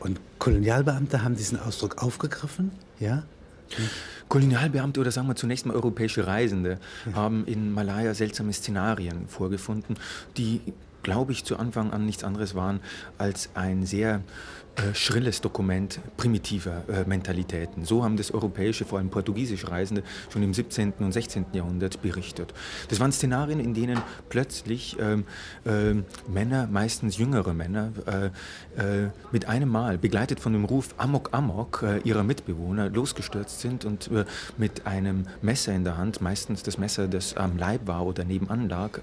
Und 0.00 0.20
Kolonialbeamte 0.38 1.24
haben 1.24 1.34
diesen 1.34 1.58
Ausdruck 1.58 2.00
aufgegriffen, 2.02 2.70
ja? 3.00 3.24
Kolonialbeamte 4.28 5.00
oder 5.00 5.10
sagen 5.10 5.26
wir 5.26 5.34
zunächst 5.34 5.66
mal 5.66 5.74
europäische 5.74 6.26
Reisende 6.26 6.78
haben 7.12 7.44
in 7.46 7.72
Malaya 7.72 8.14
seltsame 8.14 8.52
Szenarien 8.52 9.26
vorgefunden, 9.26 9.96
die, 10.36 10.60
glaube 11.02 11.32
ich, 11.32 11.44
zu 11.44 11.56
Anfang 11.58 11.92
an 11.92 12.06
nichts 12.06 12.22
anderes 12.22 12.54
waren 12.54 12.80
als 13.18 13.50
ein 13.54 13.84
sehr 13.84 14.22
äh, 14.78 14.94
schrilles 14.94 15.40
Dokument 15.40 15.98
primitiver 16.16 16.84
äh, 16.88 17.04
Mentalitäten. 17.04 17.84
So 17.84 18.04
haben 18.04 18.16
das 18.16 18.32
europäische, 18.32 18.84
vor 18.84 18.98
allem 18.98 19.10
portugiesische 19.10 19.70
Reisende 19.70 20.04
schon 20.32 20.42
im 20.42 20.54
17. 20.54 20.92
und 21.00 21.12
16. 21.12 21.46
Jahrhundert 21.52 22.00
berichtet. 22.00 22.54
Das 22.88 23.00
waren 23.00 23.10
Szenarien, 23.10 23.58
in 23.58 23.74
denen 23.74 24.00
plötzlich 24.28 24.96
ähm, 25.00 25.24
äh, 25.64 25.94
Männer, 26.30 26.68
meistens 26.70 27.18
jüngere 27.18 27.54
Männer, 27.54 27.92
äh, 28.06 28.26
äh, 29.06 29.10
mit 29.32 29.48
einem 29.48 29.68
Mal, 29.68 29.98
begleitet 29.98 30.38
von 30.38 30.52
dem 30.52 30.64
Ruf 30.64 30.94
Amok 30.96 31.30
Amok 31.32 31.84
ihrer 32.04 32.22
Mitbewohner, 32.22 32.88
losgestürzt 32.88 33.60
sind 33.60 33.84
und 33.84 34.10
mit 34.56 34.86
einem 34.86 35.26
Messer 35.42 35.74
in 35.74 35.84
der 35.84 35.96
Hand, 35.96 36.20
meistens 36.20 36.62
das 36.62 36.78
Messer, 36.78 37.08
das 37.08 37.36
am 37.36 37.56
Leib 37.56 37.86
war 37.86 38.04
oder 38.06 38.24
nebenan 38.24 38.68
lag, 38.68 38.98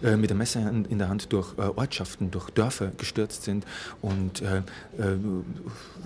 mit 0.00 0.30
dem 0.30 0.38
Messer 0.38 0.70
in 0.70 0.98
der 0.98 1.08
Hand 1.08 1.32
durch 1.32 1.56
Ortschaften, 1.58 2.30
durch 2.30 2.50
Dörfer 2.50 2.92
gestürzt 2.96 3.44
sind 3.44 3.64
und 4.00 4.42
äh, 4.42 4.62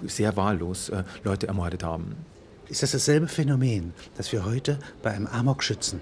sehr 0.07 0.37
wahllos 0.37 0.89
äh, 0.89 1.05
Leute 1.25 1.49
ermordet 1.49 1.85
haben. 1.85 2.17
Ist 2.69 2.83
das 2.83 2.93
dasselbe 2.93 3.29
Phänomen, 3.29 3.93
das 4.17 4.33
wir 4.33 4.45
heute 4.45 4.79
bei 5.03 5.13
einem 5.13 5.27
Amokschützen 5.27 6.01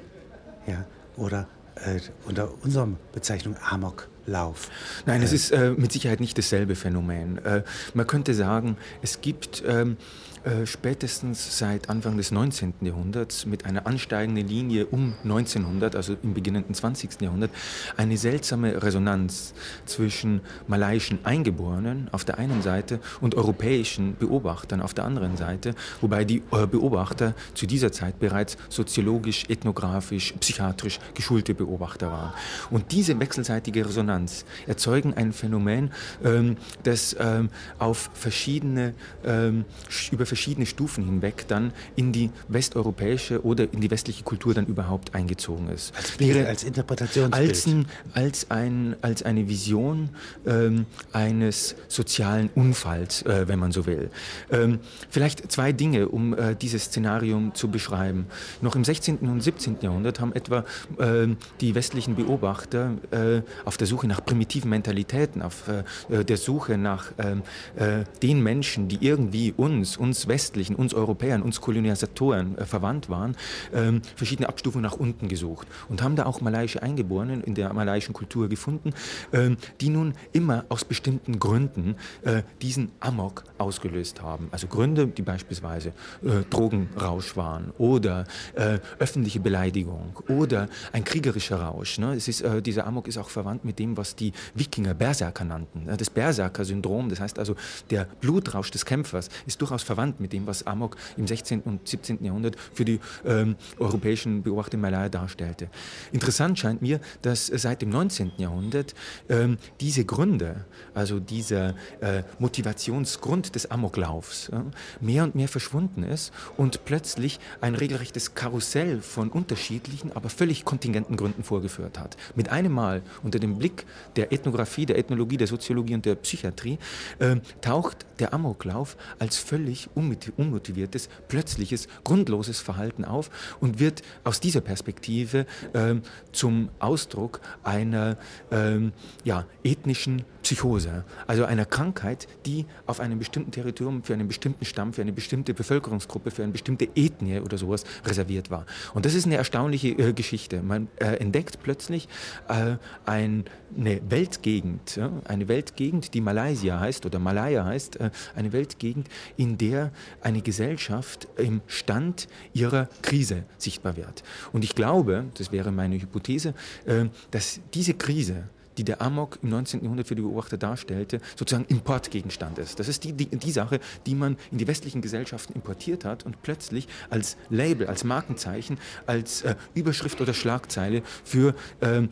ja, 0.66 0.84
oder 1.16 1.46
äh, 1.76 2.00
unter 2.26 2.50
unserer 2.62 2.88
Bezeichnung 3.12 3.56
Amoklauf. 3.68 4.70
Nein, 5.06 5.22
es 5.22 5.32
ist 5.32 5.50
äh, 5.50 5.70
mit 5.76 5.92
Sicherheit 5.92 6.20
nicht 6.20 6.38
dasselbe 6.38 6.74
Phänomen. 6.74 7.38
Äh, 7.44 7.62
man 7.92 8.06
könnte 8.06 8.34
sagen, 8.34 8.76
es 9.02 9.20
gibt 9.20 9.62
ähm, 9.66 9.96
äh, 10.44 10.66
spätestens 10.66 11.58
seit 11.58 11.88
Anfang 11.88 12.18
des 12.18 12.30
19. 12.30 12.74
Jahrhunderts 12.82 13.46
mit 13.46 13.64
einer 13.64 13.86
ansteigenden 13.86 14.46
Linie 14.46 14.84
um 14.84 15.14
1900, 15.24 15.96
also 15.96 16.16
im 16.22 16.34
beginnenden 16.34 16.74
20. 16.74 17.22
Jahrhundert, 17.22 17.50
eine 17.96 18.18
seltsame 18.18 18.82
Resonanz 18.82 19.54
zwischen 19.86 20.42
malaiischen 20.66 21.18
Eingeborenen 21.24 22.08
auf 22.12 22.26
der 22.26 22.36
einen 22.36 22.60
Seite 22.60 23.00
und 23.22 23.36
europäischen 23.36 24.18
Beobachtern 24.18 24.82
auf 24.82 24.92
der 24.92 25.04
anderen 25.04 25.38
Seite, 25.38 25.74
wobei 26.02 26.26
die 26.26 26.42
äh, 26.52 26.66
Beobachter 26.66 27.34
zu 27.54 27.66
dieser 27.66 27.90
Zeit 27.90 28.18
bereits 28.18 28.58
soziologisch, 28.68 29.44
ethnografisch, 29.48 30.34
psychiatrisch 30.40 31.00
geschulte 31.14 31.54
Beobachter 31.54 32.12
waren. 32.12 32.34
Und 32.70 32.92
diese 32.92 33.18
wechselseitige 33.18 33.86
Resonanz 33.86 34.44
erzeugen 34.66 35.14
ein 35.14 35.32
Phänomen, 35.32 35.90
ähm, 36.22 36.58
das 36.82 37.16
ähm, 37.18 37.48
auf 37.78 38.10
verschiedene, 38.12 38.92
ähm, 39.24 39.64
über 40.10 40.26
verschiedene 40.26 40.33
Stufen 40.36 41.04
hinweg 41.04 41.46
dann 41.48 41.72
in 41.96 42.12
die 42.12 42.30
westeuropäische 42.48 43.44
oder 43.44 43.72
in 43.72 43.80
die 43.80 43.90
westliche 43.90 44.22
Kultur 44.22 44.54
dann 44.54 44.66
überhaupt 44.66 45.14
eingezogen 45.14 45.68
ist. 45.68 45.94
Als, 45.96 46.12
Bild, 46.12 46.46
als 46.46 46.64
Interpretationsbild. 46.64 47.48
Als, 47.48 47.66
ein, 47.66 47.86
als, 48.12 48.50
ein, 48.50 48.96
als 49.02 49.22
eine 49.22 49.48
Vision 49.48 50.10
ähm, 50.46 50.86
eines 51.12 51.76
sozialen 51.88 52.50
Unfalls, 52.54 53.22
äh, 53.22 53.48
wenn 53.48 53.58
man 53.58 53.72
so 53.72 53.86
will. 53.86 54.10
Ähm, 54.50 54.78
vielleicht 55.10 55.50
zwei 55.50 55.72
Dinge, 55.72 56.08
um 56.08 56.36
äh, 56.36 56.54
dieses 56.54 56.84
Szenarium 56.84 57.54
zu 57.54 57.68
beschreiben. 57.68 58.26
Noch 58.60 58.76
im 58.76 58.84
16. 58.84 59.18
und 59.18 59.40
17. 59.40 59.78
Jahrhundert 59.80 60.20
haben 60.20 60.32
etwa 60.32 60.64
äh, 60.98 61.28
die 61.60 61.74
westlichen 61.74 62.16
Beobachter 62.16 62.92
äh, 63.10 63.42
auf 63.64 63.76
der 63.76 63.86
Suche 63.86 64.06
nach 64.06 64.24
primitiven 64.24 64.70
Mentalitäten, 64.70 65.42
auf 65.42 65.64
äh, 65.68 66.24
der 66.24 66.36
Suche 66.36 66.78
nach 66.78 67.12
ähm, 67.18 67.42
äh, 67.76 68.04
den 68.22 68.42
Menschen, 68.42 68.88
die 68.88 68.98
irgendwie 69.00 69.52
uns, 69.56 69.96
uns 69.96 70.23
Westlichen, 70.28 70.76
uns 70.76 70.94
Europäern, 70.94 71.42
uns 71.42 71.60
Kolonisatoren 71.60 72.58
äh, 72.58 72.64
verwandt 72.64 73.08
waren, 73.08 73.36
ähm, 73.72 74.02
verschiedene 74.16 74.48
Abstufungen 74.48 74.82
nach 74.82 74.96
unten 74.96 75.28
gesucht 75.28 75.66
und 75.88 76.02
haben 76.02 76.16
da 76.16 76.26
auch 76.26 76.40
malaiische 76.40 76.82
Eingeborenen 76.82 77.42
in 77.42 77.54
der 77.54 77.72
malaiischen 77.72 78.12
Kultur 78.12 78.48
gefunden, 78.48 78.92
ähm, 79.32 79.56
die 79.80 79.88
nun 79.88 80.14
immer 80.32 80.64
aus 80.68 80.84
bestimmten 80.84 81.38
Gründen 81.38 81.96
äh, 82.22 82.42
diesen 82.62 82.90
Amok 83.00 83.44
ausgelöst 83.58 84.22
haben. 84.22 84.48
Also 84.50 84.66
Gründe, 84.66 85.06
die 85.06 85.22
beispielsweise 85.22 85.90
äh, 86.22 86.42
Drogenrausch 86.50 87.36
waren 87.36 87.72
oder 87.78 88.26
äh, 88.54 88.78
öffentliche 88.98 89.40
Beleidigung 89.40 90.18
oder 90.28 90.68
ein 90.92 91.04
kriegerischer 91.04 91.60
Rausch. 91.60 91.98
Ne? 91.98 92.14
Es 92.14 92.28
ist, 92.28 92.42
äh, 92.42 92.62
dieser 92.62 92.86
Amok 92.86 93.08
ist 93.08 93.18
auch 93.18 93.30
verwandt 93.30 93.64
mit 93.64 93.78
dem, 93.78 93.96
was 93.96 94.16
die 94.16 94.32
Wikinger 94.54 94.94
Berserker 94.94 95.44
nannten. 95.44 95.86
Das 95.96 96.10
Berserker-Syndrom, 96.10 97.08
das 97.08 97.20
heißt 97.20 97.38
also 97.38 97.56
der 97.90 98.06
Blutrausch 98.20 98.70
des 98.70 98.84
Kämpfers, 98.84 99.28
ist 99.46 99.60
durchaus 99.60 99.82
verwandt 99.82 100.13
verwandt 100.14 100.20
mit 100.20 100.32
dem, 100.32 100.46
was 100.46 100.66
Amok 100.66 100.96
im 101.16 101.26
16. 101.26 101.62
und 101.62 101.86
17. 101.86 102.24
Jahrhundert 102.24 102.56
für 102.72 102.84
die 102.84 103.00
ähm, 103.24 103.56
europäischen 103.78 104.42
Beobachter 104.42 104.78
Malaya 104.78 105.08
darstellte. 105.08 105.68
Interessant 106.12 106.58
scheint 106.58 106.82
mir, 106.82 107.00
dass 107.22 107.46
seit 107.46 107.82
dem 107.82 107.90
19. 107.90 108.32
Jahrhundert 108.38 108.94
ähm, 109.28 109.58
diese 109.80 110.04
Gründe, 110.04 110.64
also 110.94 111.20
dieser 111.20 111.74
äh, 112.00 112.22
Motivationsgrund 112.38 113.54
des 113.54 113.70
Amoklaufs, 113.70 114.48
äh, 114.48 114.60
mehr 115.00 115.24
und 115.24 115.34
mehr 115.34 115.48
verschwunden 115.48 116.02
ist 116.02 116.32
und 116.56 116.84
plötzlich 116.84 117.40
ein 117.60 117.74
regelrechtes 117.74 118.34
Karussell 118.34 119.00
von 119.00 119.30
unterschiedlichen, 119.30 120.12
aber 120.14 120.28
völlig 120.28 120.64
kontingenten 120.64 121.16
Gründen 121.16 121.42
vorgeführt 121.42 121.98
hat. 121.98 122.16
Mit 122.34 122.48
einem 122.50 122.72
Mal 122.72 123.02
unter 123.22 123.38
dem 123.38 123.58
Blick 123.58 123.86
der 124.16 124.32
Ethnographie, 124.32 124.86
der 124.86 124.98
Ethnologie, 124.98 125.36
der 125.36 125.46
Soziologie 125.46 125.94
und 125.94 126.04
der 126.04 126.14
Psychiatrie 126.16 126.78
äh, 127.18 127.36
taucht 127.60 128.06
der 128.18 128.32
Amoklauf 128.32 128.96
als 129.18 129.36
völlig 129.36 129.88
unmotiviertes, 130.36 131.08
plötzliches, 131.28 131.88
grundloses 132.04 132.60
Verhalten 132.60 133.04
auf 133.04 133.30
und 133.60 133.78
wird 133.80 134.02
aus 134.24 134.40
dieser 134.40 134.60
Perspektive 134.60 135.46
ähm, 135.74 136.02
zum 136.32 136.70
Ausdruck 136.78 137.40
einer 137.62 138.16
ähm, 138.50 138.92
ja, 139.24 139.46
ethnischen 139.62 140.24
Psychose, 140.44 141.04
also 141.26 141.46
einer 141.46 141.64
Krankheit, 141.64 142.28
die 142.44 142.66
auf 142.86 143.00
einem 143.00 143.18
bestimmten 143.18 143.50
Territorium 143.50 144.04
für 144.04 144.12
einen 144.12 144.28
bestimmten 144.28 144.66
Stamm, 144.66 144.92
für 144.92 145.00
eine 145.00 145.12
bestimmte 145.12 145.54
Bevölkerungsgruppe, 145.54 146.30
für 146.30 146.42
eine 146.42 146.52
bestimmte 146.52 146.88
Ethnie 146.94 147.40
oder 147.40 147.56
sowas 147.56 147.84
reserviert 148.04 148.50
war. 148.50 148.66
Und 148.92 149.06
das 149.06 149.14
ist 149.14 149.24
eine 149.24 149.36
erstaunliche 149.36 149.88
äh, 149.88 150.12
Geschichte. 150.12 150.62
Man 150.62 150.88
äh, 150.96 151.16
entdeckt 151.16 151.60
plötzlich 151.62 152.08
äh, 152.48 152.76
ein, 153.06 153.44
eine 153.76 154.00
Weltgegend, 154.10 154.96
ja, 154.96 155.10
eine 155.24 155.48
Weltgegend, 155.48 156.12
die 156.12 156.20
Malaysia 156.20 156.78
heißt 156.78 157.06
oder 157.06 157.18
Malaya 157.18 157.64
heißt, 157.64 158.00
äh, 158.00 158.10
eine 158.36 158.52
Weltgegend, 158.52 159.08
in 159.38 159.56
der 159.56 159.83
eine 160.20 160.42
Gesellschaft 160.42 161.28
im 161.36 161.60
Stand 161.66 162.28
ihrer 162.52 162.88
Krise 163.02 163.44
sichtbar 163.58 163.96
wird. 163.96 164.22
Und 164.52 164.64
ich 164.64 164.74
glaube, 164.74 165.24
das 165.36 165.52
wäre 165.52 165.72
meine 165.72 166.00
Hypothese, 166.00 166.54
äh, 166.86 167.06
dass 167.30 167.60
diese 167.72 167.94
Krise 167.94 168.44
die 168.78 168.84
der 168.84 169.00
Amok 169.02 169.38
im 169.42 169.50
19. 169.50 169.82
Jahrhundert 169.82 170.08
für 170.08 170.14
die 170.14 170.22
Beobachter 170.22 170.56
darstellte, 170.56 171.20
sozusagen 171.36 171.64
Importgegenstand 171.66 172.58
ist. 172.58 172.80
Das 172.80 172.88
ist 172.88 173.04
die, 173.04 173.12
die, 173.12 173.26
die 173.26 173.50
Sache, 173.50 173.80
die 174.06 174.14
man 174.14 174.36
in 174.50 174.58
die 174.58 174.66
westlichen 174.66 175.00
Gesellschaften 175.00 175.52
importiert 175.54 176.04
hat 176.04 176.24
und 176.24 176.42
plötzlich 176.42 176.88
als 177.10 177.36
Label, 177.50 177.86
als 177.86 178.04
Markenzeichen, 178.04 178.78
als 179.06 179.42
äh, 179.42 179.54
Überschrift 179.74 180.20
oder 180.20 180.34
Schlagzeile 180.34 181.02
für 181.24 181.54
ähm, 181.80 182.04
äh, 182.04 182.08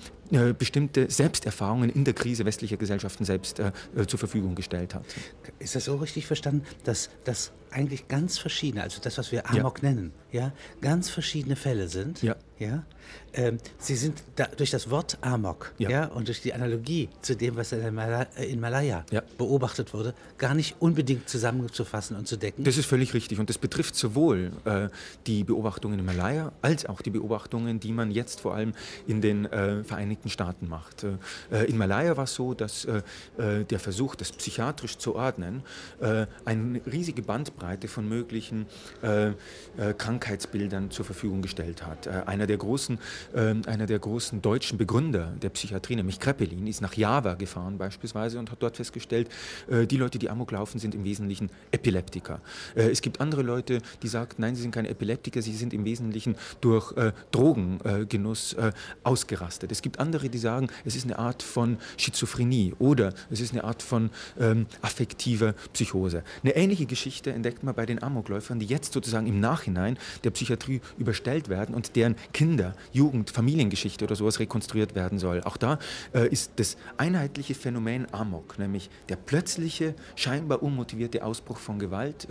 bestimmte 0.59 1.11
Selbsterfahrungen 1.11 1.91
in 1.91 2.05
der 2.05 2.15
Krise 2.15 2.45
westlicher 2.45 2.77
Gesellschaften 2.77 3.25
selbst 3.25 3.59
äh, 3.59 3.73
äh, 3.97 4.07
zur 4.07 4.19
Verfügung 4.19 4.55
gestellt 4.55 4.95
hat. 4.95 5.05
Ist 5.59 5.75
das 5.75 5.85
so 5.85 5.97
richtig 5.97 6.27
verstanden, 6.27 6.65
dass 6.85 7.11
das 7.25 7.53
eigentlich 7.73 8.09
ganz 8.09 8.39
verschiedene, 8.39 8.83
also 8.83 9.01
das, 9.03 9.19
was 9.19 9.33
wir 9.33 9.49
Amok 9.51 9.83
ja. 9.83 9.89
nennen, 9.89 10.13
ja, 10.31 10.53
ganz 10.81 11.09
verschiedene 11.11 11.57
Fälle 11.57 11.89
sind? 11.89 12.23
Ja. 12.23 12.37
ja? 12.59 12.85
Ähm, 13.35 13.59
sie 13.79 13.97
sind 13.97 14.23
da, 14.37 14.47
durch 14.47 14.71
das 14.71 14.91
Wort 14.91 15.19
Amok 15.23 15.73
ja. 15.79 15.91
ja. 15.91 16.05
und 16.07 16.29
durch 16.29 16.43
die 16.43 16.53
Analogie 16.53 17.09
zu 17.23 17.35
dem, 17.35 17.57
was 17.57 17.73
in, 17.73 17.95
Malaya, 17.95 18.23
in 18.37 18.61
Malaya 18.61 19.05
ja. 19.11 19.23
beobachtet 19.39 19.93
wurde, 19.95 20.15
gar 20.39 20.55
nicht 20.55 20.77
unbedingt 20.81 21.29
zusammenzufassen 21.29 22.17
und 22.17 22.29
zu 22.29 22.37
decken. 22.37 22.65
Das 22.65 22.77
ist 22.77 22.87
völlig 22.87 23.15
richtig 23.15 23.39
und 23.41 23.49
das 23.49 23.59
betrifft 23.59 23.97
sowohl 23.97 24.53
äh, 24.65 24.89
die 25.27 25.45
Beobachtungen 25.45 25.99
in 25.99 26.05
Malaya 26.05 26.53
als 26.63 26.87
auch 26.87 27.01
die 27.01 27.11
Beobachtungen, 27.11 27.81
die 27.81 27.93
man 27.93 28.11
jetzt 28.11 28.41
vor 28.41 28.55
allem 28.55 28.75
in 29.07 29.21
den 29.21 29.47
äh, 29.47 29.83
Vereinigten 29.85 30.22
Staaten 30.29 30.69
macht. 30.69 31.05
Äh, 31.05 31.65
in 31.67 31.77
Malaya 31.79 32.17
war 32.17 32.25
es 32.25 32.35
so, 32.35 32.55
dass 32.55 32.85
äh, 32.85 33.03
äh, 33.39 33.65
der 33.65 33.79
Versuch, 33.79 34.15
das 34.15 34.33
psychiatrisch 34.33 34.99
zu 34.99 35.15
ordnen, 35.15 35.63
eine 36.45 36.81
riesige 36.91 37.23
Bandbreite 37.23 37.89
von 37.89 38.09
möglichen 38.09 38.67
Krankheitsbildern 39.99 40.91
zur 40.91 41.05
Verfügung 41.05 41.43
gestellt 41.43 41.87
hat. 41.87 42.09
einer 42.09 42.47
der 42.47 42.57
großen 42.57 42.99
einer 43.35 43.87
der 43.87 43.99
großen 43.99 44.43
deutschen 44.43 44.79
Begründer 44.79 45.33
der 45.41 45.51
Psychiatrie, 45.51 45.97
nämlich 45.97 46.19
Kreppelin, 46.21 46.67
ist 46.67 46.81
nach 46.81 46.95
Java 46.95 47.35
gefahren 47.35 47.79
beispielsweise 47.79 48.39
und 48.39 48.51
hat 48.51 48.63
dort 48.63 48.77
festgestellt, 48.77 49.29
die 49.69 49.97
Leute, 49.97 50.19
die 50.19 50.31
Amok 50.31 50.53
laufen, 50.53 50.79
sind 50.79 50.95
im 50.95 51.05
Wesentlichen 51.05 51.51
Epileptiker. 51.71 52.41
Es 52.75 53.03
gibt 53.03 53.21
andere 53.21 53.43
Leute, 53.43 53.81
die 54.03 54.09
sagen, 54.09 54.35
nein, 54.39 54.55
sie 54.55 54.63
sind 54.63 54.73
keine 54.73 54.89
Epileptiker, 54.89 55.43
sie 55.43 55.55
sind 55.55 55.73
im 55.73 55.85
Wesentlichen 55.85 56.37
durch 56.61 56.95
Drogengenuss 57.31 58.57
ausgerastet. 59.03 59.73
Es 59.73 59.83
gibt 59.83 59.99
andere 59.99 60.12
andere, 60.13 60.29
die 60.29 60.39
sagen, 60.39 60.69
es 60.85 60.95
ist 60.95 61.05
eine 61.05 61.19
Art 61.19 61.43
von 61.43 61.79
Schizophrenie 61.97 62.75
oder 62.79 63.15
es 63.31 63.41
ist 63.41 63.53
eine 63.53 63.65
Art 63.65 63.83
von 63.83 64.11
ähm, 64.39 64.67
affektiver 64.83 65.55
Psychose. 65.73 66.23
Eine 66.43 66.55
ähnliche 66.55 66.85
Geschichte 66.85 67.33
entdeckt 67.33 67.63
man 67.63 67.75
bei 67.75 67.87
den 67.87 68.03
Amokläufern, 68.03 68.59
die 68.59 68.67
jetzt 68.67 68.93
sozusagen 68.93 69.27
im 69.27 69.41
Nachhinein 69.41 69.97
der 70.23 70.31
Psychiatrie 70.33 70.83
überstellt 70.99 71.49
werden 71.49 71.75
und 71.75 71.97
deren 71.97 72.17
Kinder, 72.35 72.75
Jugend, 72.93 73.31
Familiengeschichte 73.31 74.05
oder 74.05 74.15
sowas 74.15 74.39
rekonstruiert 74.39 74.95
werden 74.95 75.19
soll. 75.19 75.41
Auch 75.45 75.57
da 75.57 75.79
äh, 76.13 76.29
ist 76.29 76.53
das 76.57 76.77
einheitliche 76.99 77.55
Phänomen 77.55 78.07
Amok, 78.13 78.59
nämlich 78.59 78.91
der 79.09 79.17
plötzliche, 79.17 79.95
scheinbar 80.15 80.63
unmotivierte 80.63 81.25
Ausbruch 81.25 81.57
von 81.57 81.79
Gewalt, 81.79 82.29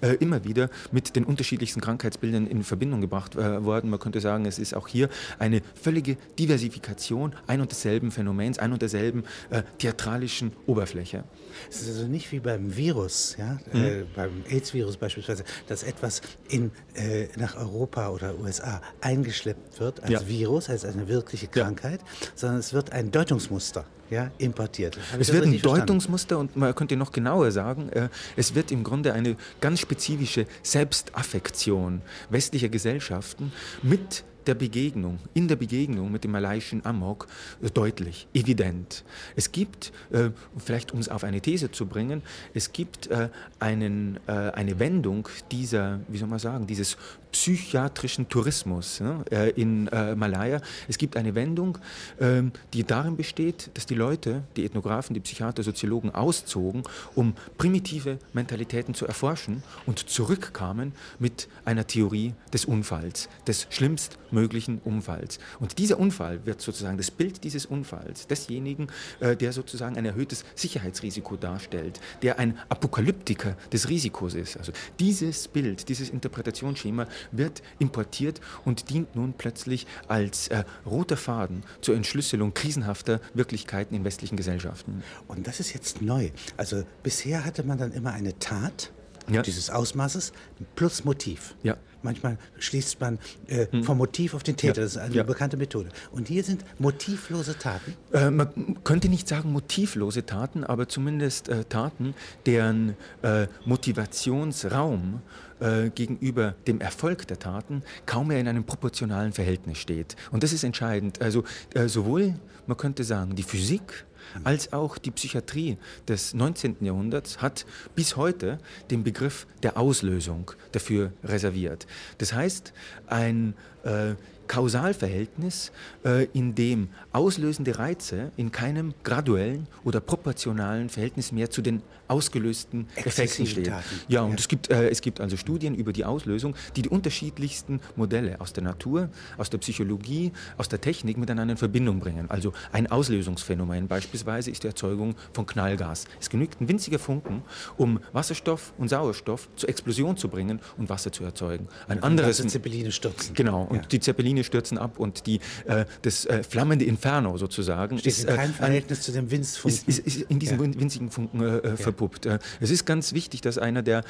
äh, 0.00 0.12
äh, 0.12 0.14
immer 0.20 0.44
wieder 0.44 0.70
mit 0.92 1.16
den 1.16 1.24
unterschiedlichsten 1.24 1.80
Krankheitsbildern 1.80 2.46
in 2.46 2.62
Verbindung 2.62 3.00
gebracht 3.00 3.34
äh, 3.34 3.64
worden. 3.64 3.90
Man 3.90 3.98
könnte 3.98 4.20
sagen, 4.20 4.46
es 4.46 4.60
ist 4.60 4.76
auch 4.76 4.86
hier 4.86 5.08
eine 5.40 5.62
völlige 5.74 6.16
Diversifikation 6.38 7.13
ein 7.46 7.60
und 7.60 7.70
desselben 7.70 8.10
Phänomens, 8.10 8.58
ein 8.58 8.72
und 8.72 8.82
derselben 8.82 9.24
äh, 9.50 9.62
theatralischen 9.78 10.52
Oberfläche. 10.66 11.24
Es 11.70 11.82
ist 11.82 11.88
also 11.88 12.06
nicht 12.06 12.30
wie 12.32 12.40
beim 12.40 12.76
Virus, 12.76 13.36
ja, 13.38 13.58
mhm. 13.72 13.84
äh, 13.84 14.04
beim 14.14 14.44
AIDS-Virus 14.48 14.96
beispielsweise, 14.96 15.44
dass 15.66 15.82
etwas 15.82 16.20
in, 16.48 16.70
äh, 16.94 17.28
nach 17.36 17.56
Europa 17.56 18.08
oder 18.10 18.38
USA 18.38 18.80
eingeschleppt 19.00 19.80
wird 19.80 20.02
als 20.02 20.10
ja. 20.10 20.28
Virus, 20.28 20.68
als 20.70 20.84
eine 20.84 21.08
wirkliche 21.08 21.46
Krankheit, 21.46 22.00
ja. 22.00 22.28
sondern 22.34 22.58
es 22.58 22.72
wird 22.72 22.92
ein 22.92 23.10
Deutungsmuster 23.10 23.84
ja, 24.10 24.30
importiert. 24.38 24.98
Es 25.18 25.32
wird 25.32 25.44
ein 25.44 25.60
Deutungsmuster 25.60 26.38
und 26.38 26.56
man 26.56 26.74
könnte 26.74 26.96
noch 26.96 27.12
genauer 27.12 27.50
sagen, 27.50 27.88
äh, 27.90 28.08
es 28.36 28.54
wird 28.54 28.70
im 28.70 28.84
Grunde 28.84 29.12
eine 29.12 29.36
ganz 29.60 29.80
spezifische 29.80 30.46
Selbstaffektion 30.62 32.02
westlicher 32.30 32.68
Gesellschaften 32.68 33.52
mit 33.82 34.24
der 34.46 34.54
Begegnung, 34.54 35.18
in 35.34 35.48
der 35.48 35.56
Begegnung 35.56 36.10
mit 36.12 36.24
dem 36.24 36.30
malaiischen 36.30 36.84
Amok 36.84 37.26
äh, 37.62 37.70
deutlich, 37.70 38.26
evident. 38.34 39.04
Es 39.36 39.52
gibt, 39.52 39.92
äh, 40.10 40.30
vielleicht 40.58 40.92
um 40.92 41.00
es 41.00 41.08
auf 41.08 41.24
eine 41.24 41.40
These 41.40 41.70
zu 41.70 41.86
bringen, 41.86 42.22
es 42.52 42.72
gibt 42.72 43.08
äh, 43.08 43.28
einen, 43.58 44.18
eine 44.26 44.78
Wendung 44.78 45.28
dieser, 45.50 46.00
wie 46.08 46.18
soll 46.18 46.28
man 46.28 46.38
sagen, 46.38 46.66
dieses 46.66 46.96
psychiatrischen 47.34 48.28
Tourismus 48.28 49.00
ne, 49.00 49.24
äh, 49.32 49.50
in 49.60 49.88
äh, 49.88 50.14
Malaya. 50.14 50.60
Es 50.86 50.98
gibt 50.98 51.16
eine 51.16 51.34
Wendung, 51.34 51.78
ähm, 52.20 52.52
die 52.72 52.84
darin 52.84 53.16
besteht, 53.16 53.70
dass 53.74 53.86
die 53.86 53.96
Leute, 53.96 54.44
die 54.54 54.64
Ethnografen, 54.64 55.14
die 55.14 55.20
Psychiater, 55.20 55.64
Soziologen 55.64 56.14
auszogen, 56.14 56.84
um 57.16 57.34
primitive 57.58 58.18
Mentalitäten 58.34 58.94
zu 58.94 59.04
erforschen 59.04 59.64
und 59.84 59.98
zurückkamen 59.98 60.92
mit 61.18 61.48
einer 61.64 61.88
Theorie 61.88 62.34
des 62.52 62.66
Unfalls, 62.66 63.28
des 63.48 63.66
schlimmstmöglichen 63.68 64.80
Unfalls. 64.84 65.40
Und 65.58 65.78
dieser 65.78 65.98
Unfall 65.98 66.46
wird 66.46 66.60
sozusagen 66.60 66.98
das 66.98 67.10
Bild 67.10 67.42
dieses 67.42 67.66
Unfalls, 67.66 68.28
desjenigen, 68.28 68.86
äh, 69.18 69.34
der 69.34 69.52
sozusagen 69.52 69.96
ein 69.96 70.04
erhöhtes 70.04 70.44
Sicherheitsrisiko 70.54 71.34
darstellt, 71.34 71.98
der 72.22 72.38
ein 72.38 72.56
Apokalyptiker 72.68 73.56
des 73.72 73.88
Risikos 73.88 74.34
ist. 74.34 74.56
Also 74.56 74.70
dieses 75.00 75.48
Bild, 75.48 75.88
dieses 75.88 76.10
Interpretationsschema 76.10 77.08
wird 77.32 77.62
importiert 77.78 78.40
und 78.64 78.90
dient 78.90 79.16
nun 79.16 79.34
plötzlich 79.34 79.86
als 80.08 80.48
äh, 80.48 80.64
roter 80.86 81.16
Faden 81.16 81.62
zur 81.80 81.94
Entschlüsselung 81.96 82.54
krisenhafter 82.54 83.20
Wirklichkeiten 83.34 83.94
in 83.94 84.04
westlichen 84.04 84.36
Gesellschaften. 84.36 85.02
Und 85.28 85.46
das 85.46 85.60
ist 85.60 85.72
jetzt 85.74 86.02
neu. 86.02 86.30
Also 86.56 86.84
bisher 87.02 87.44
hatte 87.44 87.64
man 87.64 87.78
dann 87.78 87.92
immer 87.92 88.12
eine 88.12 88.38
Tat 88.38 88.90
ja. 89.28 89.42
dieses 89.42 89.70
Ausmaßes 89.70 90.32
plus 90.74 91.04
Motiv. 91.04 91.54
Ja. 91.62 91.76
Manchmal 92.02 92.36
schließt 92.58 93.00
man 93.00 93.18
äh, 93.46 93.66
hm. 93.70 93.82
vom 93.82 93.96
Motiv 93.96 94.34
auf 94.34 94.42
den 94.42 94.56
Täter. 94.56 94.80
Ja. 94.80 94.84
Das 94.84 94.92
ist 94.92 94.98
eine 94.98 95.14
ja. 95.14 95.22
bekannte 95.22 95.56
Methode. 95.56 95.88
Und 96.12 96.28
hier 96.28 96.44
sind 96.44 96.62
motivlose 96.78 97.58
Taten? 97.58 97.94
Äh, 98.12 98.30
man 98.30 98.76
könnte 98.84 99.08
nicht 99.08 99.26
sagen 99.26 99.52
motivlose 99.52 100.26
Taten, 100.26 100.64
aber 100.64 100.86
zumindest 100.86 101.48
äh, 101.48 101.64
Taten, 101.64 102.14
deren 102.44 102.94
äh, 103.22 103.46
Motivationsraum 103.64 105.22
äh, 105.64 105.88
gegenüber 105.88 106.54
dem 106.66 106.80
Erfolg 106.80 107.26
der 107.26 107.38
Taten 107.38 107.82
kaum 108.04 108.28
mehr 108.28 108.38
in 108.38 108.48
einem 108.48 108.64
proportionalen 108.64 109.32
Verhältnis 109.32 109.78
steht. 109.78 110.14
Und 110.30 110.42
das 110.42 110.52
ist 110.52 110.62
entscheidend. 110.62 111.22
Also 111.22 111.44
äh, 111.72 111.88
sowohl, 111.88 112.34
man 112.66 112.76
könnte 112.76 113.02
sagen, 113.02 113.34
die 113.34 113.42
Physik, 113.42 114.04
als 114.42 114.72
auch 114.72 114.98
die 114.98 115.10
Psychiatrie 115.10 115.78
des 116.08 116.34
19. 116.34 116.76
Jahrhunderts 116.80 117.40
hat 117.40 117.66
bis 117.94 118.16
heute 118.16 118.58
den 118.90 119.04
Begriff 119.04 119.46
der 119.62 119.76
Auslösung 119.78 120.50
dafür 120.72 121.12
reserviert. 121.22 121.86
Das 122.18 122.32
heißt, 122.32 122.72
ein 123.06 123.54
äh, 123.84 124.14
Kausalverhältnis, 124.48 125.72
äh, 126.04 126.24
in 126.32 126.54
dem 126.54 126.88
auslösende 127.12 127.78
Reize 127.78 128.30
in 128.36 128.52
keinem 128.52 128.94
graduellen 129.02 129.66
oder 129.84 130.00
proportionalen 130.00 130.88
Verhältnis 130.90 131.32
mehr 131.32 131.50
zu 131.50 131.62
den 131.62 131.82
ausgelösten 132.14 132.86
Effekten 132.94 133.46
stehen. 133.46 133.74
Ja, 134.08 134.22
und 134.22 134.30
ja. 134.30 134.36
Es, 134.38 134.48
gibt, 134.48 134.70
äh, 134.70 134.88
es 134.88 135.00
gibt 135.00 135.20
also 135.20 135.36
Studien 135.36 135.74
über 135.74 135.92
die 135.92 136.04
Auslösung, 136.04 136.54
die 136.76 136.82
die 136.82 136.88
unterschiedlichsten 136.88 137.80
Modelle 137.96 138.40
aus 138.40 138.52
der 138.52 138.62
Natur, 138.62 139.08
aus 139.36 139.50
der 139.50 139.58
Psychologie, 139.58 140.32
aus 140.56 140.68
der 140.68 140.80
Technik 140.80 141.18
miteinander 141.18 141.52
in 141.52 141.58
Verbindung 141.58 141.98
bringen. 141.98 142.30
Also 142.30 142.52
ein 142.72 142.86
Auslösungsphänomen 142.86 143.88
beispielsweise 143.88 144.50
ist 144.50 144.62
die 144.62 144.68
Erzeugung 144.68 145.16
von 145.32 145.44
Knallgas. 145.46 146.04
Es 146.20 146.30
genügt 146.30 146.60
ein 146.60 146.68
winziger 146.68 147.00
Funken, 147.00 147.42
um 147.76 147.98
Wasserstoff 148.12 148.72
und 148.78 148.88
Sauerstoff 148.88 149.48
zur 149.56 149.68
Explosion 149.68 150.16
zu 150.16 150.28
bringen 150.28 150.60
und 150.78 150.88
Wasser 150.88 151.10
zu 151.10 151.24
erzeugen. 151.24 151.66
Ein 151.88 151.98
und 151.98 152.04
anderes 152.04 152.36
Zeppeline 152.46 152.92
stürzen. 152.92 153.34
Genau, 153.34 153.62
und 153.62 153.76
ja. 153.76 153.82
die 153.82 154.00
Zeppeline 154.00 154.44
stürzen 154.44 154.78
ab 154.78 154.98
und 154.98 155.26
die, 155.26 155.40
äh, 155.66 155.84
das 156.02 156.26
äh, 156.26 156.42
flammende 156.42 156.84
Inferno 156.84 157.36
sozusagen 157.38 157.98
Steht 157.98 158.12
ist 158.12 158.24
in 158.24 158.36
keinem 158.36 158.50
äh, 158.50 158.54
Verhältnis 158.54 159.02
zu 159.02 159.12
dem 159.12 159.30
Winzfunken. 159.30 159.88
Ist, 159.88 159.88
ist, 159.88 160.06
ist 160.06 160.30
in 160.30 160.38
diesem 160.38 160.62
ja. 160.62 160.80
winzigen 160.80 161.10
Funken 161.10 161.40
äh, 161.40 161.76
äh, 162.04 162.28
ja. 162.28 162.38
verpuppt. 162.38 162.60
es 162.60 162.70
ist 162.70 162.84
ganz 162.84 163.12
wichtig, 163.12 163.40
dass 163.40 163.58
einer 163.58 163.82
der, 163.82 164.04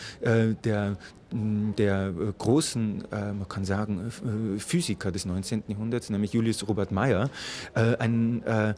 der 0.65 0.97
der 1.33 2.13
großen, 2.39 3.05
man 3.11 3.49
kann 3.49 3.65
sagen, 3.65 4.13
Physiker 4.59 5.11
des 5.11 5.25
19. 5.25 5.65
Jahrhunderts, 5.67 6.09
nämlich 6.09 6.33
Julius 6.33 6.69
Robert 6.69 6.93
Meyer, 6.93 7.29
ein 7.75 8.45
äh, 8.45 8.75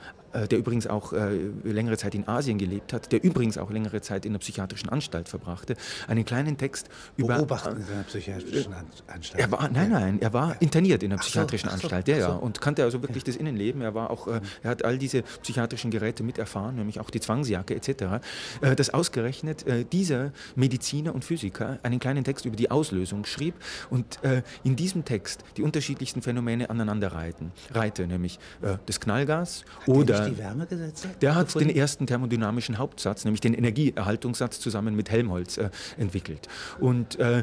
der 0.47 0.59
übrigens 0.59 0.87
auch 0.87 1.13
äh, 1.13 1.51
längere 1.65 1.97
Zeit 1.97 2.15
in 2.15 2.29
Asien 2.29 2.59
gelebt 2.59 2.93
hat, 2.93 3.13
der 3.13 3.23
übrigens 3.23 3.59
auch 3.59 3.71
längere 3.71 4.01
Zeit 4.01 4.25
in 4.27 4.33
einer 4.33 4.39
psychiatrischen 4.39 4.89
Anstalt 4.89 5.29
verbrachte, 5.29 5.77
einen 6.09 6.25
kleinen 6.25 6.57
Text 6.57 6.89
über... 7.17 7.37
Beobachten 7.37 7.77
in 7.77 7.93
einer 7.93 8.03
psychiatrischen 8.05 8.75
Anstalt? 9.07 9.43
Er 9.43 9.51
war, 9.51 9.69
nein, 9.69 9.91
nein, 9.91 10.21
er 10.21 10.33
war 10.33 10.61
interniert 10.61 11.03
in 11.03 11.13
einer 11.13 11.21
psychiatrischen 11.21 11.69
so, 11.69 11.75
Anstalt, 11.75 12.07
so, 12.07 12.13
ja, 12.13 12.19
ja, 12.19 12.29
und 12.29 12.61
kannte 12.61 12.85
also 12.85 13.03
wirklich 13.03 13.25
das 13.25 13.37
Innenleben. 13.37 13.81
Er 13.83 13.95
war 13.95 14.11
auch, 14.11 14.29
äh, 14.29 14.41
er 14.63 14.71
hat 14.71 14.85
all 14.85 14.99
diese 14.99 15.23
psychiatrischen 15.23 15.91
Geräte 15.91 16.23
miterfahren, 16.23 16.77
nämlich 16.77 17.01
auch 17.01 17.11
die 17.11 17.21
Zwangsjacke 17.21 17.75
etc., 17.75 17.91
äh, 18.61 18.77
dass 18.77 18.91
ausgerechnet 18.91 19.67
äh, 19.67 19.85
dieser 19.85 20.33
Mediziner 20.55 21.15
und 21.15 21.25
Physiker 21.25 21.79
einen 21.83 21.99
kleinen 21.99 22.25
Text 22.25 22.45
über 22.45 22.57
die 22.57 22.71
Auslösung 22.71 23.25
schrieb 23.25 23.55
und 23.91 24.23
äh, 24.23 24.43
in 24.65 24.77
diesem 24.77 25.05
Text 25.05 25.45
die 25.57 25.63
unterschiedlichsten 25.63 26.23
Phänomene 26.23 26.71
aneinander 26.71 27.13
reiten, 27.13 27.53
reite, 27.73 28.07
nämlich 28.07 28.39
das 28.87 29.01
Knallgas 29.01 29.65
hat 30.27 30.37
die 30.37 30.39
Wärmegesetze? 30.39 31.09
Der 31.21 31.35
hat 31.35 31.47
gefunden? 31.47 31.69
den 31.69 31.77
ersten 31.77 32.07
thermodynamischen 32.07 32.79
Hauptsatz, 32.79 33.25
nämlich 33.25 33.41
den 33.41 33.55
Energieerhaltungssatz, 33.55 34.61
zusammen 34.61 34.95
mit 34.95 35.11
Helmholtz 35.11 35.57
äh, 35.59 35.71
entwickelt. 35.99 36.49
Und 36.81 37.19
äh, 37.19 37.43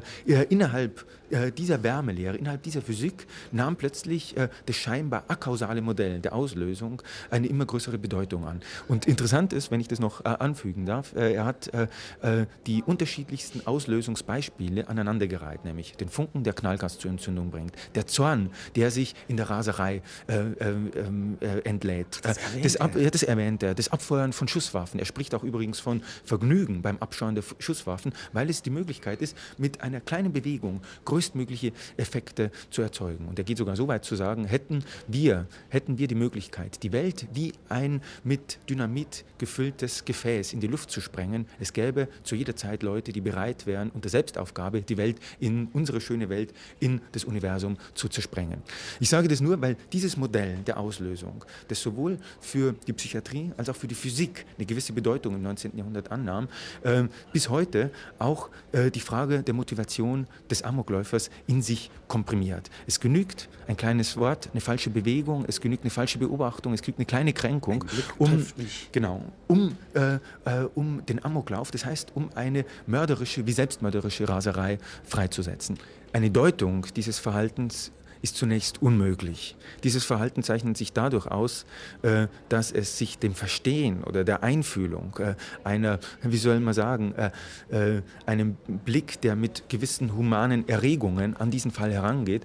innerhalb 0.49 1.05
äh, 1.33 1.51
dieser 1.51 1.81
Wärmelehre, 1.83 2.37
innerhalb 2.37 2.61
dieser 2.63 2.81
Physik 2.81 3.25
nahm 3.51 3.75
plötzlich 3.75 4.37
äh, 4.37 4.49
das 4.67 4.75
scheinbar 4.75 5.23
akausale 5.27 5.81
Modell 5.81 6.19
der 6.19 6.33
Auslösung 6.33 7.01
eine 7.31 7.47
immer 7.47 7.65
größere 7.65 7.97
Bedeutung 7.97 8.45
an. 8.45 8.61
Und 8.87 9.07
interessant 9.07 9.51
ist, 9.51 9.71
wenn 9.71 9.79
ich 9.79 9.87
das 9.87 9.99
noch 9.99 10.21
äh, 10.21 10.29
anfügen 10.29 10.85
darf, 10.85 11.15
äh, 11.15 11.33
er 11.33 11.45
hat 11.45 11.73
äh, 11.73 11.87
äh, 12.21 12.45
die 12.67 12.83
unterschiedlichsten 12.83 13.65
Auslösungsbeispiele 13.65 14.87
aneinandergereiht, 14.87 15.65
nämlich 15.65 15.95
den 15.95 16.09
Funken, 16.09 16.43
der 16.43 16.53
Knallgas 16.53 16.99
zur 16.99 17.09
Entzündung 17.09 17.49
bringt, 17.49 17.73
der 17.95 18.05
Zorn, 18.05 18.51
der 18.75 18.91
sich 18.91 19.15
in 19.27 19.37
der 19.37 19.49
Raserei 19.49 20.01
ähm, 20.27 21.37
entlädt, 21.63 22.21
das, 22.23 22.37
das, 22.73 22.81
Ab, 22.81 22.95
ja, 22.95 23.09
das 23.09 23.23
erwähnt 23.23 23.63
er, 23.63 23.75
das 23.75 23.91
Abfeuern 23.91 24.33
von 24.33 24.47
Schusswaffen. 24.47 24.99
Er 24.99 25.05
spricht 25.05 25.35
auch 25.35 25.43
übrigens 25.43 25.79
von 25.79 26.01
Vergnügen 26.23 26.81
beim 26.81 26.97
Abscheuen 26.97 27.35
der 27.35 27.43
Schusswaffen, 27.59 28.13
weil 28.31 28.49
es 28.49 28.61
die 28.61 28.69
Möglichkeit 28.69 29.21
ist, 29.21 29.37
mit 29.57 29.81
einer 29.81 30.01
kleinen 30.01 30.33
Bewegung 30.33 30.81
größtmögliche 31.05 31.71
Effekte 31.97 32.51
zu 32.69 32.81
erzeugen. 32.81 33.27
Und 33.27 33.37
er 33.39 33.45
geht 33.45 33.57
sogar 33.57 33.75
so 33.75 33.87
weit 33.87 34.05
zu 34.05 34.15
sagen, 34.15 34.45
hätten 34.45 34.83
wir, 35.07 35.47
hätten 35.69 35.97
wir 35.97 36.07
die 36.07 36.15
Möglichkeit, 36.15 36.83
die 36.83 36.91
Welt 36.91 37.27
wie 37.33 37.53
ein 37.69 38.01
mit 38.23 38.59
Dynamit 38.69 39.25
gefülltes 39.37 40.05
Gefäß 40.05 40.53
in 40.53 40.59
die 40.59 40.67
Luft 40.67 40.89
zu 40.89 41.01
sprengen, 41.01 41.47
es 41.59 41.73
gäbe 41.73 42.07
zu 42.23 42.35
jeder 42.35 42.55
Zeit 42.55 42.83
Leute, 42.83 43.11
die 43.11 43.21
bereit 43.21 43.65
wären, 43.65 43.89
unter 43.89 44.09
Selbstaufgabe 44.09 44.81
die 44.81 44.97
Welt 44.97 45.17
in 45.39 45.67
unsere 45.73 46.01
schöne 46.01 46.29
Welt, 46.29 46.53
in 46.79 47.01
das 47.11 47.25
Universum 47.25 47.77
zu 47.93 48.07
zersprengen. 48.07 48.61
Ich 48.99 49.09
sage 49.09 49.27
das 49.27 49.41
nur, 49.41 49.61
weil 49.61 49.75
dieses 49.91 50.17
Modell 50.17 50.57
der 50.65 50.79
Auslösung, 50.79 51.43
das 51.67 51.81
sowohl 51.81 52.17
für 52.39 52.62
die 52.71 52.93
Psychiatrie 52.93 53.51
als 53.57 53.69
auch 53.69 53.75
für 53.75 53.87
die 53.87 53.95
Physik 53.95 54.45
eine 54.57 54.65
gewisse 54.65 54.93
Bedeutung 54.93 55.35
im 55.35 55.43
19. 55.43 55.77
Jahrhundert 55.77 56.11
annahm, 56.11 56.47
äh, 56.83 57.03
bis 57.33 57.49
heute 57.49 57.91
auch 58.19 58.49
äh, 58.71 58.89
die 58.89 59.01
Frage 59.01 59.43
der 59.43 59.53
Motivation 59.53 60.27
des 60.49 60.61
Amokläufers 60.61 60.93
Amokläufers 60.93 61.29
in 61.47 61.61
sich 61.61 61.89
komprimiert. 62.07 62.69
Es 62.87 62.99
genügt 62.99 63.49
ein 63.67 63.77
kleines 63.77 64.17
Wort, 64.17 64.49
eine 64.51 64.61
falsche 64.61 64.89
Bewegung, 64.89 65.45
es 65.47 65.59
genügt 65.59 65.83
eine 65.83 65.89
falsche 65.89 66.19
Beobachtung, 66.19 66.73
es 66.73 66.81
genügt 66.81 66.99
eine 66.99 67.05
kleine 67.05 67.33
Kränkung, 67.33 67.85
um, 68.17 68.45
genau, 68.91 69.23
um, 69.47 69.75
äh, 69.93 70.15
äh, 70.45 70.67
um 70.75 71.05
den 71.05 71.23
Amoklauf, 71.23 71.71
das 71.71 71.85
heißt, 71.85 72.11
um 72.15 72.29
eine 72.35 72.65
mörderische 72.85 73.45
wie 73.47 73.53
selbstmörderische 73.53 74.27
Raserei 74.27 74.77
freizusetzen. 75.03 75.77
Eine 76.11 76.29
Deutung 76.29 76.85
dieses 76.95 77.19
Verhaltens 77.19 77.91
ist 78.23 78.37
zunächst 78.37 78.81
unmöglich. 78.81 79.57
Dieses 79.83 80.05
Verhalten 80.05 80.43
zeichnet 80.43 80.77
sich 80.77 80.93
dadurch 80.93 81.27
aus, 81.27 81.65
äh, 82.03 82.27
dass 82.47 82.71
es 82.71 82.97
sich 82.97 83.19
dem 83.19 83.35
Verstehen 83.35 84.01
oder 84.05 84.23
der 84.23 84.43
Einfühlung 84.43 85.13
äh, 85.19 85.35
einer, 85.65 85.99
wie 86.21 86.37
soll 86.37 86.61
man 86.61 86.73
sagen, 86.73 87.13
äh, 87.15 88.01
einem 88.25 88.55
Blick, 88.85 89.19
der 89.19 89.35
mit 89.35 89.67
gewissen 89.67 90.15
humanen 90.15 90.69
Erregungen 90.69 91.35
an 91.35 91.51
diesen 91.51 91.71
Fall 91.71 91.91
herangeht, 91.91 92.43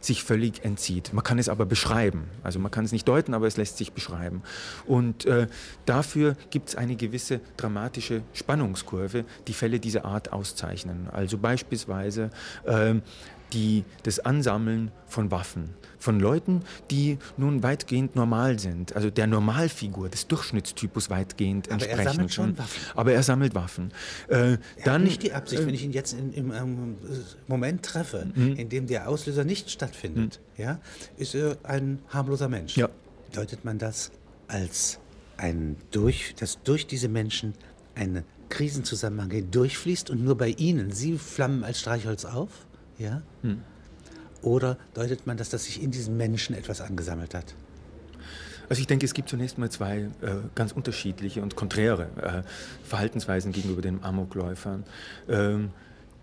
sich 0.00 0.22
völlig 0.22 0.64
entzieht. 0.64 1.14
Man 1.14 1.24
kann 1.24 1.38
es 1.38 1.48
aber 1.48 1.64
beschreiben. 1.64 2.24
Also 2.42 2.58
man 2.58 2.70
kann 2.70 2.84
es 2.84 2.92
nicht 2.92 3.08
deuten, 3.08 3.32
aber 3.32 3.46
es 3.46 3.56
lässt 3.56 3.78
sich 3.78 3.92
beschreiben. 3.92 4.42
Und 4.86 5.26
dafür 5.86 6.36
gibt 6.50 6.70
es 6.70 6.76
eine 6.76 6.96
gewisse 6.96 7.40
dramatische 7.56 8.22
Spannungskurve, 8.34 9.24
die 9.46 9.54
Fälle 9.54 9.80
dieser 9.80 10.04
Art 10.04 10.32
auszeichnen. 10.32 11.08
Also 11.10 11.38
beispielsweise 11.38 12.30
die, 13.52 13.84
das 14.02 14.20
Ansammeln 14.20 14.90
von 15.06 15.30
Waffen, 15.30 15.70
von 15.98 16.20
Leuten, 16.20 16.62
die 16.90 17.18
nun 17.36 17.62
weitgehend 17.62 18.14
normal 18.14 18.58
sind, 18.58 18.94
also 18.94 19.10
der 19.10 19.26
Normalfigur, 19.26 20.08
des 20.08 20.26
Durchschnittstypus 20.26 21.10
weitgehend 21.10 21.66
Aber 21.68 21.74
entsprechen. 21.74 22.06
Er 22.06 22.12
sammelt 22.12 22.34
schon 22.34 22.58
Waffen. 22.58 22.82
Aber 22.94 23.12
er 23.12 23.22
sammelt 23.22 23.54
Waffen. 23.54 23.92
Äh, 24.28 24.36
er 24.36 24.58
dann, 24.84 25.04
nicht 25.04 25.22
die 25.22 25.32
Absicht, 25.32 25.62
äh, 25.62 25.66
wenn 25.66 25.74
ich 25.74 25.84
ihn 25.84 25.92
jetzt 25.92 26.12
in, 26.12 26.32
im 26.32 26.52
ähm, 26.52 26.96
Moment 27.46 27.84
treffe, 27.84 28.26
mhm. 28.34 28.56
in 28.56 28.68
dem 28.68 28.86
der 28.86 29.08
Auslöser 29.08 29.44
nicht 29.44 29.70
stattfindet, 29.70 30.40
mhm. 30.56 30.62
ja, 30.62 30.80
ist 31.16 31.34
er 31.34 31.56
ein 31.64 32.00
harmloser 32.08 32.48
Mensch. 32.48 32.76
Ja. 32.76 32.88
Deutet 33.32 33.64
man 33.64 33.78
das 33.78 34.10
als 34.46 34.98
ein 35.36 35.76
durch, 35.90 36.34
dass 36.38 36.62
durch 36.62 36.86
diese 36.86 37.08
Menschen 37.08 37.54
ein 37.94 38.24
Krisenzusammenhang 38.48 39.50
durchfließt 39.50 40.10
und 40.10 40.24
nur 40.24 40.36
bei 40.36 40.48
ihnen, 40.48 40.92
sie 40.92 41.18
flammen 41.18 41.64
als 41.64 41.80
Streichholz 41.80 42.24
auf? 42.24 42.66
Ja? 42.98 43.22
Hm. 43.42 43.62
Oder 44.42 44.76
deutet 44.94 45.26
man 45.26 45.36
das, 45.36 45.50
dass 45.50 45.64
sich 45.64 45.82
in 45.82 45.90
diesen 45.90 46.16
Menschen 46.16 46.54
etwas 46.54 46.80
angesammelt 46.80 47.34
hat? 47.34 47.54
Also 48.68 48.80
ich 48.80 48.86
denke, 48.86 49.06
es 49.06 49.14
gibt 49.14 49.28
zunächst 49.28 49.56
mal 49.58 49.70
zwei 49.70 49.98
äh, 49.98 50.08
ganz 50.54 50.72
unterschiedliche 50.72 51.42
und 51.42 51.56
konträre 51.56 52.08
äh, 52.20 52.86
Verhaltensweisen 52.86 53.52
gegenüber 53.52 53.80
den 53.80 54.04
Amokläufern. 54.04 54.84
Ähm, 55.28 55.70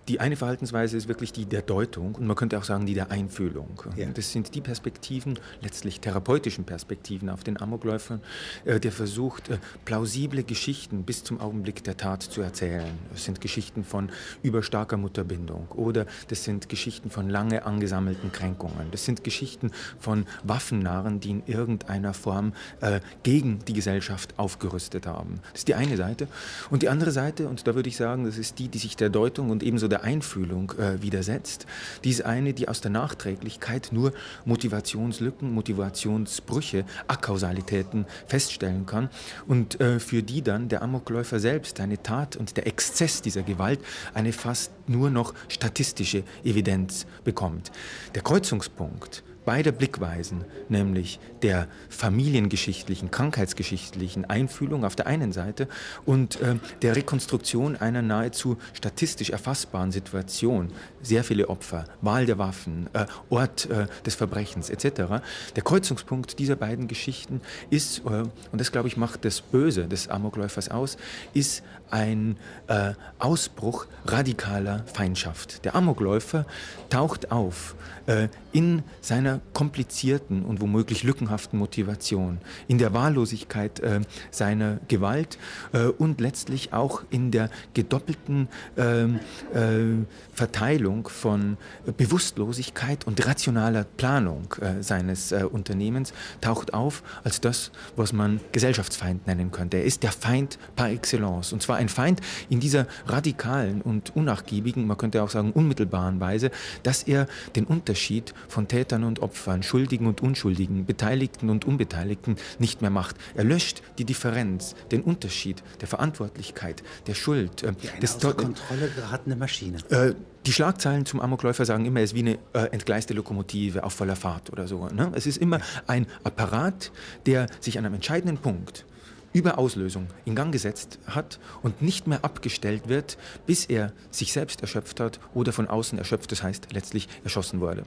die 0.08 0.20
eine 0.20 0.36
Verhaltensweise 0.36 0.98
ist 0.98 1.08
wirklich 1.08 1.34
die 1.34 1.46
der 1.46 1.62
Deutung 1.62 2.16
und 2.16 2.28
man 2.28 2.36
könnte 2.36 2.58
auch 2.58 2.64
sagen 2.64 2.86
die 2.86 2.94
der 2.94 3.12
Einfühlung. 3.12 3.82
Ja. 3.96 4.08
Das 4.08 4.32
sind 4.32 4.54
die 4.54 4.62
Perspektiven, 4.62 5.40
letztlich 5.62 6.00
therapeutischen 6.00 6.64
Perspektiven 6.64 7.30
auf 7.30 7.44
den 7.44 7.60
Amokläufern, 7.60 8.22
äh, 8.66 8.80
der 8.80 8.92
versucht, 8.92 9.50
äh, 9.50 9.58
plausible 9.84 10.44
Geschichten 10.44 11.04
bis 11.04 11.24
zum 11.24 11.40
Augenblick 11.40 11.84
der 11.84 11.98
Tat 11.98 12.22
zu 12.22 12.42
erzählen. 12.42 12.88
Das 13.12 13.26
sind 13.26 13.42
Geschichten 13.42 13.84
von 13.84 14.10
überstarker 14.44 14.98
Mutterbindung 14.98 15.68
oder 15.70 16.06
das 16.28 16.44
sind 16.44 16.70
Geschichten 16.70 17.10
von 17.10 17.30
lange 17.30 17.66
angesammelten 17.66 18.32
Kränkungen. 18.32 18.92
Das 18.92 19.06
sind 19.06 19.24
Geschichten 19.24 19.72
von 20.00 20.26
Waffennarren, 20.44 21.20
die 21.20 21.32
in 21.32 21.44
irgendeiner 21.48 22.14
Form 22.14 22.54
äh, 22.82 23.00
gegen 23.24 23.60
die 23.66 23.74
Gesellschaft 23.74 24.38
aufgerüstet 24.38 25.08
haben. 25.08 25.40
Das 25.52 25.62
ist 25.62 25.68
die 25.68 25.76
eine 25.76 25.98
Seite. 25.98 26.28
Und 26.70 26.84
die 26.84 26.90
andere 26.90 27.12
Seite, 27.12 27.48
und 27.48 27.68
da 27.68 27.74
würde 27.74 27.90
ich 27.90 27.98
sagen, 27.98 28.26
das 28.26 28.38
ist 28.38 28.60
die, 28.60 28.68
die 28.68 28.78
sich 28.78 28.96
der 28.96 29.10
Deutung 29.10 29.50
und 29.50 29.64
ebenso 29.64 29.88
der 29.88 29.95
der 29.96 30.04
Einfühlung 30.04 30.74
äh, 30.78 31.02
widersetzt. 31.02 31.66
Die 32.04 32.10
ist 32.10 32.26
eine, 32.26 32.54
die 32.54 32.68
aus 32.68 32.82
der 32.82 32.92
Nachträglichkeit 32.92 33.90
nur 33.94 34.12
Motivationslücken, 34.44 35.54
Motivationsbrüche, 35.54 36.84
Akausalitäten 37.08 38.06
feststellen 38.28 38.86
kann 38.86 39.10
und 39.48 39.80
äh, 39.80 40.02
für 40.02 40.22
die 40.22 40.42
dann 40.42 40.68
der 40.68 40.82
Amokläufer 40.82 41.40
selbst, 41.40 41.80
eine 41.80 42.04
Tat 42.04 42.36
und 42.36 42.58
der 42.58 42.68
Exzess 42.68 43.22
dieser 43.22 43.44
Gewalt 43.44 43.80
eine 44.14 44.34
fast 44.34 44.74
nur 44.88 45.10
noch 45.10 45.34
statistische 45.48 46.24
Evidenz 46.44 47.06
bekommt. 47.24 47.72
Der 48.16 48.22
Kreuzungspunkt 48.22 49.24
beider 49.46 49.72
Blickweisen, 49.72 50.44
nämlich 50.70 51.20
der 51.42 51.68
familiengeschichtlichen, 51.90 53.12
krankheitsgeschichtlichen 53.12 54.26
Einfühlung 54.26 54.84
auf 54.84 54.96
der 54.96 55.08
einen 55.08 55.32
Seite 55.32 55.68
und 56.06 56.42
äh, 56.42 56.56
der 56.82 56.96
Rekonstruktion 56.96 57.76
einer 57.76 58.02
nahezu 58.02 58.58
statistisch 58.74 59.30
erfassbaren 59.30 59.92
Situation, 59.92 60.72
sehr 61.02 61.24
viele 61.24 61.50
Opfer, 61.50 61.86
Wahl 62.02 62.26
der 62.26 62.38
Waffen, 62.38 62.90
äh, 62.94 63.06
Ort 63.30 63.70
äh, 63.70 63.88
des 64.06 64.16
Verbrechens 64.16 64.70
etc. 64.70 65.22
Der 65.56 65.64
Kreuzungspunkt 65.64 66.40
dieser 66.40 66.56
beiden 66.56 66.88
Geschichten 66.88 67.42
ist, 67.70 68.00
äh, 68.00 68.10
und 68.10 68.32
das 68.54 68.72
glaube 68.72 68.88
ich 68.88 68.98
macht 68.98 69.24
das 69.24 69.42
Böse 69.42 69.88
des 69.88 70.10
Amokläufers 70.10 70.70
aus, 70.70 70.98
ist 71.34 71.64
ein 71.92 72.38
äh, 72.68 72.94
Ausbruch 73.20 73.86
radikaler 74.06 74.84
Feindschaft. 74.92 75.64
Der 75.66 75.76
Amokläufer 75.76 76.46
taucht 76.90 77.32
auf 77.32 77.76
äh, 78.08 78.28
in 78.52 78.84
seiner 79.02 79.35
komplizierten 79.54 80.44
und 80.44 80.62
womöglich 80.62 81.04
lückenhaften 81.04 81.60
Motivation, 81.60 82.40
in 82.68 82.78
der 82.78 82.94
Wahllosigkeit 82.94 83.80
äh, 83.80 84.02
seiner 84.32 84.80
Gewalt 84.88 85.38
äh, 85.74 85.86
und 85.86 86.22
letztlich 86.22 86.74
auch 86.74 87.04
in 87.10 87.32
der 87.32 87.50
gedoppelten 87.74 88.48
ähm, 88.78 89.20
äh, 89.54 90.06
Verteilung 90.34 91.08
von 91.08 91.58
Bewusstlosigkeit 91.98 93.08
und 93.08 93.26
rationaler 93.26 93.86
Planung 93.98 94.54
äh, 94.62 94.82
seines 94.82 95.32
äh, 95.32 95.46
Unternehmens, 95.50 96.14
taucht 96.42 96.74
auf 96.74 97.04
als 97.24 97.42
das, 97.42 97.72
was 97.96 98.14
man 98.14 98.40
Gesellschaftsfeind 98.52 99.28
nennen 99.28 99.52
könnte. 99.52 99.78
Er 99.78 99.86
ist 99.86 100.04
der 100.04 100.12
Feind 100.12 100.58
par 100.76 100.90
excellence 100.90 101.54
und 101.54 101.62
zwar 101.62 101.78
ein 101.78 101.90
Feind 101.90 102.22
in 102.50 102.60
dieser 102.60 102.88
radikalen 103.08 103.82
und 103.82 104.16
unnachgiebigen, 104.16 104.86
man 104.88 104.98
könnte 104.98 105.24
auch 105.24 105.30
sagen 105.30 105.52
unmittelbaren 105.52 106.20
Weise, 106.20 106.52
dass 106.84 107.04
er 107.04 107.28
den 107.56 107.66
Unterschied 107.66 108.34
von 108.48 108.68
Tätern 108.68 109.04
und 109.04 109.22
Opfern, 109.26 109.64
Schuldigen 109.64 110.06
und 110.06 110.22
Unschuldigen, 110.22 110.86
Beteiligten 110.86 111.50
und 111.50 111.66
Unbeteiligten 111.66 112.36
nicht 112.60 112.82
mehr 112.84 112.92
macht. 112.92 113.16
Er 113.34 113.44
löscht 113.44 113.82
die 113.98 114.06
Differenz, 114.06 114.76
den 114.92 115.02
Unterschied 115.02 115.64
der 115.82 115.88
Verantwortlichkeit, 115.88 116.84
der 117.08 117.16
Schuld. 117.16 117.64
Äh, 117.64 117.74
die 117.82 117.90
eine 117.90 118.04
außer 118.04 118.34
Kontrolle 118.36 118.90
geratene 118.96 119.36
Maschine. 119.36 119.80
Äh, 119.90 120.14
die 120.46 120.54
Schlagzeilen 120.54 121.08
zum 121.08 121.22
Amokläufer 121.22 121.66
sagen 121.66 121.86
immer, 121.86 122.02
es 122.02 122.12
ist 122.12 122.16
wie 122.16 122.20
eine 122.20 122.38
äh, 122.54 122.70
entgleiste 122.72 123.16
Lokomotive 123.16 123.84
auf 123.84 123.94
voller 123.94 124.16
Fahrt 124.16 124.52
oder 124.52 124.68
so. 124.68 124.86
Ne? 124.90 125.12
Es 125.16 125.26
ist 125.26 125.38
immer 125.38 125.60
ein 125.88 126.06
Apparat, 126.24 126.92
der 127.26 127.48
sich 127.60 127.80
an 127.80 127.86
einem 127.86 127.96
entscheidenden 127.96 128.38
Punkt 128.38 128.86
über 129.34 129.58
Auslösung 129.58 130.08
in 130.24 130.36
Gang 130.36 130.54
gesetzt 130.54 131.00
hat 131.08 131.40
und 131.64 131.82
nicht 131.82 132.06
mehr 132.06 132.24
abgestellt 132.24 132.88
wird, 132.88 133.18
bis 133.48 133.66
er 133.66 133.92
sich 134.12 134.32
selbst 134.32 134.62
erschöpft 134.62 135.00
hat 135.00 135.20
oder 135.34 135.52
von 135.52 135.68
außen 135.68 135.98
erschöpft, 135.98 136.32
das 136.32 136.44
heißt 136.44 136.72
letztlich 136.72 137.10
erschossen 137.24 137.60
wurde. 137.60 137.84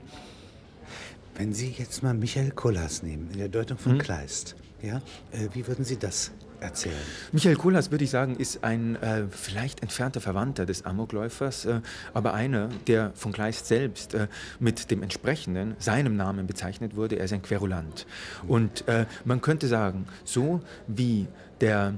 Wenn 1.39 1.53
Sie 1.53 1.73
jetzt 1.77 2.03
mal 2.03 2.13
Michael 2.13 2.51
Kollas 2.51 3.01
nehmen, 3.01 3.29
in 3.31 3.37
der 3.37 3.47
Deutung 3.47 3.77
von 3.77 3.93
hm? 3.93 3.99
Kleist, 3.99 4.57
ja, 4.81 4.97
äh, 5.31 5.47
wie 5.53 5.65
würden 5.65 5.85
Sie 5.85 5.95
das 5.95 6.31
erzählen? 6.59 6.99
Michael 7.31 7.55
Kollas, 7.55 7.91
würde 7.91 8.03
ich 8.03 8.09
sagen, 8.09 8.35
ist 8.35 8.65
ein 8.65 8.97
äh, 8.97 9.23
vielleicht 9.29 9.81
entfernter 9.81 10.19
Verwandter 10.19 10.65
des 10.65 10.83
Amokläufers, 10.83 11.63
äh, 11.63 11.79
aber 12.13 12.33
einer, 12.33 12.67
der 12.87 13.13
von 13.15 13.31
Kleist 13.31 13.67
selbst 13.67 14.15
äh, 14.15 14.27
mit 14.59 14.91
dem 14.91 15.01
entsprechenden, 15.01 15.75
seinem 15.79 16.17
Namen 16.17 16.45
bezeichnet 16.45 16.97
wurde. 16.97 17.15
Er 17.15 17.23
ist 17.23 17.31
ein 17.31 17.41
Querulant. 17.41 18.05
Und 18.45 18.85
äh, 18.89 19.05
man 19.23 19.39
könnte 19.39 19.69
sagen, 19.69 20.07
so 20.25 20.59
wie 20.87 21.25
der 21.61 21.93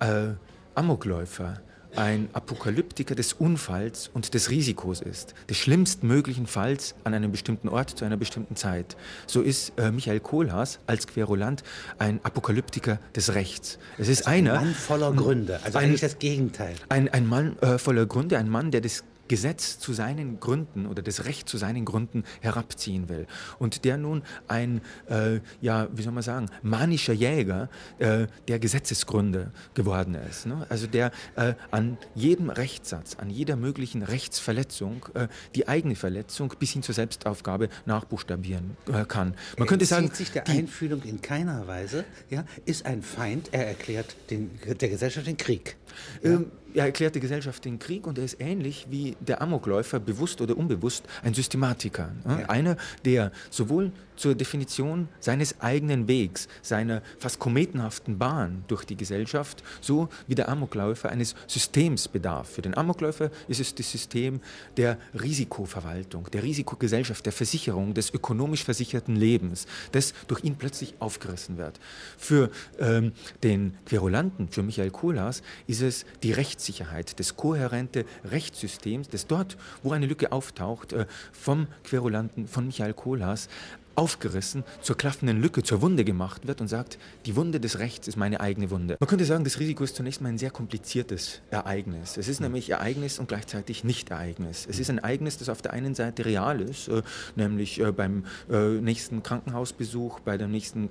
äh, 0.00 0.28
Amokläufer 0.74 1.60
ein 1.96 2.28
Apokalyptiker 2.32 3.14
des 3.14 3.32
Unfalls 3.32 4.10
und 4.12 4.34
des 4.34 4.50
Risikos 4.50 5.00
ist, 5.00 5.34
des 5.48 5.56
schlimmstmöglichen 5.56 6.46
Falls 6.46 6.94
an 7.04 7.14
einem 7.14 7.32
bestimmten 7.32 7.68
Ort 7.68 7.90
zu 7.90 8.04
einer 8.04 8.16
bestimmten 8.16 8.56
Zeit. 8.56 8.96
So 9.26 9.42
ist 9.42 9.72
äh, 9.78 9.90
Michael 9.90 10.20
Kohlhaas 10.20 10.78
als 10.86 11.06
Querulant 11.06 11.62
ein 11.98 12.20
Apokalyptiker 12.22 12.98
des 13.14 13.34
Rechts. 13.34 13.78
Es 13.98 14.08
ist 14.08 14.26
also 14.26 14.30
einer, 14.30 14.58
ein 14.58 14.66
Mann 14.66 14.74
voller 14.74 15.12
Gründe, 15.12 15.60
also 15.64 15.78
ein, 15.78 15.84
eigentlich 15.84 16.00
das 16.00 16.18
Gegenteil. 16.18 16.74
Ein, 16.88 17.08
ein 17.08 17.26
Mann 17.26 17.58
äh, 17.60 17.78
voller 17.78 18.06
Gründe, 18.06 18.38
ein 18.38 18.48
Mann, 18.48 18.70
der 18.70 18.80
das 18.80 19.04
Gesetz 19.28 19.78
zu 19.78 19.92
seinen 19.92 20.40
Gründen 20.40 20.86
oder 20.86 21.02
das 21.02 21.24
Recht 21.24 21.48
zu 21.48 21.58
seinen 21.58 21.84
Gründen 21.84 22.24
herabziehen 22.40 23.08
will. 23.08 23.26
Und 23.58 23.84
der 23.84 23.96
nun 23.96 24.22
ein, 24.48 24.80
äh, 25.08 25.40
ja, 25.60 25.88
wie 25.92 26.02
soll 26.02 26.12
man 26.12 26.22
sagen, 26.22 26.46
manischer 26.62 27.12
Jäger 27.12 27.68
äh, 27.98 28.26
der 28.48 28.58
Gesetzesgründe 28.58 29.52
geworden 29.74 30.14
ist. 30.14 30.46
Ne? 30.46 30.66
Also 30.68 30.86
der 30.86 31.10
äh, 31.36 31.54
an 31.70 31.98
jedem 32.14 32.50
Rechtssatz, 32.50 33.16
an 33.16 33.30
jeder 33.30 33.56
möglichen 33.56 34.02
Rechtsverletzung 34.02 35.06
äh, 35.14 35.28
die 35.54 35.68
eigene 35.68 35.96
Verletzung 35.96 36.52
bis 36.58 36.72
hin 36.72 36.82
zur 36.82 36.94
Selbstaufgabe 36.94 37.68
nachbuchstabieren 37.84 38.76
äh, 38.88 39.04
kann. 39.04 39.34
Man 39.56 39.66
er 39.66 39.66
könnte 39.66 39.86
sagen, 39.86 40.10
sich 40.12 40.32
der 40.32 40.48
Einfühlung 40.48 41.02
in 41.02 41.20
keiner 41.20 41.66
Weise, 41.66 42.04
ja, 42.30 42.44
ist 42.64 42.86
ein 42.86 43.02
Feind, 43.02 43.50
er 43.52 43.66
erklärt 43.66 44.16
den, 44.30 44.50
der 44.80 44.88
Gesellschaft 44.88 45.26
den 45.26 45.36
Krieg. 45.36 45.76
Ja? 46.22 46.34
Ähm, 46.34 46.50
er 46.74 46.86
erklärt 46.86 47.14
der 47.14 47.22
Gesellschaft 47.22 47.64
den 47.64 47.78
Krieg 47.78 48.06
und 48.06 48.18
er 48.18 48.24
ist 48.24 48.40
ähnlich 48.40 48.86
wie 48.90 49.16
der 49.20 49.40
Amokläufer, 49.42 49.98
bewusst 49.98 50.40
oder 50.40 50.56
unbewusst, 50.56 51.04
ein 51.22 51.34
Systematiker. 51.34 52.12
Ja? 52.26 52.48
Einer, 52.48 52.76
der 53.04 53.32
sowohl 53.50 53.92
zur 54.16 54.34
Definition 54.34 55.08
seines 55.20 55.60
eigenen 55.60 56.08
Wegs, 56.08 56.48
seiner 56.62 57.02
fast 57.18 57.38
kometenhaften 57.38 58.18
Bahn 58.18 58.64
durch 58.66 58.84
die 58.84 58.96
Gesellschaft, 58.96 59.62
so 59.80 60.08
wie 60.26 60.34
der 60.34 60.48
Amokläufer 60.48 61.10
eines 61.10 61.34
Systems 61.46 62.08
bedarf. 62.08 62.50
Für 62.50 62.62
den 62.62 62.76
Amokläufer 62.76 63.30
ist 63.48 63.60
es 63.60 63.74
das 63.74 63.90
System 63.90 64.40
der 64.76 64.98
Risikoverwaltung, 65.14 66.30
der 66.30 66.42
Risikogesellschaft, 66.42 67.24
der 67.26 67.32
Versicherung, 67.32 67.94
des 67.94 68.12
ökonomisch 68.12 68.64
versicherten 68.64 69.16
Lebens, 69.16 69.66
das 69.92 70.14
durch 70.28 70.44
ihn 70.44 70.56
plötzlich 70.56 70.94
aufgerissen 70.98 71.58
wird. 71.58 71.78
Für 72.16 72.50
ähm, 72.78 73.12
den 73.42 73.76
Querulanten, 73.84 74.48
für 74.48 74.62
Michael 74.62 74.90
Kohlhaas, 74.90 75.42
ist 75.66 75.82
es 75.82 76.06
die 76.22 76.32
Rechtssicherheit, 76.56 77.20
das 77.20 77.36
kohärente 77.36 78.06
Rechtssystems, 78.24 79.10
das 79.10 79.26
dort, 79.26 79.58
wo 79.82 79.92
eine 79.92 80.06
Lücke 80.06 80.32
auftaucht, 80.32 80.94
äh, 80.94 81.04
vom 81.30 81.66
Querulanten, 81.84 82.48
von 82.48 82.66
Michael 82.66 82.94
Kohlhaas, 82.94 83.48
aufgerissen, 83.96 84.64
zur 84.80 84.96
klaffenden 84.96 85.40
Lücke, 85.40 85.62
zur 85.62 85.82
Wunde 85.82 86.04
gemacht 86.04 86.46
wird 86.46 86.60
und 86.60 86.68
sagt, 86.68 86.98
die 87.24 87.34
Wunde 87.34 87.60
des 87.60 87.78
Rechts 87.78 88.08
ist 88.08 88.16
meine 88.16 88.40
eigene 88.40 88.70
Wunde. 88.70 88.96
Man 89.00 89.08
könnte 89.08 89.24
sagen, 89.24 89.44
das 89.44 89.58
Risiko 89.58 89.84
ist 89.84 89.96
zunächst 89.96 90.20
mal 90.20 90.28
ein 90.28 90.38
sehr 90.38 90.50
kompliziertes 90.50 91.40
Ereignis. 91.50 92.16
Es 92.16 92.28
ist 92.28 92.40
nämlich 92.40 92.70
Ereignis 92.70 93.18
und 93.18 93.28
gleichzeitig 93.28 93.84
Nicht-Ereignis. 93.84 94.66
Es 94.68 94.78
ist 94.78 94.90
ein 94.90 94.98
Ereignis, 94.98 95.38
das 95.38 95.48
auf 95.48 95.62
der 95.62 95.72
einen 95.72 95.94
Seite 95.94 96.24
real 96.24 96.60
ist, 96.60 96.88
äh, 96.88 97.02
nämlich 97.34 97.80
äh, 97.80 97.90
beim 97.92 98.24
äh, 98.50 98.68
nächsten 98.68 99.22
Krankenhausbesuch, 99.22 100.20
bei 100.20 100.36
der 100.36 100.48
nächsten 100.48 100.90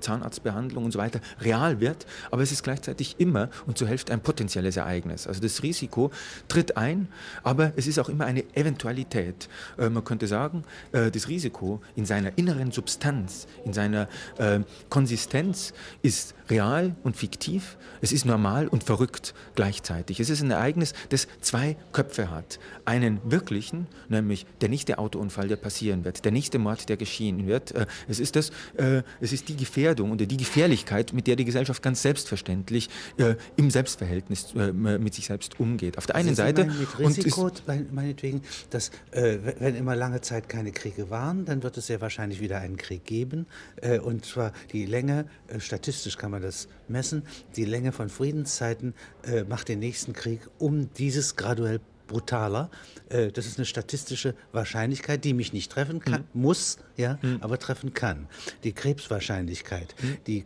Zahnarztbehandlung 0.00 0.84
und 0.84 0.92
so 0.92 0.98
weiter, 0.98 1.20
real 1.40 1.80
wird, 1.80 2.06
aber 2.30 2.42
es 2.42 2.52
ist 2.52 2.62
gleichzeitig 2.62 3.16
immer 3.18 3.50
und 3.66 3.78
zur 3.78 3.88
Hälfte 3.88 4.12
ein 4.12 4.20
potenzielles 4.20 4.76
Ereignis. 4.76 5.26
Also 5.26 5.40
das 5.40 5.62
Risiko 5.62 6.10
tritt 6.48 6.76
ein, 6.76 7.08
aber 7.42 7.72
es 7.76 7.86
ist 7.86 7.98
auch 7.98 8.08
immer 8.08 8.24
eine 8.24 8.44
Eventualität. 8.54 9.48
Man 9.76 10.04
könnte 10.04 10.26
sagen, 10.26 10.64
das 10.92 11.28
Risiko 11.28 11.80
in 11.94 12.06
seiner 12.06 12.36
inneren 12.46 12.70
Substanz, 12.70 13.48
in 13.64 13.72
seiner 13.72 14.08
äh, 14.38 14.60
Konsistenz 14.88 15.72
ist 16.02 16.34
real 16.48 16.94
und 17.02 17.16
fiktiv, 17.16 17.76
es 18.00 18.12
ist 18.12 18.24
normal 18.24 18.68
und 18.68 18.84
verrückt 18.84 19.34
gleichzeitig. 19.56 20.20
Es 20.20 20.30
ist 20.30 20.42
ein 20.42 20.52
Ereignis, 20.52 20.94
das 21.08 21.26
zwei 21.40 21.76
Köpfe 21.92 22.30
hat. 22.30 22.60
Einen 22.84 23.20
wirklichen, 23.24 23.88
nämlich 24.08 24.46
der 24.60 24.68
nächste 24.68 24.98
Autounfall, 24.98 25.48
der 25.48 25.56
passieren 25.56 26.04
wird, 26.04 26.24
der 26.24 26.30
nächste 26.30 26.60
Mord, 26.60 26.88
der 26.88 26.96
geschehen 26.96 27.48
wird. 27.48 27.72
Äh, 27.72 27.86
es, 28.06 28.20
ist 28.20 28.36
das, 28.36 28.50
äh, 28.76 29.02
es 29.20 29.32
ist 29.32 29.48
die 29.48 29.56
Gefährdung 29.56 30.12
oder 30.12 30.26
die 30.26 30.36
Gefährlichkeit, 30.36 31.12
mit 31.12 31.26
der 31.26 31.34
die 31.34 31.44
Gesellschaft 31.44 31.82
ganz 31.82 32.02
selbstverständlich 32.02 32.88
äh, 33.16 33.34
im 33.56 33.70
Selbstverhältnis 33.70 34.54
äh, 34.54 34.72
mit 34.72 35.14
sich 35.14 35.26
selbst 35.26 35.58
umgeht. 35.58 35.98
Auf 35.98 36.06
der 36.06 36.14
einen 36.14 36.28
Sie 36.28 36.34
Seite... 36.36 36.66
Mit 36.66 36.98
Risiko, 36.98 37.50
meinetwegen, 37.90 38.42
dass 38.70 38.90
äh, 39.10 39.38
wenn 39.58 39.74
immer 39.74 39.96
lange 39.96 40.20
Zeit 40.20 40.48
keine 40.48 40.70
Kriege 40.70 41.10
waren, 41.10 41.44
dann 41.44 41.64
wird 41.64 41.76
es 41.76 41.88
sehr 41.88 42.00
wahrscheinlich 42.00 42.35
wahrscheinlich 42.36 42.40
wieder 42.40 42.58
einen 42.60 42.76
Krieg 42.76 43.04
geben. 43.04 43.46
Äh, 43.76 43.98
und 43.98 44.24
zwar 44.24 44.52
die 44.72 44.86
Länge, 44.86 45.26
äh, 45.48 45.60
statistisch 45.60 46.16
kann 46.16 46.30
man 46.30 46.42
das 46.42 46.68
messen, 46.88 47.22
die 47.56 47.64
Länge 47.64 47.92
von 47.92 48.08
Friedenszeiten 48.08 48.94
äh, 49.24 49.44
macht 49.44 49.68
den 49.68 49.78
nächsten 49.78 50.12
Krieg 50.12 50.40
um 50.58 50.92
dieses 50.94 51.36
graduell 51.36 51.80
brutaler. 52.06 52.70
Das 53.08 53.46
ist 53.46 53.58
eine 53.58 53.66
statistische 53.66 54.36
Wahrscheinlichkeit, 54.52 55.24
die 55.24 55.34
mich 55.34 55.52
nicht 55.52 55.72
treffen 55.72 55.98
kann, 55.98 56.24
mhm. 56.32 56.42
muss, 56.42 56.78
ja, 56.96 57.18
mhm. 57.20 57.38
aber 57.40 57.58
treffen 57.58 57.94
kann. 57.94 58.28
Die 58.62 58.72
Krebswahrscheinlichkeit, 58.72 59.96
mhm. 60.00 60.16
die 60.28 60.44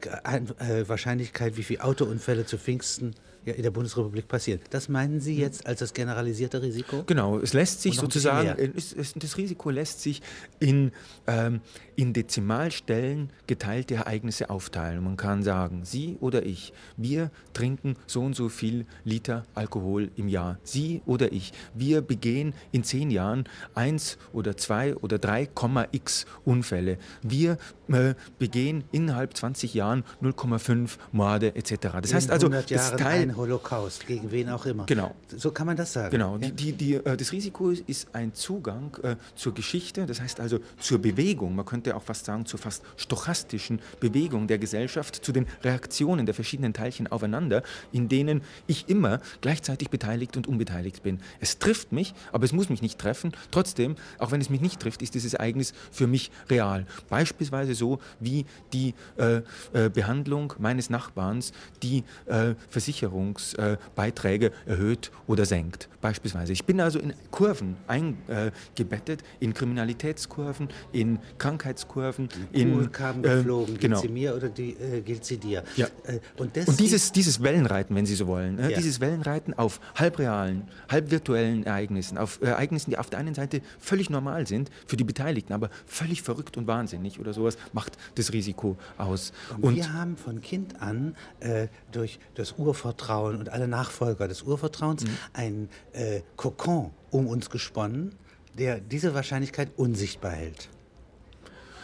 Wahrscheinlichkeit, 0.87 1.59
wie 1.59 1.62
viele 1.62 1.85
Autounfälle 1.85 2.47
zu 2.47 2.56
Pfingsten 2.56 3.14
ja, 3.44 3.54
in 3.54 3.62
der 3.62 3.70
Bundesrepublik 3.70 4.28
passiert. 4.28 4.62
Das 4.70 4.88
meinen 4.88 5.20
Sie 5.20 5.37
jetzt 5.37 5.66
als 5.66 5.80
das 5.80 5.94
generalisierte 5.94 6.61
Risiko? 6.62 7.04
Genau, 7.06 7.38
es 7.38 7.52
lässt 7.52 7.82
sich 7.82 7.97
sozusagen, 7.97 8.49
es, 8.76 8.92
es, 8.92 9.14
das 9.14 9.37
Risiko 9.37 9.70
lässt 9.70 10.02
sich 10.02 10.20
in, 10.59 10.92
ähm, 11.26 11.61
in 11.97 12.12
Dezimalstellen 12.12 13.30
geteilte 13.47 13.94
Ereignisse 13.94 14.50
aufteilen. 14.50 15.02
Man 15.02 15.16
kann 15.16 15.42
sagen, 15.42 15.85
Sie 15.85 16.16
oder 16.20 16.44
ich, 16.44 16.73
wir 16.97 17.30
trinken 17.52 17.97
so 18.06 18.23
und 18.23 18.37
so 18.37 18.49
viel 18.49 18.87
Liter 19.04 19.44
Alkohol 19.54 20.11
im 20.16 20.28
Jahr. 20.28 20.59
Sie 20.62 21.02
oder 21.06 21.32
ich, 21.32 21.52
wir 21.75 22.02
begehen 22.02 22.54
in 22.73 22.85
zehn 22.85 23.11
Jahren 23.11 23.44
eins 23.75 24.18
oder 24.32 24.56
zwei 24.56 24.94
oder 24.97 25.18
drei 25.18 25.48
x 25.92 26.26
Unfälle. 26.44 26.98
Wir 27.22 27.57
äh, 27.88 28.14
begehen 28.38 28.85
innerhalb 28.92 29.37
20 29.37 29.74
Jahren 29.74 30.05
0,5 30.22 30.98
Morde 31.12 31.55
etc. 31.55 31.98
Das 32.03 32.14
heißt 32.14 32.31
also, 32.31 32.48
das 32.48 32.96
Teil 32.96 33.30
ein 33.31 33.37
Holocaust, 33.37 34.07
gegen 34.07 34.31
wen 34.31 34.49
auch 34.49 34.66
immer. 34.66 34.87
Genau. 34.87 35.14
So 35.29 35.51
kann 35.51 35.66
man 35.66 35.77
das 35.77 35.93
sagen. 35.93 36.11
Genau. 36.11 36.37
Ja? 36.38 36.51
Die, 36.51 36.73
die, 36.73 36.95
äh, 36.95 37.16
das 37.16 37.33
Risiko 37.33 37.71
ist 37.71 38.09
ein 38.14 38.35
Zugang 38.35 38.97
äh, 39.03 39.16
zur 39.35 39.55
Geschichte, 39.55 40.07
das 40.07 40.21
heißt 40.21 40.40
also 40.40 40.59
zur 40.79 40.99
Bewegung, 40.99 41.55
man 41.55 41.64
könnte 41.64 41.97
auch 41.97 42.03
fast 42.03 42.25
sagen 42.25 42.47
zur 42.47 42.59
fast 42.59 42.83
stochastischen 42.97 43.81
Bewegung 44.01 44.47
der 44.47 44.59
Gesellschaft, 44.59 45.25
zu 45.25 45.33
den 45.33 45.47
Reaktionen 45.62 46.27
der 46.27 46.35
verschiedenen 46.35 46.73
Teilchen 46.73 47.07
aufeinander, 47.07 47.62
in 47.93 48.09
denen 48.09 48.43
ich 48.66 48.88
immer 48.88 49.21
gleichzeitig 49.40 49.90
beteiligt 49.90 50.37
und 50.37 50.47
unbeteiligt 50.47 51.03
bin. 51.03 51.21
Es 51.38 51.59
trifft 51.59 51.93
mich, 51.93 52.14
aber 52.33 52.45
es 52.45 52.53
muss 52.53 52.69
mich 52.69 52.83
nicht 52.83 52.99
treffen. 52.99 53.33
Trotzdem, 53.51 53.97
auch 54.19 54.33
wenn 54.33 54.40
es 54.40 54.51
mich 54.51 54.61
nicht 54.61 54.81
trifft, 54.81 55.03
ist 55.03 55.14
dieses 55.14 55.35
Ereignis 55.35 55.73
für 55.93 56.07
mich 56.07 56.31
real. 56.49 56.87
Beispielsweise 57.09 57.75
so 57.75 58.01
wie 58.19 58.45
die 58.73 58.95
äh, 59.16 59.43
äh, 59.73 59.88
Behandlung 59.88 60.55
meines 60.59 60.90
Nachbarns, 60.90 61.53
die 61.83 62.05
äh, 62.27 62.55
Versicherung 62.69 63.19
Versicherungsbeiträge 63.20 64.52
erhöht 64.66 65.11
oder 65.26 65.44
senkt. 65.44 65.88
Beispielsweise. 66.00 66.52
Ich 66.52 66.64
bin 66.64 66.80
also 66.80 66.98
in 66.98 67.12
Kurven 67.30 67.76
eingebettet, 67.87 69.22
in 69.38 69.52
Kriminalitätskurven, 69.52 70.68
in 70.92 71.18
Krankheitskurven, 71.38 72.28
in 72.52 72.90
Kurven 72.90 73.24
äh, 73.24 73.37
geflogen. 73.37 73.78
Genau. 73.78 74.00
Gilt 74.00 74.09
sie 74.09 74.12
mir 74.12 74.35
oder 74.35 74.48
die, 74.48 74.70
äh, 74.72 75.02
gilt 75.02 75.24
sie 75.24 75.37
dir? 75.37 75.62
Ja. 75.76 75.87
Äh, 76.04 76.20
und, 76.38 76.56
und 76.56 76.80
dieses, 76.80 77.12
dieses 77.12 77.42
Wellenreiten, 77.42 77.94
wenn 77.94 78.06
Sie 78.06 78.14
so 78.14 78.26
wollen, 78.26 78.59
äh, 78.59 78.70
ja. 78.70 78.76
dieses 78.76 79.00
Wellenreiten 79.00 79.52
auf 79.54 79.80
halbrealen, 79.94 80.68
halbvirtuellen 80.90 81.64
Ereignissen, 81.64 82.16
auf 82.16 82.40
Ereignissen, 82.40 82.90
die 82.90 82.98
auf 82.98 83.11
der 83.11 83.18
einen 83.18 83.35
Seite 83.35 83.61
völlig 83.78 84.09
normal 84.09 84.46
sind 84.46 84.70
für 84.87 84.96
die 84.96 85.04
Beteiligten, 85.04 85.52
aber 85.52 85.68
völlig 85.85 86.22
verrückt 86.22 86.56
und 86.56 86.66
wahnsinnig 86.66 87.20
oder 87.20 87.35
sowas, 87.35 87.59
macht 87.72 87.98
das 88.14 88.33
Risiko 88.33 88.78
aus. 88.96 89.33
Und, 89.56 89.64
und 89.64 89.76
wir 89.76 89.92
haben 89.92 90.16
von 90.16 90.40
Kind 90.40 90.80
an 90.80 91.14
äh, 91.40 91.68
durch 91.92 92.18
das 92.35 92.52
Urvertrauen 92.52 93.10
Urvertrauen 93.11 93.37
und 93.37 93.49
alle 93.51 93.68
Nachfolger 93.68 94.29
des 94.29 94.42
Urvertrauens 94.42 95.05
mhm. 95.05 95.16
ein 95.33 95.68
äh, 95.92 96.20
Kokon 96.37 96.90
um 97.11 97.27
uns 97.27 97.51
gesponnen, 97.51 98.14
der 98.59 98.81
diese 98.81 99.14
Wahrscheinlichkeit 99.14 99.70
unsichtbar 99.77 100.33
hält. 100.33 100.68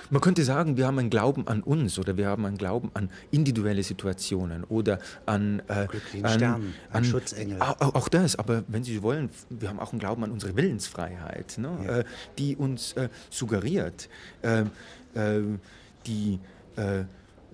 Man 0.08 0.20
könnte 0.20 0.44
sagen, 0.44 0.76
wir 0.76 0.86
haben 0.86 1.00
einen 1.00 1.10
Glauben 1.10 1.48
an 1.48 1.64
uns 1.64 1.98
oder 1.98 2.16
wir 2.16 2.28
haben 2.28 2.46
einen 2.46 2.58
Glauben 2.58 2.92
an 2.94 3.10
individuelle 3.32 3.82
Situationen 3.82 4.62
oder 4.62 5.00
an, 5.26 5.62
äh, 5.66 5.88
an, 6.22 6.30
Stern, 6.30 6.74
an, 6.92 7.04
Schutzengel. 7.04 7.60
Auch, 7.60 7.80
auch, 7.80 8.08
das, 8.08 8.36
aber 8.36 8.62
wenn 8.68 8.84
Sie 8.84 9.02
wollen, 9.02 9.30
wir 9.50 9.68
haben 9.68 9.80
auch 9.80 9.90
einen 9.90 9.98
Glauben 9.98 10.22
an 10.22 10.30
unsere 10.30 10.54
Willensfreiheit, 10.54 11.58
ne, 11.58 11.70
ja. 11.84 11.98
äh, 11.98 12.04
die 12.38 12.54
uns 12.54 12.92
äh, 12.92 13.08
suggeriert, 13.30 14.08
äh, 14.42 14.60
äh, 15.14 15.42
die 16.06 16.38
äh, 16.76 17.02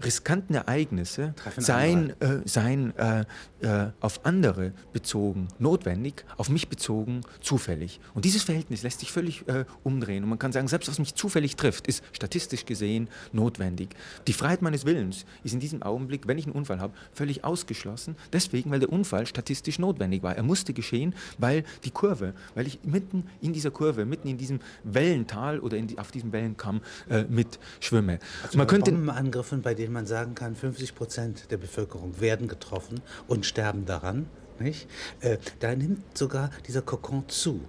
riskanten 0.03 0.55
Ereignisse 0.55 1.35
seien, 1.57 2.11
äh, 2.21 2.41
seien 2.45 2.97
äh, 2.97 3.25
äh, 3.61 3.91
auf 4.01 4.25
andere 4.25 4.73
bezogen 4.93 5.49
notwendig, 5.59 6.25
auf 6.37 6.49
mich 6.49 6.69
bezogen 6.69 7.23
zufällig. 7.41 8.01
Und 8.15 8.25
dieses 8.25 8.43
Verhältnis 8.43 8.83
lässt 8.83 9.01
sich 9.01 9.13
völlig 9.13 9.47
äh, 9.49 9.65
umdrehen. 9.83 10.25
Und 10.25 10.31
man 10.31 10.39
kann 10.39 10.53
sagen, 10.53 10.69
selbst 10.69 10.89
was 10.89 10.99
mich 10.99 11.15
zufällig 11.15 11.57
trifft, 11.57 11.87
ist 11.87 12.03
statistisch 12.13 12.65
gesehen 12.65 13.09
notwendig. 13.33 13.91
Die 14.27 14.33
Freiheit 14.33 14.63
meines 14.63 14.85
Willens 14.85 15.25
ist 15.45 15.55
in 15.55 15.61
diesem 15.61 15.83
Augenblick, 15.83 16.27
wenn 16.27 16.39
ich 16.39 16.47
einen 16.47 16.55
Unfall 16.55 16.81
habe, 16.81 16.95
völlig 17.13 17.45
ausgeschlossen. 17.45 18.17
Deswegen, 18.33 18.71
weil 18.71 18.81
der 18.81 18.93
Unfall 18.93 19.27
statistisch 19.27 19.79
notwendig 19.79 20.23
war. 20.23 20.37
Er 20.37 20.43
musste 20.43 20.73
geschehen, 20.73 21.15
weil 21.39 21.65
die 21.85 21.91
Kurve, 21.91 22.35
weil 22.55 22.67
ich 22.67 22.81
mitten 22.85 23.25
in 23.41 23.53
dieser 23.53 23.71
Kurve, 23.71 24.05
mitten 24.05 24.29
in 24.29 24.39
diesem 24.39 24.61
Wellental 24.85 25.61
oder 25.61 25.81
die, 25.81 25.99
auf 25.99 26.11
diesem 26.11 26.33
Wellenkamm 26.33 26.81
äh, 27.09 27.25
mitschwimme. 27.25 28.19
Also 28.43 28.59
man 28.59 28.67
könnte 28.67 28.93
Bombenangriffen, 28.93 29.63
bei 29.63 29.75
denen 29.83 29.93
man 29.93 30.07
sagen 30.07 30.37
kann, 30.37 30.55
50 30.55 30.95
Prozent 30.95 31.51
der 31.51 31.57
Bevölkerung 31.57 32.21
werden 32.21 32.47
getroffen 32.47 33.01
und 33.27 33.45
sterben 33.45 33.85
daran. 33.85 34.27
Nicht? 34.61 34.89
Äh, 35.21 35.39
da 35.59 35.75
nimmt 35.75 36.17
sogar 36.17 36.51
dieser 36.69 36.83
Kokon 36.83 37.29
zu. 37.29 37.61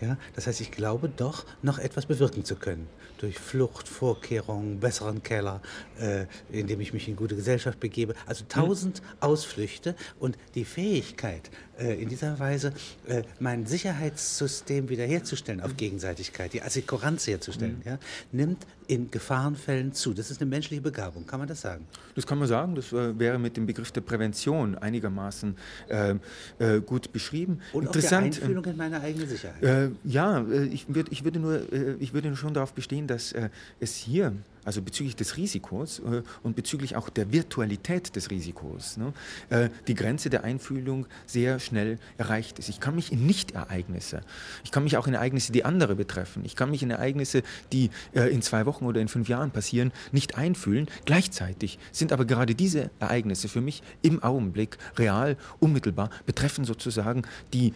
Ja? 0.00 0.16
Das 0.34 0.46
heißt, 0.46 0.62
ich 0.62 0.70
glaube 0.70 1.10
doch, 1.10 1.44
noch 1.60 1.78
etwas 1.78 2.06
bewirken 2.06 2.46
zu 2.46 2.56
können. 2.56 2.88
Durch 3.18 3.38
Flucht, 3.38 3.88
Vorkehrungen, 3.88 4.80
besseren 4.80 5.22
Keller, 5.22 5.60
äh, 5.98 6.24
indem 6.48 6.80
ich 6.80 6.94
mich 6.94 7.08
in 7.08 7.16
gute 7.16 7.36
Gesellschaft 7.36 7.78
begebe. 7.78 8.14
Also 8.24 8.46
tausend 8.48 9.02
mhm. 9.02 9.08
Ausflüchte 9.20 9.94
und 10.18 10.38
die 10.54 10.64
Fähigkeit, 10.64 11.50
äh, 11.69 11.69
in 11.80 12.08
dieser 12.08 12.38
Weise 12.38 12.72
äh, 13.06 13.22
mein 13.38 13.66
Sicherheitssystem 13.66 14.88
wiederherzustellen 14.88 15.60
auf 15.60 15.76
Gegenseitigkeit, 15.76 16.52
die 16.52 16.62
Assekuranz 16.62 17.26
herzustellen, 17.26 17.78
mhm. 17.84 17.90
ja, 17.90 17.98
nimmt 18.32 18.66
in 18.86 19.10
Gefahrenfällen 19.10 19.92
zu. 19.92 20.12
Das 20.12 20.30
ist 20.30 20.40
eine 20.40 20.50
menschliche 20.50 20.82
Begabung, 20.82 21.26
kann 21.26 21.38
man 21.38 21.48
das 21.48 21.60
sagen? 21.60 21.86
Das 22.16 22.26
kann 22.26 22.38
man 22.38 22.48
sagen. 22.48 22.74
Das 22.74 22.92
äh, 22.92 23.18
wäre 23.18 23.38
mit 23.38 23.56
dem 23.56 23.66
Begriff 23.66 23.92
der 23.92 24.00
Prävention 24.00 24.76
einigermaßen 24.76 25.56
äh, 25.88 26.14
äh, 26.58 26.80
gut 26.80 27.12
beschrieben. 27.12 27.60
Und 27.72 27.84
Interessant, 27.86 28.34
auch 28.34 28.38
der 28.38 28.42
Einfühlung 28.42 28.64
in 28.64 28.76
meine 28.76 29.00
eigene 29.00 29.26
Sicherheit. 29.26 29.62
Äh, 29.62 29.90
ja, 30.04 30.44
ich, 30.70 30.92
würd, 30.92 31.08
ich, 31.10 31.24
würde 31.24 31.38
nur, 31.38 31.62
ich 32.00 32.12
würde 32.12 32.34
schon 32.36 32.52
darauf 32.52 32.72
bestehen, 32.72 33.06
dass 33.06 33.34
es 33.78 33.94
hier 33.94 34.32
also 34.64 34.82
bezüglich 34.82 35.16
des 35.16 35.36
Risikos 35.36 36.00
äh, 36.00 36.22
und 36.42 36.56
bezüglich 36.56 36.96
auch 36.96 37.08
der 37.08 37.32
Virtualität 37.32 38.14
des 38.16 38.30
Risikos, 38.30 38.96
ne, 38.96 39.12
äh, 39.50 39.70
die 39.86 39.94
Grenze 39.94 40.30
der 40.30 40.44
Einfühlung 40.44 41.06
sehr 41.26 41.58
schnell 41.60 41.98
erreicht 42.18 42.58
ist. 42.58 42.68
Ich 42.68 42.80
kann 42.80 42.94
mich 42.94 43.12
in 43.12 43.26
Nicht-Ereignisse, 43.26 44.22
ich 44.64 44.70
kann 44.70 44.84
mich 44.84 44.96
auch 44.96 45.06
in 45.06 45.14
Ereignisse, 45.14 45.52
die 45.52 45.64
andere 45.64 45.94
betreffen, 45.94 46.44
ich 46.44 46.56
kann 46.56 46.70
mich 46.70 46.82
in 46.82 46.90
Ereignisse, 46.90 47.42
die 47.72 47.90
äh, 48.12 48.32
in 48.32 48.42
zwei 48.42 48.66
Wochen 48.66 48.84
oder 48.84 49.00
in 49.00 49.08
fünf 49.08 49.28
Jahren 49.28 49.50
passieren, 49.50 49.92
nicht 50.12 50.36
einfühlen. 50.36 50.88
Gleichzeitig 51.04 51.78
sind 51.92 52.12
aber 52.12 52.24
gerade 52.24 52.54
diese 52.54 52.90
Ereignisse 52.98 53.48
für 53.48 53.60
mich 53.60 53.82
im 54.02 54.22
Augenblick 54.22 54.78
real, 54.96 55.36
unmittelbar, 55.58 56.10
betreffen 56.26 56.64
sozusagen 56.64 57.22
die 57.52 57.72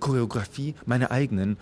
Choreografie 0.00 0.74
meiner 0.84 1.10
eigenen 1.10 1.56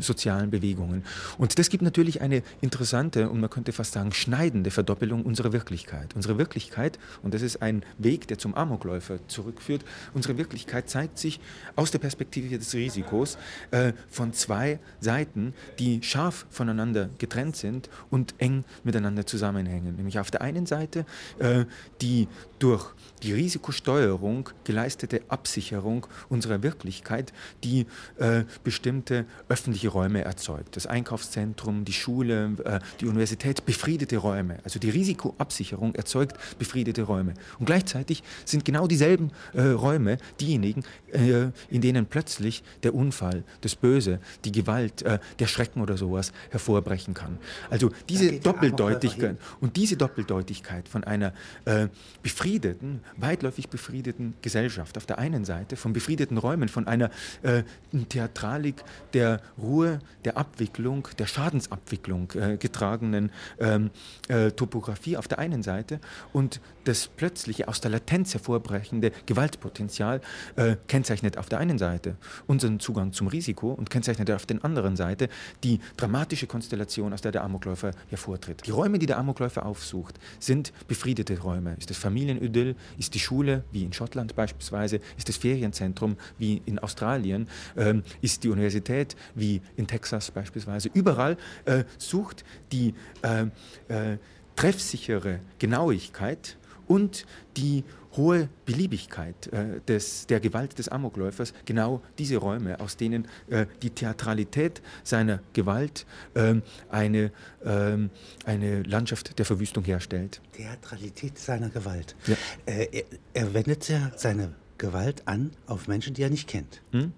sozialen 0.00 0.50
Bewegungen. 0.50 1.04
Und 1.38 1.58
das 1.58 1.68
gibt 1.68 1.82
natürlich 1.82 2.20
eine 2.20 2.42
interessante 2.60 3.28
und 3.28 3.40
man 3.40 3.50
könnte 3.50 3.69
könnte 3.70 3.76
fast 3.76 3.92
sagen, 3.92 4.12
schneidende 4.12 4.70
Verdoppelung 4.70 5.24
unserer 5.24 5.52
Wirklichkeit. 5.52 6.14
Unsere 6.16 6.38
Wirklichkeit, 6.38 6.98
und 7.22 7.34
das 7.34 7.42
ist 7.42 7.62
ein 7.62 7.84
Weg, 7.98 8.26
der 8.26 8.38
zum 8.38 8.54
Amokläufer 8.54 9.18
zurückführt, 9.28 9.84
unsere 10.12 10.36
Wirklichkeit 10.38 10.88
zeigt 10.88 11.18
sich 11.18 11.40
aus 11.76 11.90
der 11.90 12.00
Perspektive 12.00 12.58
des 12.58 12.74
Risikos 12.74 13.38
äh, 13.70 13.92
von 14.08 14.32
zwei 14.32 14.80
Seiten, 15.00 15.54
die 15.78 16.02
scharf 16.02 16.46
voneinander 16.50 17.10
getrennt 17.18 17.56
sind 17.56 17.90
und 18.10 18.34
eng 18.38 18.64
miteinander 18.82 19.24
zusammenhängen. 19.24 19.96
Nämlich 19.96 20.18
auf 20.18 20.30
der 20.30 20.42
einen 20.42 20.66
Seite 20.66 21.06
äh, 21.38 21.64
die 22.00 22.26
durch 22.58 22.92
die 23.22 23.32
Risikosteuerung 23.32 24.50
geleistete 24.64 25.22
Absicherung 25.28 26.06
unserer 26.28 26.62
Wirklichkeit, 26.62 27.32
die 27.64 27.86
äh, 28.18 28.44
bestimmte 28.64 29.26
öffentliche 29.48 29.88
Räume 29.88 30.22
erzeugt. 30.24 30.76
Das 30.76 30.86
Einkaufszentrum, 30.86 31.84
die 31.84 31.92
Schule, 31.92 32.56
äh, 32.64 32.80
die 33.00 33.06
Universität 33.06 33.59
befriedete 33.60 34.16
Räume. 34.16 34.58
Also 34.64 34.78
die 34.78 34.90
Risikoabsicherung 34.90 35.94
erzeugt 35.94 36.36
befriedete 36.58 37.02
Räume. 37.02 37.34
Und 37.58 37.66
gleichzeitig 37.66 38.22
sind 38.44 38.64
genau 38.64 38.86
dieselben 38.86 39.30
äh, 39.52 39.62
Räume 39.62 40.18
diejenigen, 40.40 40.84
äh, 41.12 41.48
in 41.68 41.80
denen 41.80 42.06
plötzlich 42.06 42.62
der 42.82 42.94
Unfall, 42.94 43.44
das 43.60 43.76
Böse, 43.76 44.20
die 44.44 44.52
Gewalt, 44.52 45.02
äh, 45.02 45.18
der 45.38 45.46
Schrecken 45.46 45.80
oder 45.80 45.96
sowas 45.96 46.32
hervorbrechen 46.50 47.14
kann. 47.14 47.38
Also 47.70 47.90
diese 48.08 48.38
Doppeldeutigkeit 48.40 49.36
und 49.60 49.76
diese 49.76 49.96
Doppeldeutigkeit 49.96 50.88
von 50.88 51.04
einer 51.04 51.32
äh, 51.64 51.88
befriedeten, 52.22 53.00
weitläufig 53.16 53.68
befriedeten 53.68 54.34
Gesellschaft 54.42 54.96
auf 54.96 55.06
der 55.06 55.18
einen 55.18 55.44
Seite, 55.44 55.76
von 55.76 55.92
befriedeten 55.92 56.38
Räumen, 56.38 56.68
von 56.68 56.86
einer 56.86 57.10
äh, 57.42 57.62
Theatralik 58.08 58.82
der 59.12 59.40
Ruhe, 59.58 60.00
der 60.24 60.36
Abwicklung, 60.36 61.08
der 61.18 61.26
Schadensabwicklung 61.26 62.32
äh, 62.32 62.56
getragenen 62.56 63.30
ähm, 63.58 63.90
äh, 64.28 64.50
Topografie 64.50 65.16
auf 65.16 65.28
der 65.28 65.38
einen 65.38 65.62
Seite 65.62 66.00
und 66.32 66.60
das 66.84 67.08
plötzliche 67.08 67.68
aus 67.68 67.80
der 67.80 67.90
Latenz 67.90 68.34
hervorbrechende 68.34 69.12
Gewaltpotenzial 69.26 70.20
äh, 70.56 70.76
kennzeichnet 70.88 71.36
auf 71.36 71.48
der 71.48 71.58
einen 71.58 71.78
Seite 71.78 72.16
unseren 72.46 72.80
Zugang 72.80 73.12
zum 73.12 73.26
Risiko 73.26 73.72
und 73.72 73.90
kennzeichnet 73.90 74.30
auf 74.30 74.46
der 74.46 74.64
anderen 74.64 74.96
Seite 74.96 75.28
die 75.62 75.80
dramatische 75.96 76.46
Konstellation, 76.46 77.12
aus 77.12 77.20
der 77.20 77.32
der 77.32 77.44
Amokläufer 77.44 77.92
hervortritt. 78.08 78.66
Die 78.66 78.70
Räume, 78.70 78.98
die 78.98 79.06
der 79.06 79.18
Amokläufer 79.18 79.64
aufsucht, 79.66 80.18
sind 80.38 80.72
befriedete 80.88 81.38
Räume. 81.40 81.74
Ist 81.78 81.90
das 81.90 81.96
Familienidyll, 81.96 82.76
ist 82.98 83.14
die 83.14 83.20
Schule, 83.20 83.64
wie 83.72 83.84
in 83.84 83.92
Schottland 83.92 84.34
beispielsweise, 84.34 85.00
ist 85.16 85.28
das 85.28 85.36
Ferienzentrum, 85.36 86.16
wie 86.38 86.62
in 86.66 86.78
Australien, 86.78 87.48
ähm, 87.76 88.02
ist 88.20 88.44
die 88.44 88.48
Universität, 88.48 89.16
wie 89.34 89.60
in 89.76 89.86
Texas 89.86 90.30
beispielsweise. 90.30 90.90
Überall 90.92 91.36
äh, 91.64 91.84
sucht 91.98 92.44
die 92.72 92.94
äh, 93.22 93.39
äh, 93.88 94.16
treffsichere 94.56 95.40
Genauigkeit 95.58 96.56
und 96.86 97.24
die 97.56 97.84
hohe 98.16 98.48
Beliebigkeit 98.66 99.46
äh, 99.52 99.80
des, 99.86 100.26
der 100.26 100.40
Gewalt 100.40 100.78
des 100.78 100.88
Amokläufers 100.88 101.54
genau 101.64 102.02
diese 102.18 102.36
Räume, 102.36 102.80
aus 102.80 102.96
denen 102.96 103.28
äh, 103.48 103.66
die 103.82 103.90
Theatralität 103.90 104.82
seiner 105.04 105.40
Gewalt 105.52 106.06
äh, 106.34 106.56
eine, 106.88 107.30
ähm, 107.64 108.10
eine 108.44 108.82
Landschaft 108.82 109.38
der 109.38 109.46
Verwüstung 109.46 109.84
herstellt. 109.84 110.40
Theatralität 110.52 111.38
seiner 111.38 111.70
Gewalt. 111.70 112.16
Ja. 112.26 112.34
Äh, 112.66 112.88
er, 112.90 113.04
er, 113.34 113.54
wendet 113.54 113.88
ja 113.88 114.10
seine 114.16 114.54
Gewalt 114.78 115.26
an 115.26 115.52
auf 115.66 115.88
Menschen, 115.88 116.14
die 116.14 116.22
er 116.22 116.30
nicht 116.30 116.48
kennt. 116.48 116.82
Hm? 116.92 117.12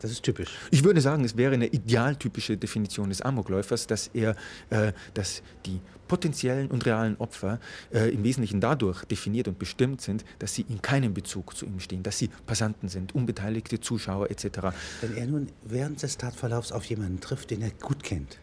Das 0.00 0.10
ist 0.10 0.22
typisch. 0.22 0.50
Ich 0.70 0.82
würde 0.82 1.00
sagen, 1.00 1.24
es 1.24 1.36
wäre 1.36 1.54
eine 1.54 1.66
idealtypische 1.66 2.56
Definition 2.56 3.10
des 3.10 3.20
Amokläufers, 3.20 3.86
dass 3.86 4.08
er, 4.08 4.34
äh, 4.70 4.92
dass 5.14 5.42
die 5.66 5.80
potenziellen 6.08 6.68
und 6.68 6.86
realen 6.86 7.16
Opfer 7.18 7.60
äh, 7.92 8.12
im 8.12 8.24
Wesentlichen 8.24 8.60
dadurch 8.60 9.04
definiert 9.04 9.46
und 9.46 9.58
bestimmt 9.58 10.00
sind, 10.00 10.24
dass 10.38 10.54
sie 10.54 10.62
in 10.68 10.82
keinem 10.82 11.14
Bezug 11.14 11.56
zu 11.56 11.66
ihm 11.66 11.78
stehen, 11.80 12.02
dass 12.02 12.18
sie 12.18 12.30
Passanten 12.46 12.88
sind, 12.88 13.14
unbeteiligte 13.14 13.78
Zuschauer 13.78 14.30
etc. 14.30 14.74
Wenn 15.02 15.16
er 15.16 15.26
nun 15.26 15.46
während 15.62 16.02
des 16.02 16.16
Tatverlaufs 16.16 16.72
auf 16.72 16.84
jemanden 16.86 17.20
trifft, 17.20 17.50
den 17.50 17.62
er 17.62 17.70
gut 17.70 18.02
kennt, 18.02 18.38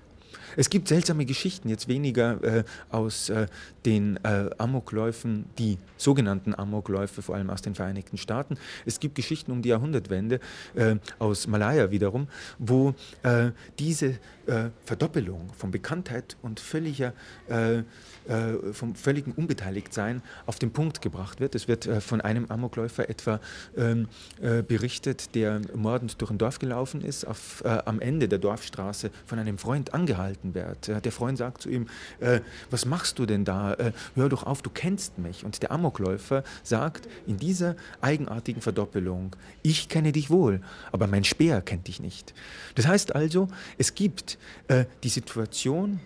es 0.55 0.69
gibt 0.69 0.87
seltsame 0.87 1.25
Geschichten, 1.25 1.69
jetzt 1.69 1.87
weniger 1.87 2.43
äh, 2.43 2.63
aus 2.89 3.29
äh, 3.29 3.47
den 3.85 4.17
äh, 4.23 4.49
Amokläufen, 4.57 5.45
die 5.57 5.77
sogenannten 5.97 6.53
Amokläufe, 6.53 7.21
vor 7.21 7.35
allem 7.35 7.49
aus 7.49 7.61
den 7.61 7.75
Vereinigten 7.75 8.17
Staaten. 8.17 8.57
Es 8.85 8.99
gibt 8.99 9.15
Geschichten 9.15 9.51
um 9.51 9.61
die 9.61 9.69
Jahrhundertwende 9.69 10.39
äh, 10.75 10.95
aus 11.19 11.47
Malaya 11.47 11.91
wiederum, 11.91 12.27
wo 12.59 12.93
äh, 13.23 13.51
diese 13.79 14.19
äh, 14.45 14.69
Verdoppelung 14.85 15.49
von 15.57 15.71
Bekanntheit 15.71 16.37
und 16.41 16.59
völliger 16.59 17.13
vom 18.73 18.95
völligen 18.95 19.31
Unbeteiligtsein 19.31 20.21
auf 20.45 20.59
den 20.59 20.71
Punkt 20.71 21.01
gebracht 21.01 21.39
wird. 21.39 21.55
Es 21.55 21.67
wird 21.69 21.85
von 22.01 22.19
einem 22.19 22.45
Amokläufer 22.49 23.09
etwa 23.09 23.39
ähm, 23.77 24.09
äh, 24.41 24.63
berichtet, 24.63 25.33
der 25.33 25.61
mordend 25.73 26.19
durch 26.21 26.31
ein 26.31 26.37
Dorf 26.37 26.59
gelaufen 26.59 27.01
ist, 27.01 27.25
auf, 27.25 27.63
am 27.63 28.01
Ende 28.01 28.27
der 28.27 28.39
Dorfstraße 28.39 29.11
von 29.25 29.39
einem 29.39 29.57
Freund 29.57 29.93
angehalten 29.93 30.46
wird. 30.53 30.87
der 30.87 31.11
Freund 31.11 31.37
sagt 31.37 31.61
zu 31.61 31.69
ihm, 31.69 31.87
äh, 32.19 32.41
was 32.69 32.85
machst 32.85 33.19
du 33.19 33.25
denn 33.25 33.45
da? 33.45 33.73
Äh, 33.73 33.91
hör 34.15 34.29
doch 34.29 34.43
auf, 34.43 34.61
du 34.61 34.69
kennst 34.69 35.17
mich. 35.17 35.43
Und 35.43 35.61
der 35.61 35.71
Amokläufer 35.71 36.43
sagt 36.63 37.07
in 37.25 37.37
dieser 37.37 37.75
eigenartigen 38.01 38.61
Verdoppelung, 38.61 39.35
ich 39.63 39.89
kenne 39.89 40.11
dich 40.11 40.29
wohl, 40.29 40.61
aber 40.91 41.07
mein 41.07 41.23
Speer 41.23 41.61
kennt 41.61 41.87
dich 41.87 41.99
nicht. 41.99 42.33
Das 42.75 42.87
heißt 42.87 43.15
also, 43.15 43.47
es 43.77 43.95
gibt 43.95 44.37
die 45.03 45.09
Situation 45.09 45.99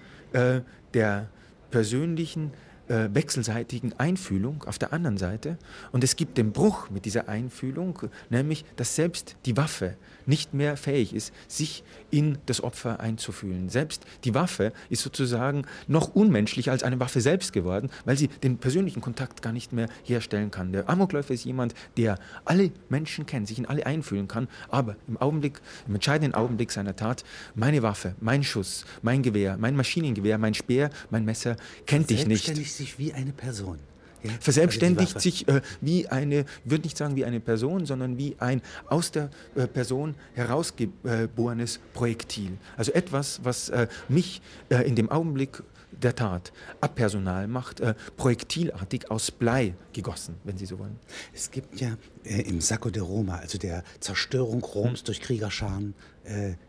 der 0.93 1.27
persönlichen 1.71 2.51
äh, 2.91 3.09
wechselseitigen 3.13 3.93
Einfühlung 3.97 4.63
auf 4.65 4.77
der 4.77 4.91
anderen 4.91 5.17
Seite. 5.17 5.57
Und 5.93 6.03
es 6.03 6.17
gibt 6.17 6.37
den 6.37 6.51
Bruch 6.51 6.89
mit 6.89 7.05
dieser 7.05 7.29
Einfühlung, 7.29 7.97
nämlich 8.29 8.65
dass 8.75 8.95
selbst 8.95 9.37
die 9.45 9.55
Waffe 9.55 9.95
nicht 10.25 10.53
mehr 10.53 10.77
fähig 10.77 11.13
ist, 11.13 11.33
sich 11.47 11.83
in 12.09 12.37
das 12.45 12.61
Opfer 12.61 12.99
einzufühlen. 12.99 13.69
Selbst 13.69 14.05
die 14.25 14.33
Waffe 14.33 14.73
ist 14.89 15.01
sozusagen 15.01 15.63
noch 15.87 16.13
unmenschlicher 16.13 16.71
als 16.71 16.83
eine 16.83 16.99
Waffe 16.99 17.21
selbst 17.21 17.53
geworden, 17.53 17.89
weil 18.05 18.17
sie 18.17 18.27
den 18.27 18.57
persönlichen 18.57 19.01
Kontakt 19.01 19.41
gar 19.41 19.53
nicht 19.53 19.71
mehr 19.71 19.87
herstellen 20.03 20.51
kann. 20.51 20.73
Der 20.73 20.89
Amokläufer 20.89 21.33
ist 21.33 21.45
jemand, 21.45 21.73
der 21.97 22.19
alle 22.43 22.71
Menschen 22.89 23.25
kennt, 23.25 23.47
sich 23.47 23.57
in 23.57 23.65
alle 23.65 23.85
einfühlen 23.85 24.27
kann, 24.27 24.47
aber 24.69 24.95
im 25.07 25.17
Augenblick, 25.17 25.61
im 25.87 25.95
entscheidenden 25.95 26.33
Augenblick 26.33 26.71
seiner 26.71 26.95
Tat, 26.95 27.23
meine 27.55 27.81
Waffe, 27.83 28.15
mein 28.19 28.43
Schuss, 28.43 28.85
mein 29.01 29.23
Gewehr, 29.23 29.57
mein 29.57 29.75
Maschinengewehr, 29.75 30.37
mein 30.37 30.53
Speer, 30.53 30.89
mein 31.09 31.23
Messer 31.23 31.55
kennt 31.85 32.09
dich 32.09 32.27
nicht. 32.27 32.51
Sich 32.81 32.99
wie 32.99 33.13
eine 33.13 33.31
Person. 33.31 33.79
Ja? 34.23 34.31
Verselbstständigt 34.39 35.15
also 35.15 35.19
sich 35.19 35.47
äh, 35.47 35.61
wie 35.79 36.07
eine, 36.07 36.45
würde 36.63 36.83
nicht 36.83 36.97
sagen 36.97 37.15
wie 37.15 37.25
eine 37.25 37.39
Person, 37.39 37.85
sondern 37.85 38.17
wie 38.17 38.35
ein 38.39 38.61
aus 38.87 39.11
der 39.11 39.29
äh, 39.55 39.67
Person 39.67 40.15
herausgeborenes 40.33 41.79
Projektil. 41.93 42.57
Also 42.77 42.91
etwas, 42.91 43.41
was 43.43 43.69
äh, 43.69 43.87
mich 44.09 44.41
äh, 44.69 44.87
in 44.87 44.95
dem 44.95 45.09
Augenblick 45.09 45.63
der 45.91 46.15
Tat 46.15 46.53
abpersonal 46.79 47.47
macht, 47.47 47.79
äh, 47.81 47.95
projektilartig 48.15 49.11
aus 49.11 49.29
Blei 49.29 49.75
gegossen, 49.91 50.35
wenn 50.45 50.57
Sie 50.57 50.65
so 50.65 50.79
wollen. 50.79 50.97
Es 51.33 51.51
gibt 51.51 51.79
ja 51.81 51.97
äh, 52.23 52.41
im 52.41 52.61
Sacco 52.61 52.89
de 52.89 53.01
Roma, 53.01 53.35
also 53.35 53.57
der 53.57 53.83
Zerstörung 53.99 54.63
Roms 54.63 54.99
hm. 54.99 55.05
durch 55.05 55.21
Kriegerscharen 55.21 55.93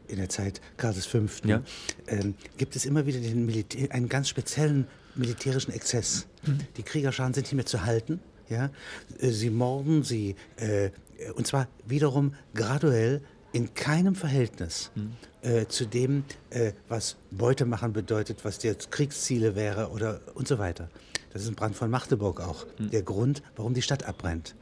in 0.09 0.16
der 0.16 0.31
Zeit 0.31 0.62
Karls 0.79 1.05
V., 1.05 1.27
ja. 1.44 1.62
ähm, 2.07 2.37
gibt 2.57 2.75
es 2.75 2.87
immer 2.87 3.05
wieder 3.05 3.20
den 3.20 3.44
Militär, 3.44 3.92
einen 3.92 4.09
ganz 4.09 4.31
speziellen 4.31 4.87
militärischen 5.14 5.72
Exzess. 5.72 6.27
Hm. 6.44 6.59
Die 6.77 6.83
Kriegerscharen 6.83 7.35
sind 7.35 7.44
nicht 7.44 7.55
mehr 7.55 7.66
zu 7.66 7.85
halten. 7.85 8.20
Ja? 8.48 8.70
Äh, 9.18 9.31
sie 9.31 9.51
morden, 9.51 10.03
sie, 10.03 10.37
äh, 10.57 10.90
und 11.35 11.46
zwar 11.46 11.68
wiederum 11.87 12.35
graduell 12.55 13.22
in 13.53 13.75
keinem 13.75 14.14
Verhältnis 14.14 14.90
hm. 14.94 15.12
äh, 15.42 15.66
zu 15.66 15.87
dem, 15.87 16.25
äh, 16.51 16.72
was 16.88 17.16
Beute 17.31 17.66
machen 17.66 17.92
bedeutet, 17.92 18.44
was 18.44 18.62
jetzt 18.62 18.90
Kriegsziele 18.90 19.55
wäre 19.55 19.90
oder 19.90 20.20
und 20.35 20.48
so 20.48 20.59
weiter. 20.59 20.88
Das 21.33 21.42
ist 21.42 21.48
ein 21.48 21.55
Brand 21.55 21.77
von 21.77 21.90
Magdeburg 21.90 22.40
auch, 22.40 22.66
hm. 22.77 22.90
der 22.90 23.03
Grund, 23.03 23.42
warum 23.57 23.75
die 23.75 23.83
Stadt 23.83 24.05
abbrennt. 24.05 24.55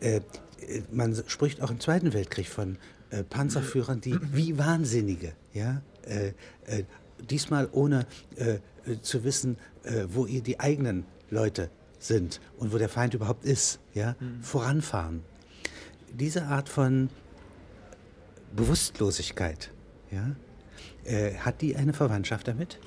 Äh, 0.00 0.16
äh 0.16 0.82
man 0.90 1.16
spricht 1.26 1.62
auch 1.62 1.70
im 1.70 1.80
Zweiten 1.80 2.12
Weltkrieg 2.12 2.48
von 2.48 2.76
äh, 3.10 3.22
Panzerführern, 3.22 4.00
die 4.00 4.18
wie 4.32 4.58
Wahnsinnige, 4.58 5.32
ja, 5.54 5.80
diesmal 7.18 7.68
ohne 7.72 8.06
zu 9.02 9.24
wissen, 9.24 9.56
wo 10.08 10.26
ihr 10.26 10.42
die 10.42 10.60
eigenen 10.60 11.04
Leute 11.30 11.70
sind 11.98 12.40
und 12.58 12.72
wo 12.72 12.78
der 12.78 12.88
Feind 12.88 13.14
überhaupt 13.14 13.44
ist, 13.44 13.80
ja, 13.94 14.14
hm. 14.18 14.42
voranfahren. 14.42 15.22
Diese 16.12 16.44
Art 16.44 16.68
von 16.68 17.10
Bewusstlosigkeit, 18.54 19.70
ja, 20.10 20.34
äh, 21.04 21.34
hat 21.34 21.60
die 21.60 21.76
eine 21.76 21.92
Verwandtschaft 21.92 22.48
damit? 22.48 22.78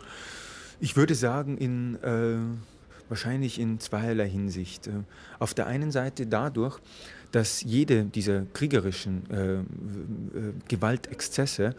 Ich 0.79 0.95
würde 0.95 1.15
sagen, 1.15 1.57
in, 1.57 2.01
äh, 2.03 2.37
wahrscheinlich 3.09 3.59
in 3.59 3.79
zweierlei 3.79 4.27
Hinsicht. 4.27 4.87
Äh, 4.87 5.03
auf 5.39 5.53
der 5.53 5.67
einen 5.67 5.91
Seite 5.91 6.25
dadurch, 6.25 6.79
dass 7.31 7.63
jede 7.63 8.05
dieser 8.05 8.45
kriegerischen 8.53 9.29
äh, 9.29 9.53
äh, 9.53 9.63
Gewaltexzesse 10.67 11.75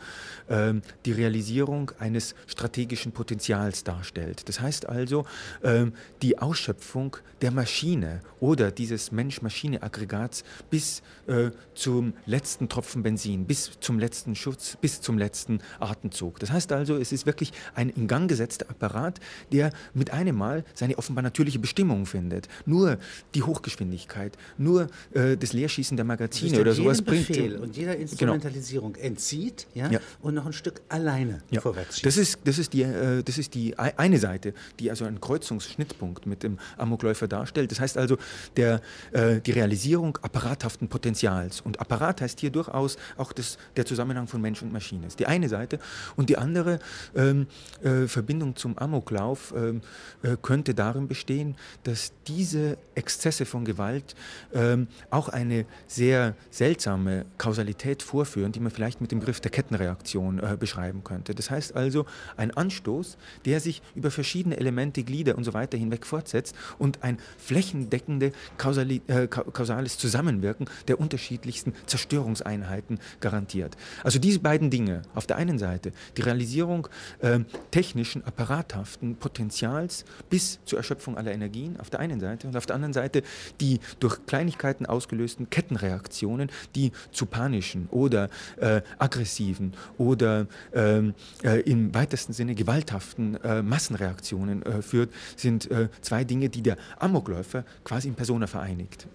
äh, 0.48 0.74
die 1.04 1.12
Realisierung 1.12 1.92
eines 1.98 2.34
strategischen 2.46 3.12
Potenzials 3.12 3.84
darstellt. 3.84 4.48
Das 4.48 4.60
heißt 4.60 4.88
also, 4.88 5.24
äh, 5.62 5.86
die 6.22 6.38
Ausschöpfung 6.38 7.16
der 7.40 7.50
Maschine 7.50 8.20
oder 8.40 8.70
dieses 8.70 9.12
Mensch-Maschine-Aggregats 9.12 10.44
bis 10.70 11.02
äh, 11.26 11.50
zum 11.74 12.14
letzten 12.26 12.68
Tropfen 12.68 13.02
Benzin, 13.02 13.46
bis 13.46 13.72
zum 13.80 13.98
letzten 13.98 14.34
Schutz, 14.34 14.76
bis 14.80 15.00
zum 15.00 15.18
letzten 15.18 15.60
Atemzug. 15.80 16.38
Das 16.38 16.50
heißt 16.50 16.72
also, 16.72 16.96
es 16.96 17.12
ist 17.12 17.26
wirklich 17.26 17.52
ein 17.74 17.88
in 17.90 18.06
Gang 18.08 18.28
gesetzter 18.28 18.70
Apparat, 18.70 19.20
der 19.52 19.70
mit 19.94 20.10
einem 20.12 20.36
Mal 20.36 20.64
seine 20.74 20.98
offenbar 20.98 21.22
natürliche 21.22 21.58
Bestimmung 21.58 22.06
findet. 22.06 22.48
Nur 22.66 22.98
die 23.34 23.42
Hochgeschwindigkeit, 23.42 24.36
nur 24.58 24.88
äh, 25.12 25.36
das 25.42 25.52
Leerschießen 25.52 25.96
der 25.96 26.05
Magazine 26.05 26.61
oder 26.61 26.72
sowas 26.72 27.02
bringt. 27.02 27.26
Befehl 27.26 27.57
und 27.57 27.76
jeder 27.76 27.92
genau. 27.92 28.02
Instrumentalisierung 28.02 28.92
genau. 28.92 29.07
entzieht 29.07 29.66
ja, 29.74 29.90
ja, 29.90 30.00
und 30.20 30.35
noch 30.35 30.46
ein 30.46 30.52
Stück 30.52 30.81
alleine 30.88 31.42
ja. 31.50 31.61
vorwärts 31.61 31.96
schießt. 31.96 32.07
Das 32.07 32.16
ist, 32.16 32.38
das, 32.44 32.59
ist 32.59 32.72
die, 32.72 32.83
äh, 32.83 33.22
das 33.22 33.38
ist 33.38 33.55
die 33.55 33.76
eine 33.78 34.18
Seite, 34.18 34.55
die 34.78 34.90
also 34.90 35.05
einen 35.05 35.20
Kreuzungsschnittpunkt 35.20 36.26
mit 36.26 36.42
dem 36.42 36.59
Amokläufer 36.76 37.26
darstellt. 37.26 37.70
Das 37.72 37.81
heißt 37.81 37.98
also, 37.98 38.16
der, 38.57 38.81
äh, 39.12 39.40
die 39.40 39.50
Realisierung 39.50 40.16
apparathaften 40.22 40.88
Potenzials. 40.88 41.61
Und 41.61 41.81
Apparat 41.81 42.20
heißt 42.20 42.38
hier 42.40 42.50
durchaus 42.50 42.96
auch 43.16 43.33
das, 43.33 43.59
der 43.76 43.85
Zusammenhang 43.85 44.28
von 44.28 44.40
Mensch 44.40 44.62
und 44.62 44.72
Maschine. 44.72 45.02
Das 45.02 45.14
ist 45.14 45.20
die 45.20 45.26
eine 45.26 45.48
Seite. 45.48 45.78
Und 46.16 46.28
die 46.28 46.38
andere 46.38 46.78
ähm, 47.16 47.46
äh, 47.83 48.07
Verbindung 48.07 48.55
zum 48.57 48.78
Amoklauf 48.78 49.52
ähm, 49.57 49.81
äh, 50.22 50.37
könnte 50.40 50.74
darin 50.74 51.09
bestehen, 51.09 51.57
dass 51.83 52.12
diese 52.28 52.78
Exzesse 52.94 53.44
von 53.44 53.64
Gewalt 53.64 54.14
ähm, 54.55 54.87
auch 55.11 55.31
eine 55.32 55.66
sehr 55.86 56.34
seltsame 56.50 57.24
Kausalität 57.38 58.02
vorführen, 58.02 58.52
die 58.52 58.60
man 58.60 58.70
vielleicht 58.70 59.00
mit 59.00 59.12
dem 59.12 59.20
Begriff 59.20 59.40
der 59.40 59.50
Kettenreaktion 59.50 60.38
äh, 60.38 60.56
beschreiben 60.58 61.04
könnte. 61.04 61.34
Das 61.34 61.50
heißt 61.50 61.74
also 61.76 62.06
ein 62.36 62.50
Anstoß, 62.50 63.16
der 63.44 63.60
sich 63.60 63.82
über 63.94 64.10
verschiedene 64.10 64.56
Elemente, 64.56 65.02
Glieder 65.02 65.36
und 65.36 65.44
so 65.44 65.54
weiter 65.54 65.78
hinweg 65.78 66.06
fortsetzt 66.06 66.54
und 66.78 67.02
ein 67.02 67.18
flächendeckende 67.38 68.32
Kausali 68.58 69.02
äh, 69.06 69.26
kausales 69.26 69.98
Zusammenwirken 69.98 70.66
der 70.88 71.00
unterschiedlichsten 71.00 71.74
Zerstörungseinheiten 71.86 72.98
garantiert. 73.20 73.76
Also 74.04 74.18
diese 74.18 74.40
beiden 74.40 74.70
Dinge, 74.70 75.02
auf 75.14 75.26
der 75.26 75.36
einen 75.36 75.58
Seite 75.58 75.92
die 76.16 76.22
Realisierung 76.22 76.88
äh, 77.20 77.40
technischen, 77.70 78.24
apparathaften 78.24 79.16
Potenzials 79.16 80.04
bis 80.30 80.60
zur 80.64 80.78
Erschöpfung 80.78 81.16
aller 81.16 81.32
Energien 81.32 81.78
auf 81.78 81.90
der 81.90 82.00
einen 82.00 82.20
Seite 82.20 82.46
und 82.46 82.56
auf 82.56 82.66
der 82.66 82.76
anderen 82.76 82.92
Seite 82.92 83.22
die 83.60 83.80
durch 84.00 84.24
Kleinigkeiten 84.26 84.86
ausgelösten 85.22 85.50
Kettenreaktionen, 85.50 86.50
die 86.74 86.92
zu 87.12 87.26
panischen 87.26 87.88
oder 87.90 88.28
äh, 88.56 88.82
aggressiven 88.98 89.74
oder 89.98 90.46
ähm, 90.74 91.14
äh, 91.42 91.61
im 91.61 91.94
weitesten 91.94 92.32
Sinne 92.32 92.54
gewalthaften 92.54 93.37
äh, 93.42 93.62
Massenreaktionen 93.62 94.62
äh, 94.62 94.82
führt, 94.82 95.12
sind 95.37 95.70
äh, 95.70 95.88
zwei 96.00 96.24
Dinge, 96.24 96.48
die 96.48 96.62
der 96.62 96.76
Amokläufer 96.98 97.64
quasi 97.85 98.08
in 98.08 98.14
Persona 98.14 98.46
vereinigt. 98.46 99.06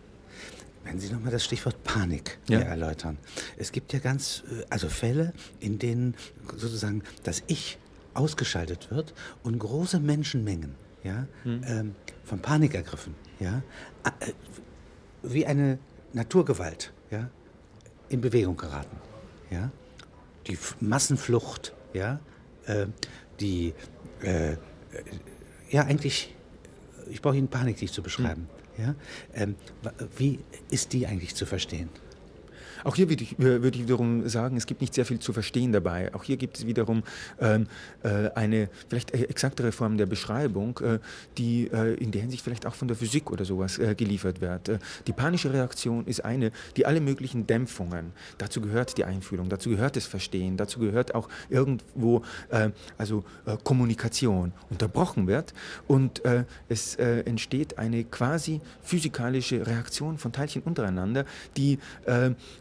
Wenn 0.84 1.00
Sie 1.00 1.12
nochmal 1.12 1.32
das 1.32 1.44
Stichwort 1.44 1.84
Panik 1.84 2.40
ja. 2.48 2.60
erläutern. 2.60 3.18
Es 3.58 3.74
gibt 3.74 3.92
ja 3.92 4.00
ganz, 4.00 4.44
äh, 4.50 4.64
also 4.70 4.88
Fälle, 4.88 5.34
in 5.60 5.80
denen 5.80 6.16
sozusagen 6.56 7.04
das 7.24 7.44
Ich 7.48 7.78
ausgeschaltet 8.14 8.90
wird 8.90 9.14
und 9.44 9.60
große 9.60 10.00
Menschenmengen 10.00 10.76
ja, 11.04 11.28
hm. 11.44 11.62
ähm, 11.66 11.96
von 12.24 12.40
Panik 12.40 12.74
ergriffen, 12.74 13.14
ja, 13.40 13.62
äh, 14.04 14.32
wie 15.24 15.46
eine 15.46 15.80
Naturgewalt 16.18 16.92
ja, 17.12 17.30
in 18.10 18.22
Bewegung 18.22 18.58
geraten. 18.58 18.98
Ja. 19.50 19.72
Die 20.48 20.58
Massenflucht, 20.80 21.74
ja, 21.94 22.20
äh, 22.66 22.88
die, 23.40 23.74
äh, 24.22 24.58
ja, 25.70 25.84
eigentlich, 25.84 26.36
ich 27.10 27.22
brauche 27.22 27.38
Ihnen 27.38 27.48
Panik 27.48 27.82
nicht 27.82 27.94
zu 27.94 28.02
beschreiben. 28.02 28.50
Hm. 28.76 28.86
Ja? 28.86 28.96
Ähm, 29.34 29.56
wie 30.18 30.40
ist 30.70 30.94
die 30.94 31.08
eigentlich 31.08 31.36
zu 31.36 31.46
verstehen? 31.46 31.90
Auch 32.84 32.96
hier 32.96 33.10
würde 33.10 33.24
ich, 33.24 33.38
würde 33.40 33.78
ich 33.78 33.84
wiederum 33.84 34.28
sagen, 34.28 34.58
es 34.58 34.66
gibt 34.66 34.82
nicht 34.82 34.94
sehr 34.94 35.06
viel 35.06 35.20
zu 35.20 35.34
verstehen 35.34 35.72
dabei. 35.72 36.14
Auch 36.14 36.24
hier 36.24 36.38
gibt 36.38 36.58
es 36.58 36.66
wiederum 36.66 37.04
ähm, 37.40 37.68
äh, 38.04 38.30
eine 38.36 38.70
vielleicht 38.88 39.12
exaktere 39.12 39.72
Form 39.72 39.98
der 39.98 40.06
Beschreibung, 40.06 40.80
äh, 40.80 41.00
die 41.38 41.70
äh, 41.72 41.94
in 41.96 42.12
der 42.12 42.22
Hinsicht 42.22 42.44
vielleicht 42.44 42.66
auch 42.66 42.76
von 42.76 42.88
der 42.88 42.98
Physik 42.98 43.32
oder 43.32 43.46
sowas 43.46 43.78
äh, 43.80 43.96
geliefert 43.96 44.42
wird. 44.42 44.70
Äh, 44.70 44.80
die 45.08 45.14
panische 45.14 45.54
Reaktion 45.54 46.06
ist 46.06 46.24
eine, 46.24 46.52
die 46.76 46.86
alle 46.86 47.02
möglichen 47.02 47.48
Dämpfungen, 47.48 48.14
dazu 48.38 48.62
gehört 48.62 48.98
die 48.98 49.06
Einfühlung, 49.06 49.50
dazu 49.50 49.70
gehört 49.70 49.96
das 49.96 50.06
Verstehen, 50.06 50.58
dazu 50.58 50.80
gehört 50.80 51.16
auch 51.16 51.30
irgendwo 51.50 52.22
äh, 52.50 52.70
also 52.98 53.24
Kommunikation 53.64 54.54
unterbrochen 54.70 55.28
wird 55.28 55.54
und 55.88 56.22
es 56.68 56.96
entsteht 56.96 57.78
eine 57.78 58.04
quasi 58.04 58.62
physikalische 58.82 59.66
Reaktion 59.66 60.18
von 60.18 60.32
Teilchen 60.32 60.62
untereinander, 60.64 61.26
die 61.56 61.80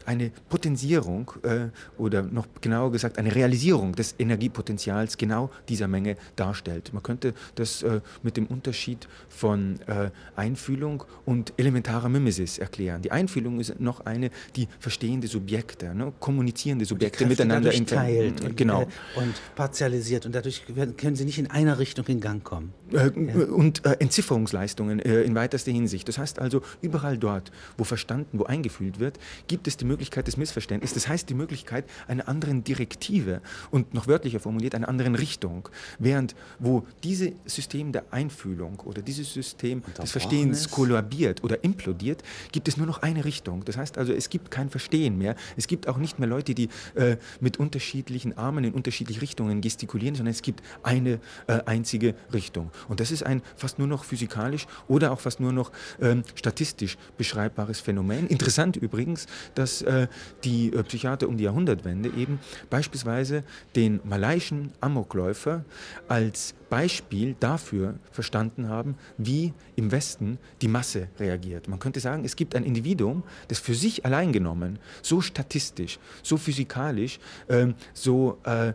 eine 0.06 0.30
Potenzierung 0.48 1.32
äh, 1.42 1.68
oder 1.98 2.22
noch 2.22 2.46
genauer 2.60 2.92
gesagt 2.92 3.18
eine 3.18 3.34
Realisierung 3.34 3.94
des 3.94 4.14
Energiepotenzials 4.18 5.16
genau 5.18 5.50
dieser 5.68 5.88
Menge 5.88 6.16
darstellt. 6.36 6.92
Man 6.92 7.02
könnte 7.02 7.34
das 7.56 7.82
äh, 7.82 8.00
mit 8.22 8.36
dem 8.36 8.46
Unterschied 8.46 9.08
von 9.28 9.80
äh, 9.86 10.10
Einfühlung 10.36 11.04
und 11.24 11.52
elementarer 11.56 12.08
Mimesis 12.08 12.58
erklären. 12.58 13.02
Die 13.02 13.12
Einfühlung 13.12 13.60
ist 13.60 13.78
noch 13.80 14.06
eine, 14.06 14.30
die 14.54 14.68
verstehende 14.78 15.26
Subjekte, 15.26 15.94
ne, 15.94 16.12
kommunizierende 16.20 16.84
Subjekte 16.84 17.26
miteinander 17.26 17.72
teilt 17.72 18.42
und, 18.42 18.56
genau. 18.56 18.82
Äh, 18.82 19.20
und 19.20 19.34
partialisiert 19.54 20.26
und 20.26 20.34
dadurch 20.34 20.62
können 20.96 21.16
sie 21.16 21.24
nicht 21.24 21.38
in 21.38 21.50
einer 21.50 21.78
Richtung 21.78 22.06
in 22.06 22.20
Gang 22.20 22.44
kommen. 22.44 22.72
Äh, 22.92 23.10
ja. 23.16 23.44
Und 23.46 23.84
äh, 23.84 23.96
Entzifferungsleistungen 23.98 25.00
in 25.00 25.34
weiterster 25.34 25.72
Hinsicht. 25.72 26.06
Das 26.08 26.18
heißt 26.18 26.38
also, 26.38 26.62
überall 26.80 27.18
dort, 27.18 27.50
wo 27.76 27.84
verstanden, 27.84 28.38
wo 28.38 28.44
eingefühlt 28.44 29.00
wird, 29.00 29.18
gibt 29.48 29.66
es 29.66 29.76
die 29.76 29.84
Möglichkeit, 29.84 29.95
Möglichkeit 29.96 30.26
des 30.26 30.36
Missverständnisses, 30.36 30.94
das 30.94 31.08
heißt 31.08 31.30
die 31.30 31.34
Möglichkeit 31.34 31.86
einer 32.06 32.28
anderen 32.28 32.62
Direktive 32.62 33.40
und 33.70 33.94
noch 33.94 34.06
wörtlicher 34.06 34.40
formuliert 34.40 34.74
einer 34.74 34.90
anderen 34.90 35.14
Richtung. 35.14 35.70
Während 35.98 36.34
wo 36.58 36.86
dieses 37.02 37.30
System 37.46 37.92
der 37.92 38.04
Einfühlung 38.10 38.80
oder 38.80 39.00
dieses 39.00 39.32
System 39.32 39.82
des 39.98 40.12
Verstehens 40.12 40.70
kollabiert 40.70 41.42
oder 41.42 41.64
implodiert, 41.64 42.22
gibt 42.52 42.68
es 42.68 42.76
nur 42.76 42.86
noch 42.86 43.00
eine 43.00 43.24
Richtung. 43.24 43.64
Das 43.64 43.78
heißt 43.78 43.96
also, 43.96 44.12
es 44.12 44.28
gibt 44.28 44.50
kein 44.50 44.68
Verstehen 44.68 45.16
mehr. 45.16 45.34
Es 45.56 45.66
gibt 45.66 45.88
auch 45.88 45.96
nicht 45.96 46.18
mehr 46.18 46.28
Leute, 46.28 46.54
die 46.54 46.68
äh, 46.94 47.16
mit 47.40 47.58
unterschiedlichen 47.58 48.36
Armen 48.36 48.64
in 48.64 48.74
unterschiedliche 48.74 49.22
Richtungen 49.22 49.62
gestikulieren, 49.62 50.14
sondern 50.14 50.32
es 50.32 50.42
gibt 50.42 50.62
eine 50.82 51.20
äh, 51.46 51.60
einzige 51.64 52.14
Richtung. 52.34 52.70
Und 52.88 53.00
das 53.00 53.10
ist 53.10 53.22
ein 53.22 53.40
fast 53.56 53.78
nur 53.78 53.88
noch 53.88 54.04
physikalisch 54.04 54.66
oder 54.88 55.10
auch 55.12 55.20
fast 55.20 55.40
nur 55.40 55.52
noch 55.52 55.72
ähm, 56.02 56.22
statistisch 56.34 56.98
beschreibbares 57.16 57.80
Phänomen. 57.80 58.26
Interessant 58.26 58.76
übrigens, 58.76 59.26
dass 59.54 59.85
äh, 59.86 60.08
die 60.44 60.72
äh, 60.72 60.82
Psychiater 60.82 61.28
um 61.28 61.36
die 61.36 61.44
Jahrhundertwende 61.44 62.10
eben 62.10 62.38
beispielsweise 62.70 63.44
den 63.74 64.00
malaiischen 64.04 64.72
Amokläufer 64.80 65.64
als 66.08 66.54
Beispiel 66.68 67.36
dafür 67.38 67.94
verstanden 68.10 68.68
haben, 68.68 68.96
wie 69.18 69.52
im 69.76 69.92
Westen 69.92 70.38
die 70.62 70.68
Masse 70.68 71.08
reagiert. 71.18 71.68
Man 71.68 71.78
könnte 71.78 72.00
sagen, 72.00 72.24
es 72.24 72.34
gibt 72.34 72.56
ein 72.56 72.64
Individuum, 72.64 73.22
das 73.48 73.58
für 73.58 73.74
sich 73.74 74.04
allein 74.04 74.32
genommen 74.32 74.78
so 75.02 75.20
statistisch, 75.20 75.98
so 76.22 76.36
physikalisch, 76.36 77.20
äh, 77.46 77.68
so 77.94 78.38
äh, 78.44 78.72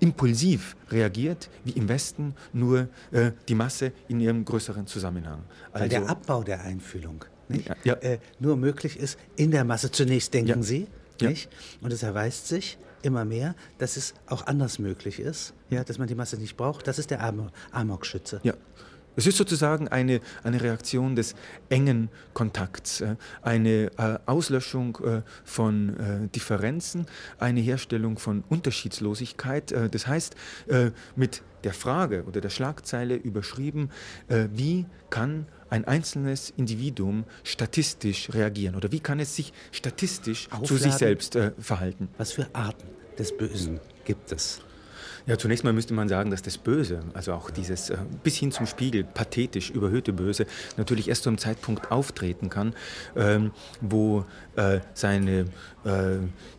impulsiv 0.00 0.76
reagiert, 0.90 1.48
wie 1.64 1.70
im 1.72 1.88
Westen 1.88 2.34
nur 2.52 2.88
die 3.48 3.54
Masse 3.54 3.92
in 4.08 4.20
ihrem 4.20 4.44
größeren 4.44 4.86
Zusammenhang. 4.86 5.40
Also, 5.72 5.82
Weil 5.82 5.88
der 5.88 6.00
also 6.00 6.12
Abbau 6.12 6.42
der 6.42 6.60
Einfühlung 6.62 7.24
ja, 7.54 7.76
ja. 7.84 7.94
Äh, 7.94 8.18
nur 8.40 8.56
möglich 8.56 8.98
ist 8.98 9.18
in 9.36 9.50
der 9.50 9.64
Masse 9.64 9.90
zunächst, 9.90 10.34
denken 10.34 10.48
ja. 10.48 10.62
Sie. 10.62 10.86
Nicht? 11.20 11.48
Und 11.80 11.92
es 11.92 12.02
erweist 12.02 12.48
sich, 12.48 12.78
immer 13.02 13.24
mehr, 13.24 13.54
dass 13.78 13.96
es 13.96 14.14
auch 14.26 14.46
anders 14.46 14.78
möglich 14.78 15.20
ist, 15.20 15.54
ja, 15.70 15.84
dass 15.84 15.98
man 15.98 16.08
die 16.08 16.14
Masse 16.14 16.36
nicht 16.36 16.56
braucht. 16.56 16.86
Das 16.88 16.98
ist 16.98 17.10
der 17.10 17.20
Amokschütze. 17.72 18.40
Ja. 18.42 18.54
Es 19.14 19.26
ist 19.26 19.36
sozusagen 19.36 19.88
eine, 19.88 20.20
eine 20.42 20.62
Reaktion 20.62 21.14
des 21.14 21.34
engen 21.68 22.08
Kontakts, 22.32 23.02
äh, 23.02 23.16
eine 23.42 23.90
äh, 23.98 24.18
Auslöschung 24.24 24.96
äh, 25.04 25.22
von 25.44 26.30
Differenzen, 26.34 27.06
eine 27.38 27.60
Herstellung 27.60 28.18
von 28.18 28.42
Unterschiedslosigkeit. 28.48 29.74
Das 29.92 30.06
heißt, 30.06 30.34
mit 31.16 31.42
der 31.64 31.72
Frage 31.72 32.24
oder 32.24 32.40
der 32.40 32.48
Schlagzeile 32.48 33.14
überschrieben, 33.16 33.90
wie 34.28 34.86
kann 35.10 35.46
ein 35.72 35.86
einzelnes 35.86 36.52
Individuum 36.56 37.24
statistisch 37.44 38.28
reagieren 38.34 38.74
oder 38.76 38.92
wie 38.92 39.00
kann 39.00 39.18
es 39.20 39.34
sich 39.34 39.54
statistisch 39.72 40.46
Aufladen, 40.48 40.66
zu 40.66 40.76
sich 40.76 40.92
selbst 40.92 41.34
äh, 41.34 41.52
verhalten? 41.58 42.08
Was 42.18 42.32
für 42.32 42.46
Arten 42.52 42.86
des 43.18 43.34
Bösen 43.34 43.80
gibt 44.04 44.32
es? 44.32 44.60
Ja, 45.26 45.38
zunächst 45.38 45.64
mal 45.64 45.72
müsste 45.72 45.94
man 45.94 46.08
sagen, 46.08 46.30
dass 46.30 46.42
das 46.42 46.58
Böse, 46.58 47.04
also 47.14 47.32
auch 47.32 47.50
dieses 47.50 47.90
äh, 47.90 47.96
bis 48.22 48.36
hin 48.36 48.52
zum 48.52 48.66
Spiegel 48.66 49.04
pathetisch 49.04 49.70
überhöhte 49.70 50.12
Böse, 50.12 50.46
natürlich 50.76 51.08
erst 51.08 51.22
zu 51.22 51.30
einem 51.30 51.38
Zeitpunkt 51.38 51.90
auftreten 51.90 52.50
kann, 52.50 52.74
ähm, 53.16 53.52
wo 53.80 54.26
äh, 54.56 54.80
seine 54.94 55.46
äh, 55.84 56.14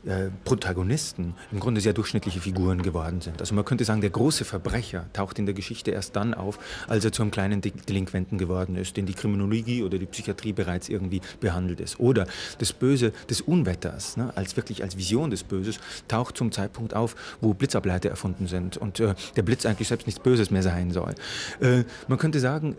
äh, 0.06 0.30
Protagonisten 0.44 1.34
im 1.52 1.62
Grunde 1.62 1.80
sehr 1.80 1.94
durchschnittliche 1.94 2.42
Figuren 2.42 2.82
geworden 2.82 3.22
sind. 3.22 3.40
Also 3.40 3.56
man 3.56 3.64
könnte 3.64 3.86
sagen, 3.86 4.02
der 4.02 4.10
große 4.10 4.44
Verbrecher 4.44 5.06
taucht 5.14 5.40
in 5.40 5.46
der 5.46 5.56
Geschichte 5.56 5.92
erst 5.92 6.18
dann 6.18 6.34
auf, 6.34 6.60
als 6.90 7.06
er 7.06 7.14
zu 7.14 7.22
einem 7.22 7.32
kleinen 7.32 7.62
De 7.62 7.72
Delinquenten 7.72 8.38
geworden 8.38 8.76
ist, 8.76 8.98
den 8.98 9.06
die 9.06 9.14
Kriminologie 9.14 9.84
oder 9.84 9.98
die 9.98 10.08
Psychiatrie 10.08 10.52
bereits 10.52 10.90
irgendwie 10.90 11.22
behandelt 11.40 11.80
ist. 11.80 12.02
Oder 12.02 12.28
das 12.58 12.74
Böse 12.74 13.14
des 13.30 13.40
Unwetters, 13.40 14.18
ne, 14.18 14.34
als 14.36 14.58
wirklich 14.58 14.84
als 14.84 14.98
Vision 14.98 15.30
des 15.30 15.44
Böses, 15.44 15.80
taucht 16.10 16.36
zum 16.36 16.52
Zeitpunkt 16.52 16.94
auf, 16.94 17.16
wo 17.40 17.54
Blitzableiter 17.54 18.10
erfunden 18.10 18.48
sind 18.48 18.76
und 18.76 19.00
äh, 19.00 19.16
der 19.38 19.44
Blitz 19.44 19.66
eigentlich 19.66 19.88
selbst 19.88 20.06
nichts 20.06 20.22
Böses 20.22 20.52
mehr 20.52 20.64
sein 20.64 20.92
soll. 20.92 21.16
Äh, 21.62 21.86
man 22.10 22.18
könnte 22.18 22.40
sagen, 22.40 22.76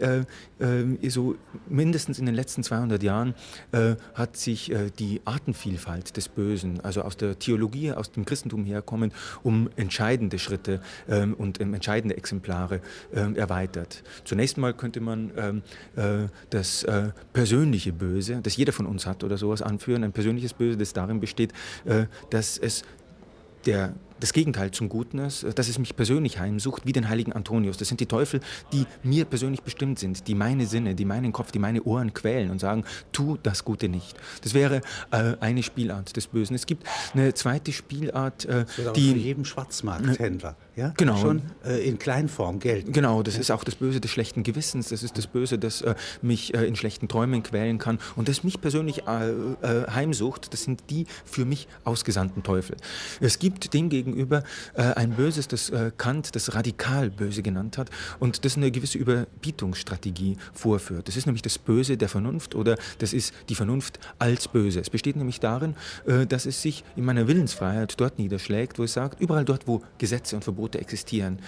so 1.08 1.36
mindestens 1.68 2.18
in 2.18 2.26
den 2.26 2.34
letzten 2.34 2.62
200 2.62 3.02
Jahren 3.02 3.34
hat 4.14 4.36
sich 4.36 4.72
die 4.98 5.03
die 5.04 5.20
Artenvielfalt 5.26 6.16
des 6.16 6.28
Bösen, 6.28 6.80
also 6.80 7.02
aus 7.02 7.16
der 7.18 7.38
Theologie, 7.38 7.92
aus 7.92 8.10
dem 8.10 8.24
Christentum 8.24 8.64
herkommen, 8.64 9.12
um 9.42 9.68
entscheidende 9.76 10.38
Schritte 10.38 10.80
ähm, 11.08 11.34
und 11.34 11.60
ähm, 11.60 11.74
entscheidende 11.74 12.16
Exemplare 12.16 12.80
ähm, 13.14 13.36
erweitert. 13.36 14.02
Zunächst 14.24 14.56
mal 14.56 14.72
könnte 14.72 15.00
man 15.00 15.30
ähm, 15.36 15.62
äh, 15.96 16.28
das 16.48 16.84
äh, 16.84 17.10
persönliche 17.34 17.92
Böse, 17.92 18.40
das 18.42 18.56
jeder 18.56 18.72
von 18.72 18.86
uns 18.86 19.06
hat 19.06 19.24
oder 19.24 19.36
sowas 19.36 19.60
anführen, 19.60 20.04
ein 20.04 20.12
persönliches 20.12 20.54
Böse, 20.54 20.78
das 20.78 20.94
darin 20.94 21.20
besteht, 21.20 21.52
äh, 21.84 22.06
dass 22.30 22.56
es 22.56 22.84
der 23.66 23.92
das 24.24 24.32
Gegenteil 24.32 24.70
zum 24.70 24.88
Guten 24.88 25.18
ist, 25.18 25.46
dass 25.54 25.68
es 25.68 25.78
mich 25.78 25.96
persönlich 25.96 26.38
heimsucht, 26.38 26.86
wie 26.86 26.92
den 26.92 27.10
heiligen 27.10 27.34
Antonius. 27.34 27.76
Das 27.76 27.88
sind 27.88 28.00
die 28.00 28.06
Teufel, 28.06 28.40
die 28.72 28.86
mir 29.02 29.26
persönlich 29.26 29.60
bestimmt 29.60 29.98
sind, 29.98 30.26
die 30.28 30.34
meine 30.34 30.64
Sinne, 30.64 30.94
die 30.94 31.04
meinen 31.04 31.30
Kopf, 31.30 31.52
die 31.52 31.58
meine 31.58 31.82
Ohren 31.82 32.14
quälen 32.14 32.50
und 32.50 32.58
sagen, 32.58 32.84
tu 33.12 33.36
das 33.42 33.66
Gute 33.66 33.90
nicht. 33.90 34.16
Das 34.42 34.54
wäre 34.54 34.80
äh, 35.10 35.34
eine 35.40 35.62
Spielart 35.62 36.16
des 36.16 36.26
Bösen. 36.26 36.54
Es 36.54 36.64
gibt 36.64 36.86
eine 37.12 37.34
zweite 37.34 37.70
Spielart, 37.70 38.46
äh, 38.46 38.64
die... 38.96 39.12
Für 39.12 39.18
jeden 39.18 39.44
Schwarzmarkthändler, 39.44 40.56
ja? 40.74 40.94
Genau. 40.96 41.18
Schon 41.18 41.42
äh, 41.62 41.86
in 41.86 41.98
Kleinform 41.98 42.60
Geld. 42.60 42.94
Genau, 42.94 43.22
das 43.22 43.34
ja. 43.34 43.40
ist 43.40 43.50
auch 43.50 43.62
das 43.62 43.74
Böse 43.74 44.00
des 44.00 44.10
schlechten 44.10 44.42
Gewissens, 44.42 44.88
das 44.88 45.02
ist 45.02 45.18
das 45.18 45.26
Böse, 45.26 45.58
das 45.58 45.82
äh, 45.82 45.94
mich 46.22 46.54
äh, 46.54 46.64
in 46.64 46.76
schlechten 46.76 47.08
Träumen 47.08 47.42
quälen 47.42 47.76
kann 47.76 47.98
und 48.16 48.28
das 48.28 48.42
mich 48.42 48.62
persönlich 48.62 49.02
äh, 49.06 49.34
heimsucht, 49.90 50.54
das 50.54 50.62
sind 50.62 50.84
die 50.88 51.04
für 51.26 51.44
mich 51.44 51.68
ausgesandten 51.84 52.42
Teufel. 52.42 52.78
Es 53.20 53.38
gibt 53.38 53.74
demgegenüber 53.74 54.13
gegenüber 54.14 54.44
äh, 54.74 54.82
ein 54.82 55.10
Böses, 55.10 55.48
das 55.48 55.70
äh, 55.70 55.90
Kant 55.96 56.34
das 56.34 56.54
radikal 56.54 57.10
böse 57.10 57.42
genannt 57.42 57.78
hat 57.78 57.90
und 58.20 58.44
das 58.44 58.56
eine 58.56 58.70
gewisse 58.70 58.98
Überbietungsstrategie 58.98 60.36
vorführt. 60.52 61.08
Das 61.08 61.16
ist 61.16 61.26
nämlich 61.26 61.42
das 61.42 61.58
Böse 61.58 61.96
der 61.96 62.08
Vernunft 62.08 62.54
oder 62.54 62.76
das 62.98 63.12
ist 63.12 63.34
die 63.48 63.54
Vernunft 63.54 63.98
als 64.18 64.48
Böse. 64.48 64.80
Es 64.80 64.90
besteht 64.90 65.16
nämlich 65.16 65.40
darin, 65.40 65.74
äh, 66.06 66.26
dass 66.26 66.46
es 66.46 66.62
sich 66.62 66.84
in 66.96 67.04
meiner 67.04 67.26
Willensfreiheit 67.26 68.00
dort 68.00 68.18
niederschlägt, 68.18 68.78
wo 68.78 68.84
es 68.84 68.92
sagt, 68.92 69.20
überall 69.20 69.44
dort, 69.44 69.66
wo 69.66 69.82
Gesetze 69.98 70.36
und 70.36 70.44
Verbote 70.44 70.78
existieren, 70.78 71.40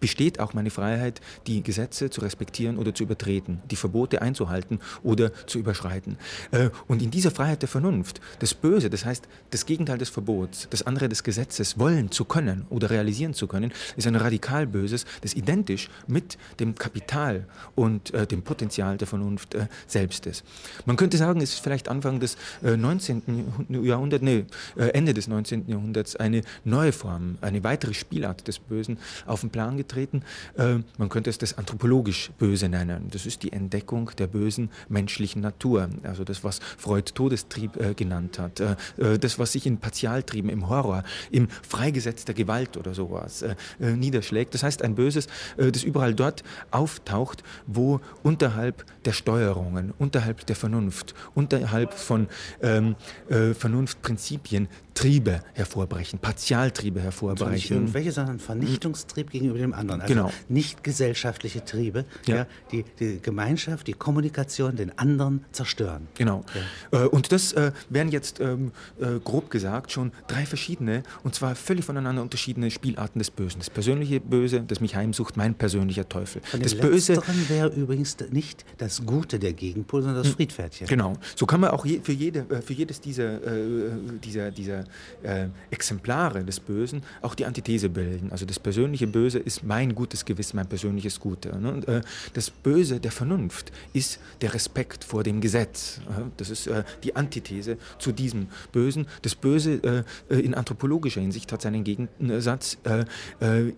besteht 0.00 0.40
auch 0.40 0.54
meine 0.54 0.70
Freiheit, 0.70 1.20
die 1.46 1.62
Gesetze 1.62 2.10
zu 2.10 2.20
respektieren 2.20 2.78
oder 2.78 2.94
zu 2.94 3.02
übertreten, 3.02 3.60
die 3.70 3.76
Verbote 3.76 4.22
einzuhalten 4.22 4.80
oder 5.02 5.32
zu 5.46 5.58
überschreiten. 5.58 6.18
Äh, 6.52 6.70
und 6.86 7.02
in 7.02 7.10
dieser 7.10 7.30
Freiheit 7.30 7.62
der 7.62 7.68
Vernunft, 7.68 8.20
das 8.38 8.54
Böse, 8.54 8.90
das 8.90 9.04
heißt 9.04 9.26
das 9.50 9.66
Gegenteil 9.66 9.98
des 9.98 10.08
Verbots, 10.08 10.68
das 10.70 10.86
andere 10.86 11.08
des 11.08 11.22
Gesetzes, 11.22 11.78
wollen 11.86 12.10
zu 12.10 12.24
können 12.24 12.66
oder 12.68 12.90
realisieren 12.90 13.32
zu 13.32 13.46
können, 13.46 13.72
ist 13.96 14.08
ein 14.08 14.16
radikal 14.16 14.66
Böses, 14.66 15.04
das 15.20 15.34
identisch 15.34 15.88
mit 16.08 16.36
dem 16.58 16.74
Kapital 16.74 17.46
und 17.76 18.12
äh, 18.12 18.26
dem 18.26 18.42
Potenzial 18.42 18.96
der 18.96 19.06
Vernunft 19.06 19.54
äh, 19.54 19.68
selbst 19.86 20.26
ist. 20.26 20.42
Man 20.84 20.96
könnte 20.96 21.16
sagen, 21.16 21.40
es 21.40 21.52
ist 21.54 21.60
vielleicht 21.60 21.88
Anfang 21.88 22.18
des 22.18 22.36
äh, 22.64 22.76
19. 22.76 23.76
Jahrhunderts, 23.84 24.24
nee, 24.24 24.46
äh, 24.76 24.88
Ende 24.88 25.14
des 25.14 25.28
19. 25.28 25.68
Jahrhunderts 25.68 26.16
eine 26.16 26.42
neue 26.64 26.90
Form, 26.90 27.38
eine 27.40 27.62
weitere 27.62 27.94
Spielart 27.94 28.48
des 28.48 28.58
Bösen 28.58 28.98
auf 29.24 29.42
den 29.42 29.50
Plan 29.50 29.76
getreten. 29.76 30.22
Äh, 30.58 30.78
man 30.98 31.08
könnte 31.08 31.30
es 31.30 31.38
das 31.38 31.56
anthropologisch 31.56 32.32
Böse 32.36 32.68
nennen. 32.68 33.06
Das 33.12 33.26
ist 33.26 33.44
die 33.44 33.52
Entdeckung 33.52 34.10
der 34.18 34.26
bösen 34.26 34.70
menschlichen 34.88 35.40
Natur, 35.40 35.88
also 36.02 36.24
das, 36.24 36.42
was 36.42 36.58
Freud 36.78 37.12
Todestrieb 37.14 37.76
äh, 37.76 37.94
genannt 37.94 38.40
hat, 38.40 38.60
das, 38.96 39.38
was 39.38 39.52
sich 39.52 39.66
in 39.66 39.78
Partialtrieben, 39.78 40.50
im 40.50 40.68
Horror, 40.68 41.04
im 41.30 41.48
freigesetzter 41.76 42.32
Gewalt 42.32 42.76
oder 42.76 42.94
sowas 42.94 43.42
äh, 43.42 43.54
äh, 43.80 43.92
niederschlägt. 43.92 44.54
Das 44.54 44.62
heißt, 44.62 44.82
ein 44.82 44.94
Böses, 44.94 45.26
äh, 45.58 45.70
das 45.70 45.82
überall 45.82 46.14
dort 46.14 46.42
auftaucht, 46.70 47.42
wo 47.66 48.00
unterhalb 48.22 48.84
der 49.04 49.12
Steuerungen, 49.12 49.92
unterhalb 49.98 50.46
der 50.46 50.56
Vernunft, 50.56 51.14
unterhalb 51.34 51.92
von 51.92 52.28
ähm, 52.62 52.96
äh, 53.28 53.52
Vernunftprinzipien 53.52 54.68
Triebe 54.96 55.42
hervorbrechen, 55.52 56.18
Partialtriebe 56.18 57.00
hervorbrechen. 57.00 57.52
Nicht 57.52 57.70
irgendwelche, 57.70 58.12
sondern 58.12 58.38
Vernichtungstrieb 58.38 59.30
gegenüber 59.30 59.58
dem 59.58 59.74
anderen. 59.74 60.00
Also 60.00 60.14
genau. 60.14 60.32
nicht 60.48 60.82
gesellschaftliche 60.82 61.64
Triebe, 61.64 62.06
ja. 62.26 62.36
ja 62.36 62.46
die, 62.72 62.84
die, 62.98 63.20
Gemeinschaft, 63.20 63.86
die 63.86 63.92
Kommunikation, 63.92 64.74
den 64.74 64.98
anderen 64.98 65.44
zerstören. 65.52 66.08
Genau. 66.14 66.44
Ja. 66.92 67.04
Äh, 67.04 67.08
und 67.08 67.30
das 67.30 67.52
äh, 67.52 67.72
wären 67.90 68.10
jetzt 68.10 68.40
ähm, 68.40 68.72
äh, 68.98 69.20
grob 69.22 69.50
gesagt 69.50 69.92
schon 69.92 70.12
drei 70.28 70.46
verschiedene, 70.46 71.02
und 71.22 71.34
zwar 71.34 71.54
völlig 71.66 71.84
voneinander 71.84 72.22
unterschiedene 72.22 72.70
Spielarten 72.70 73.18
des 73.18 73.30
Bösen. 73.30 73.58
Das 73.58 73.70
persönliche 73.70 74.20
Böse, 74.20 74.62
das 74.66 74.80
mich 74.80 74.94
heimsucht, 74.94 75.36
mein 75.36 75.54
persönlicher 75.54 76.08
Teufel. 76.08 76.40
Von 76.42 76.60
das 76.60 76.74
Böse 76.74 77.20
wäre 77.48 77.68
übrigens 77.68 78.16
nicht 78.30 78.64
das 78.78 79.04
Gute 79.04 79.38
der 79.38 79.52
Gegenpol, 79.52 80.02
sondern 80.02 80.22
das 80.22 80.28
hm, 80.28 80.36
Friedpferdchen. 80.36 80.86
Genau. 80.86 81.14
So 81.34 81.44
kann 81.44 81.60
man 81.60 81.70
auch 81.70 81.84
je, 81.84 82.00
für, 82.02 82.12
jede, 82.12 82.40
äh, 82.48 82.62
für 82.62 82.72
jedes 82.72 83.00
dieser, 83.00 83.42
äh, 83.44 83.90
dieser, 84.24 84.50
dieser 84.50 84.84
äh, 85.22 85.48
Exemplare 85.70 86.44
des 86.44 86.60
Bösen 86.60 87.02
auch 87.20 87.34
die 87.34 87.44
Antithese 87.44 87.88
bilden. 87.88 88.30
Also 88.30 88.46
das 88.46 88.58
persönliche 88.58 89.06
Böse 89.06 89.38
ist 89.38 89.64
mein 89.64 89.94
gutes 89.94 90.24
Gewissen, 90.24 90.56
mein 90.56 90.68
persönliches 90.68 91.18
Gute. 91.18 91.58
Ne? 91.58 91.72
Und, 91.72 91.88
äh, 91.88 92.00
das 92.34 92.50
Böse 92.50 93.00
der 93.00 93.10
Vernunft 93.10 93.72
ist 93.92 94.20
der 94.40 94.54
Respekt 94.54 95.02
vor 95.02 95.24
dem 95.24 95.40
Gesetz. 95.40 96.00
Das 96.36 96.50
ist 96.50 96.68
äh, 96.68 96.84
die 97.02 97.16
Antithese 97.16 97.76
zu 97.98 98.12
diesem 98.12 98.46
Bösen. 98.72 99.06
Das 99.22 99.34
Böse 99.34 100.04
äh, 100.28 100.34
in 100.40 100.54
anthropologischer 100.54 101.20
Hinsicht 101.20 101.50
hat 101.56 101.62
seinen 101.62 101.84
Gegensatz 101.84 102.78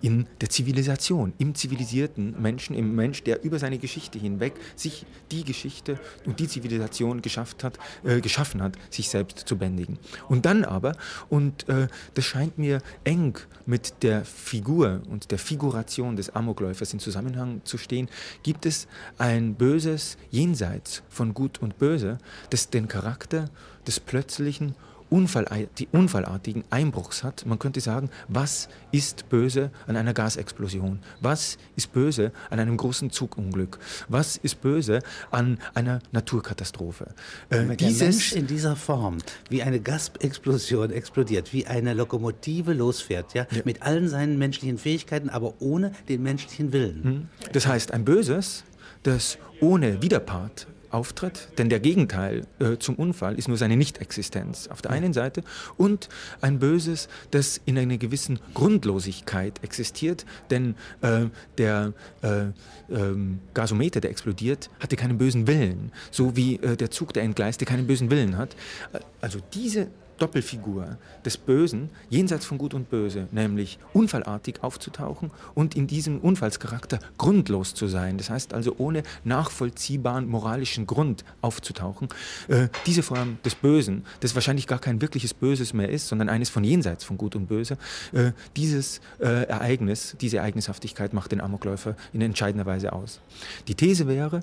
in 0.03 0.27
der 0.41 0.51
Zivilisation, 0.51 1.33
im 1.39 1.55
zivilisierten 1.55 2.41
Menschen, 2.41 2.77
im 2.77 2.95
Mensch, 2.95 3.23
der 3.23 3.43
über 3.45 3.59
seine 3.59 3.79
Geschichte 3.79 4.19
hinweg 4.19 4.55
sich 4.77 5.07
die 5.31 5.45
Geschichte 5.45 5.99
und 6.27 6.41
die 6.41 6.49
Zivilisation 6.49 7.23
geschafft 7.23 7.65
hat, 7.65 7.79
geschaffen 8.03 8.63
hat, 8.63 8.77
sich 8.91 9.09
selbst 9.09 9.39
zu 9.41 9.57
bändigen. 9.57 9.99
Und 10.29 10.45
dann 10.45 10.65
aber, 10.65 10.97
und 11.29 11.67
das 12.15 12.25
scheint 12.25 12.59
mir 12.59 12.83
eng 13.05 13.39
mit 13.65 14.03
der 14.03 14.25
Figur 14.25 15.03
und 15.09 15.31
der 15.31 15.39
Figuration 15.39 16.17
des 16.17 16.31
Amokläufers 16.31 16.93
in 16.93 16.99
Zusammenhang 16.99 17.61
zu 17.65 17.79
stehen, 17.79 18.09
gibt 18.43 18.67
es 18.67 18.89
ein 19.19 19.55
Böses 19.55 20.19
jenseits 20.31 21.03
von 21.09 21.33
Gut 21.33 21.63
und 21.63 21.79
Böse, 21.79 22.19
das 22.51 22.71
den 22.71 22.89
Charakter 22.89 23.49
des 23.87 24.01
plötzlichen 24.01 24.75
unfallartigen 25.11 26.65
Einbruchs 26.71 27.23
hat. 27.23 27.47
Man 27.47 27.59
könnte 27.59 27.81
sagen, 27.81 28.11
was 28.29 28.69
ist 28.93 29.29
böse 29.29 29.71
an 29.87 29.97
einer 29.97 30.15
Gasexplosion? 30.15 31.01
Was 31.21 31.59
ist 31.77 31.93
böse 31.93 32.33
an 32.51 32.61
einem 32.61 32.77
großen 32.77 33.11
Zugunglück? 33.11 33.79
Was 34.09 34.37
ist 34.37 34.61
böse 34.61 35.01
an 35.31 35.59
einer 35.75 36.01
Naturkatastrophe? 36.13 37.07
Äh, 37.51 37.69
Wenn 37.69 37.77
der 37.77 37.91
Mensch 37.91 38.33
in 38.33 38.47
dieser 38.47 38.77
Form 38.77 39.19
wie 39.49 39.63
eine 39.63 39.81
Gasexplosion 39.81 40.91
explodiert, 40.91 41.53
wie 41.53 41.67
eine 41.67 41.95
Lokomotive 41.95 42.73
losfährt, 42.73 43.35
ja, 43.35 43.47
ja. 43.51 43.63
mit 43.65 43.83
allen 43.83 44.09
seinen 44.09 44.39
menschlichen 44.39 44.79
Fähigkeiten, 44.79 45.29
aber 45.29 45.55
ohne 45.61 45.93
den 46.09 46.23
menschlichen 46.23 46.73
Willen. 46.73 47.05
Hm. 47.05 47.29
Das 47.53 47.67
heißt, 47.67 47.93
ein 47.93 48.05
Böses, 48.05 48.65
das 49.03 49.39
ohne 49.61 50.03
Widerpart 50.03 50.67
auftritt, 50.91 51.49
denn 51.59 51.69
der 51.69 51.81
Gegenteil 51.81 52.47
äh, 52.59 52.77
zum 52.79 52.95
Unfall 52.97 53.39
ist 53.39 53.49
nur 53.49 53.57
seine 53.57 53.77
Nichtexistenz 53.77 54.69
auf 54.69 54.83
der 54.83 54.91
einen 54.91 55.13
Seite 55.13 55.43
und 55.77 56.09
ein 56.41 56.59
Böses, 56.59 57.09
das 57.31 57.61
in 57.65 57.79
einer 57.79 57.99
gewissen 57.99 58.39
Grundlosigkeit 58.55 59.63
existiert, 59.63 60.25
denn 60.51 60.75
äh, 61.03 61.27
der 61.59 61.93
äh, 62.23 62.47
ähm, 62.91 63.41
Gasometer, 63.55 64.01
der 64.01 64.11
explodiert, 64.11 64.71
hatte 64.81 64.97
keinen 64.97 65.19
bösen 65.19 65.47
Willen, 65.47 65.93
so 66.11 66.37
wie 66.37 66.57
äh, 66.57 66.77
der 66.77 66.91
Zug, 66.91 67.13
der 67.13 67.23
entgleiste, 67.23 67.65
keinen 67.65 67.87
bösen 67.87 68.11
Willen 68.11 68.37
hat. 68.37 68.55
Äh, 68.93 69.01
also 69.21 69.41
diese 69.55 69.89
Doppelfigur 70.19 70.99
des 71.25 71.37
Bösen, 71.37 71.91
jenseits 72.11 72.45
von 72.45 72.59
Gut 72.59 72.75
und 72.75 72.91
Böse, 72.91 73.29
nämlich 73.31 73.79
unfallartig 73.93 74.63
aufzutauchen 74.63 75.31
und 75.55 75.77
in 75.77 75.87
diesem 75.87 76.19
Unfallscharakter 76.19 76.99
grundlos 77.17 77.75
zu 77.75 77.87
sein. 77.87 78.19
Das 78.19 78.31
heißt 78.31 78.53
also 78.53 78.75
ohne 78.79 79.03
nachvollziehbaren 79.25 80.29
moralischen 80.29 80.87
Grund 80.87 81.25
aufzutauchen. 81.41 82.09
Äh, 82.49 82.69
diese 82.87 83.03
Form 83.03 83.39
des 83.45 83.55
Bösen, 83.55 84.05
das 84.21 84.35
wahrscheinlich 84.35 84.67
gar 84.67 84.79
kein 84.79 85.01
wirkliches 85.01 85.35
Böses 85.35 85.73
mehr 85.73 85.89
ist, 85.89 86.09
sondern 86.09 86.29
eines 86.29 86.51
von 86.51 86.65
jenseits 86.65 87.05
von 87.05 87.17
Gut 87.17 87.37
und 87.37 87.47
Böse, 87.47 87.79
äh, 88.13 88.33
dieses 88.57 89.01
äh, 89.21 89.45
Ereignis, 89.45 90.17
diese 90.21 90.39
Ereignishaftigkeit 90.39 91.13
macht 91.13 91.33
den 91.33 91.41
Amokläufer 91.41 91.97
in 92.13 92.21
entscheidender 92.21 92.67
Weise 92.67 92.93
aus. 92.93 93.21
Die 93.69 93.75
These 93.75 94.07
wäre, 94.07 94.41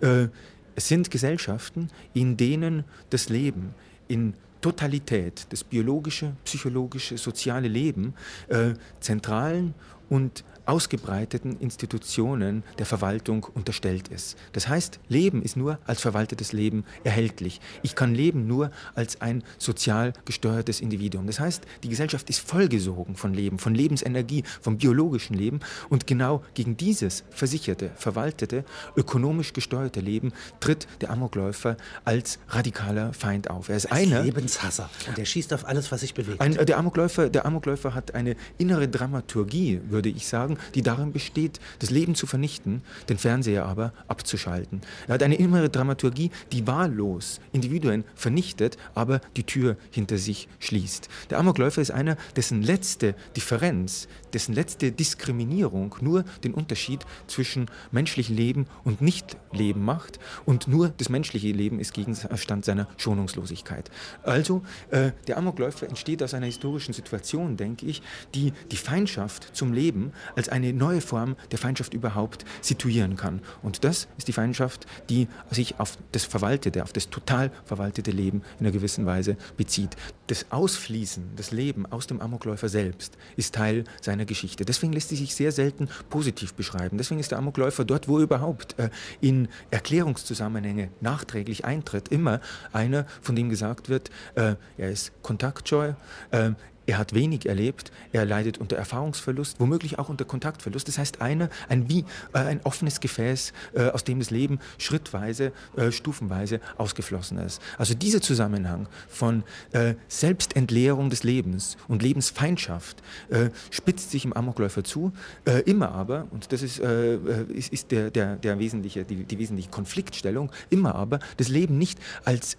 äh, 0.00 0.28
es 0.74 0.88
sind 0.88 1.10
Gesellschaften, 1.10 1.90
in 2.14 2.36
denen 2.36 2.84
das 3.10 3.28
Leben 3.28 3.74
in 4.06 4.34
Totalität, 4.60 5.46
das 5.50 5.64
biologische, 5.64 6.32
psychologische, 6.44 7.18
soziale 7.18 7.68
Leben 7.68 8.14
äh, 8.48 8.74
zentralen 9.00 9.74
und 10.08 10.44
ausgebreiteten 10.68 11.58
Institutionen 11.60 12.62
der 12.78 12.86
Verwaltung 12.86 13.44
unterstellt 13.54 14.08
ist. 14.08 14.36
Das 14.52 14.68
heißt, 14.68 15.00
Leben 15.08 15.42
ist 15.42 15.56
nur 15.56 15.78
als 15.86 16.00
verwaltetes 16.00 16.52
Leben 16.52 16.84
erhältlich. 17.04 17.60
Ich 17.82 17.94
kann 17.94 18.14
leben 18.14 18.46
nur 18.46 18.70
als 18.94 19.20
ein 19.20 19.42
sozial 19.56 20.12
gesteuertes 20.26 20.80
Individuum. 20.80 21.26
Das 21.26 21.40
heißt, 21.40 21.64
die 21.82 21.88
Gesellschaft 21.88 22.28
ist 22.28 22.40
vollgesogen 22.40 23.16
von 23.16 23.32
Leben, 23.32 23.58
von 23.58 23.74
Lebensenergie, 23.74 24.44
vom 24.60 24.76
biologischen 24.76 25.34
Leben 25.34 25.60
und 25.88 26.06
genau 26.06 26.42
gegen 26.52 26.76
dieses 26.76 27.24
versicherte, 27.30 27.90
verwaltete, 27.96 28.64
ökonomisch 28.96 29.54
gesteuerte 29.54 30.00
Leben 30.00 30.32
tritt 30.60 30.86
der 31.00 31.10
Amokläufer 31.10 31.76
als 32.04 32.38
radikaler 32.48 33.14
Feind 33.14 33.48
auf. 33.48 33.70
Er 33.70 33.76
ist 33.76 33.86
als 33.86 34.02
einer 34.02 34.22
Lebenshasser 34.22 34.90
und 35.06 35.18
er 35.18 35.24
schießt 35.24 35.54
auf 35.54 35.66
alles, 35.66 35.90
was 35.90 36.00
sich 36.00 36.12
bewegt. 36.12 36.40
Ein, 36.42 36.54
der, 36.54 36.76
Amokläufer, 36.78 37.30
der 37.30 37.46
Amokläufer 37.46 37.94
hat 37.94 38.14
eine 38.14 38.36
innere 38.58 38.88
Dramaturgie, 38.88 39.80
würde 39.88 40.10
ich 40.10 40.26
sagen, 40.26 40.57
die 40.74 40.82
darin 40.82 41.12
besteht, 41.12 41.60
das 41.78 41.90
Leben 41.90 42.14
zu 42.14 42.26
vernichten, 42.26 42.82
den 43.08 43.18
Fernseher 43.18 43.66
aber 43.66 43.92
abzuschalten. 44.06 44.80
Er 45.06 45.14
hat 45.14 45.22
eine 45.22 45.36
innere 45.36 45.68
Dramaturgie, 45.68 46.30
die 46.52 46.66
wahllos 46.66 47.40
Individuen 47.52 48.04
vernichtet, 48.14 48.76
aber 48.94 49.20
die 49.36 49.44
Tür 49.44 49.76
hinter 49.90 50.18
sich 50.18 50.48
schließt. 50.58 51.08
Der 51.30 51.38
Amokläufer 51.38 51.80
ist 51.80 51.90
einer, 51.90 52.16
dessen 52.36 52.62
letzte 52.62 53.14
Differenz, 53.36 54.08
dessen 54.32 54.54
letzte 54.54 54.92
Diskriminierung 54.92 55.94
nur 56.00 56.24
den 56.44 56.54
Unterschied 56.54 57.04
zwischen 57.26 57.66
menschlichem 57.90 58.36
Leben 58.36 58.66
und 58.84 59.00
Nichtleben 59.00 59.84
macht 59.84 60.18
und 60.44 60.68
nur 60.68 60.90
das 60.90 61.08
menschliche 61.08 61.52
Leben 61.52 61.80
ist 61.80 61.92
Gegenstand 61.94 62.64
seiner 62.64 62.88
Schonungslosigkeit. 62.96 63.90
Also 64.22 64.62
äh, 64.90 65.12
der 65.26 65.38
Amokläufer 65.38 65.88
entsteht 65.88 66.22
aus 66.22 66.34
einer 66.34 66.46
historischen 66.46 66.92
Situation, 66.92 67.56
denke 67.56 67.86
ich, 67.86 68.02
die 68.34 68.52
die 68.70 68.76
Feindschaft 68.76 69.56
zum 69.56 69.72
Leben 69.72 70.12
als 70.36 70.47
eine 70.50 70.72
neue 70.72 71.00
Form 71.00 71.36
der 71.50 71.58
Feindschaft 71.58 71.94
überhaupt 71.94 72.44
situieren 72.60 73.16
kann. 73.16 73.40
Und 73.62 73.84
das 73.84 74.08
ist 74.16 74.28
die 74.28 74.32
Feindschaft, 74.32 74.86
die 75.08 75.28
sich 75.50 75.78
auf 75.80 75.98
das 76.12 76.24
verwaltete, 76.24 76.82
auf 76.82 76.92
das 76.92 77.10
total 77.10 77.50
verwaltete 77.64 78.10
Leben 78.10 78.42
in 78.58 78.66
einer 78.66 78.72
gewissen 78.72 79.06
Weise 79.06 79.36
bezieht. 79.56 79.96
Das 80.26 80.46
Ausfließen, 80.50 81.30
das 81.36 81.50
Leben 81.50 81.86
aus 81.86 82.06
dem 82.06 82.20
Amokläufer 82.20 82.68
selbst 82.68 83.16
ist 83.36 83.54
Teil 83.54 83.84
seiner 84.00 84.24
Geschichte. 84.24 84.64
Deswegen 84.64 84.92
lässt 84.92 85.08
sie 85.08 85.16
sich 85.16 85.34
sehr 85.34 85.52
selten 85.52 85.88
positiv 86.10 86.54
beschreiben. 86.54 86.98
Deswegen 86.98 87.20
ist 87.20 87.30
der 87.30 87.38
Amokläufer 87.38 87.84
dort, 87.84 88.08
wo 88.08 88.18
er 88.18 88.24
überhaupt 88.24 88.78
äh, 88.78 88.90
in 89.20 89.48
Erklärungszusammenhänge 89.70 90.90
nachträglich 91.00 91.64
eintritt, 91.64 92.08
immer 92.08 92.40
einer, 92.72 93.06
von 93.22 93.36
dem 93.36 93.48
gesagt 93.48 93.88
wird, 93.88 94.10
äh, 94.34 94.54
er 94.76 94.90
ist 94.90 95.12
kontaktscheu, 95.22 95.94
äh, 96.30 96.50
er 96.88 96.96
hat 96.96 97.12
wenig 97.12 97.46
erlebt, 97.46 97.92
er 98.12 98.24
leidet 98.24 98.56
unter 98.58 98.76
Erfahrungsverlust, 98.76 99.60
womöglich 99.60 99.98
auch 99.98 100.08
unter 100.08 100.24
Kontaktverlust. 100.24 100.88
Das 100.88 100.96
heißt, 100.96 101.20
eine, 101.20 101.50
ein 101.68 101.90
wie 101.90 102.06
äh, 102.32 102.38
ein 102.38 102.60
offenes 102.64 103.00
Gefäß, 103.00 103.52
äh, 103.74 103.88
aus 103.90 104.04
dem 104.04 104.20
das 104.20 104.30
Leben 104.30 104.58
schrittweise, 104.78 105.52
äh, 105.76 105.92
stufenweise 105.92 106.60
ausgeflossen 106.78 107.36
ist. 107.38 107.60
Also 107.76 107.92
dieser 107.92 108.22
Zusammenhang 108.22 108.88
von 109.08 109.44
äh, 109.72 109.96
Selbstentleerung 110.08 111.10
des 111.10 111.24
Lebens 111.24 111.76
und 111.88 112.02
Lebensfeindschaft 112.02 113.02
äh, 113.28 113.50
spitzt 113.70 114.10
sich 114.10 114.24
im 114.24 114.32
Amokläufer 114.32 114.82
zu, 114.82 115.12
äh, 115.44 115.60
immer 115.64 115.92
aber, 115.92 116.26
und 116.30 116.52
das 116.52 116.62
ist, 116.62 116.78
ist, 116.78 117.72
ist 117.72 117.90
der, 117.90 118.10
der, 118.10 118.36
der 118.36 118.58
wesentliche, 118.58 119.04
die, 119.04 119.24
die, 119.24 119.38
wesentliche 119.38 119.68
Konfliktstellung, 119.68 120.50
immer 120.70 120.94
aber 120.94 121.18
das 121.36 121.48
Leben 121.48 121.76
nicht 121.76 121.98
als 122.24 122.56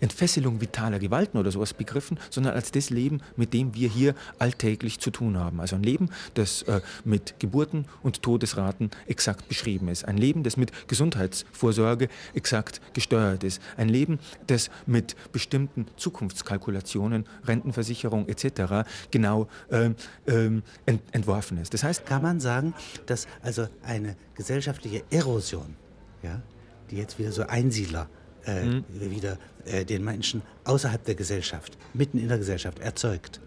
Entfesselung 0.00 0.60
vitaler 0.60 0.98
Gewalten 0.98 1.38
oder 1.38 1.50
sowas 1.50 1.74
begriffen, 1.74 2.18
sondern 2.30 2.54
als 2.54 2.70
das 2.70 2.90
Leben, 2.90 3.20
mit 3.36 3.52
dem 3.52 3.71
wir 3.74 3.88
hier 3.88 4.14
alltäglich 4.38 5.00
zu 5.00 5.10
tun 5.10 5.38
haben. 5.38 5.60
Also 5.60 5.76
ein 5.76 5.82
Leben, 5.82 6.10
das 6.34 6.62
äh, 6.62 6.80
mit 7.04 7.38
Geburten 7.38 7.86
und 8.02 8.22
Todesraten 8.22 8.90
exakt 9.06 9.48
beschrieben 9.48 9.88
ist. 9.88 10.04
Ein 10.04 10.16
Leben, 10.16 10.42
das 10.42 10.56
mit 10.56 10.88
Gesundheitsvorsorge 10.88 12.08
exakt 12.34 12.80
gesteuert 12.94 13.44
ist. 13.44 13.60
Ein 13.76 13.88
Leben, 13.88 14.18
das 14.46 14.70
mit 14.86 15.16
bestimmten 15.32 15.86
Zukunftskalkulationen, 15.96 17.26
Rentenversicherung 17.44 18.28
etc. 18.28 18.88
genau 19.10 19.48
äh, 19.70 19.90
äh, 20.26 20.62
ent 20.86 21.02
entworfen 21.12 21.58
ist. 21.58 21.74
Das 21.74 21.84
heißt, 21.84 22.06
kann 22.06 22.22
man 22.22 22.40
sagen, 22.40 22.74
dass 23.06 23.26
also 23.42 23.66
eine 23.82 24.16
gesellschaftliche 24.34 25.04
Erosion, 25.10 25.76
ja, 26.22 26.42
die 26.90 26.96
jetzt 26.96 27.18
wieder 27.18 27.32
so 27.32 27.42
Einsiedler 27.42 28.08
äh, 28.46 28.64
mhm. 28.64 28.84
wieder 28.98 29.38
äh, 29.64 29.84
den 29.84 30.04
Menschen 30.04 30.42
außerhalb 30.64 31.04
der 31.04 31.14
Gesellschaft, 31.14 31.76
mitten 31.94 32.18
in 32.18 32.28
der 32.28 32.38
Gesellschaft 32.38 32.78
erzeugt? 32.78 33.40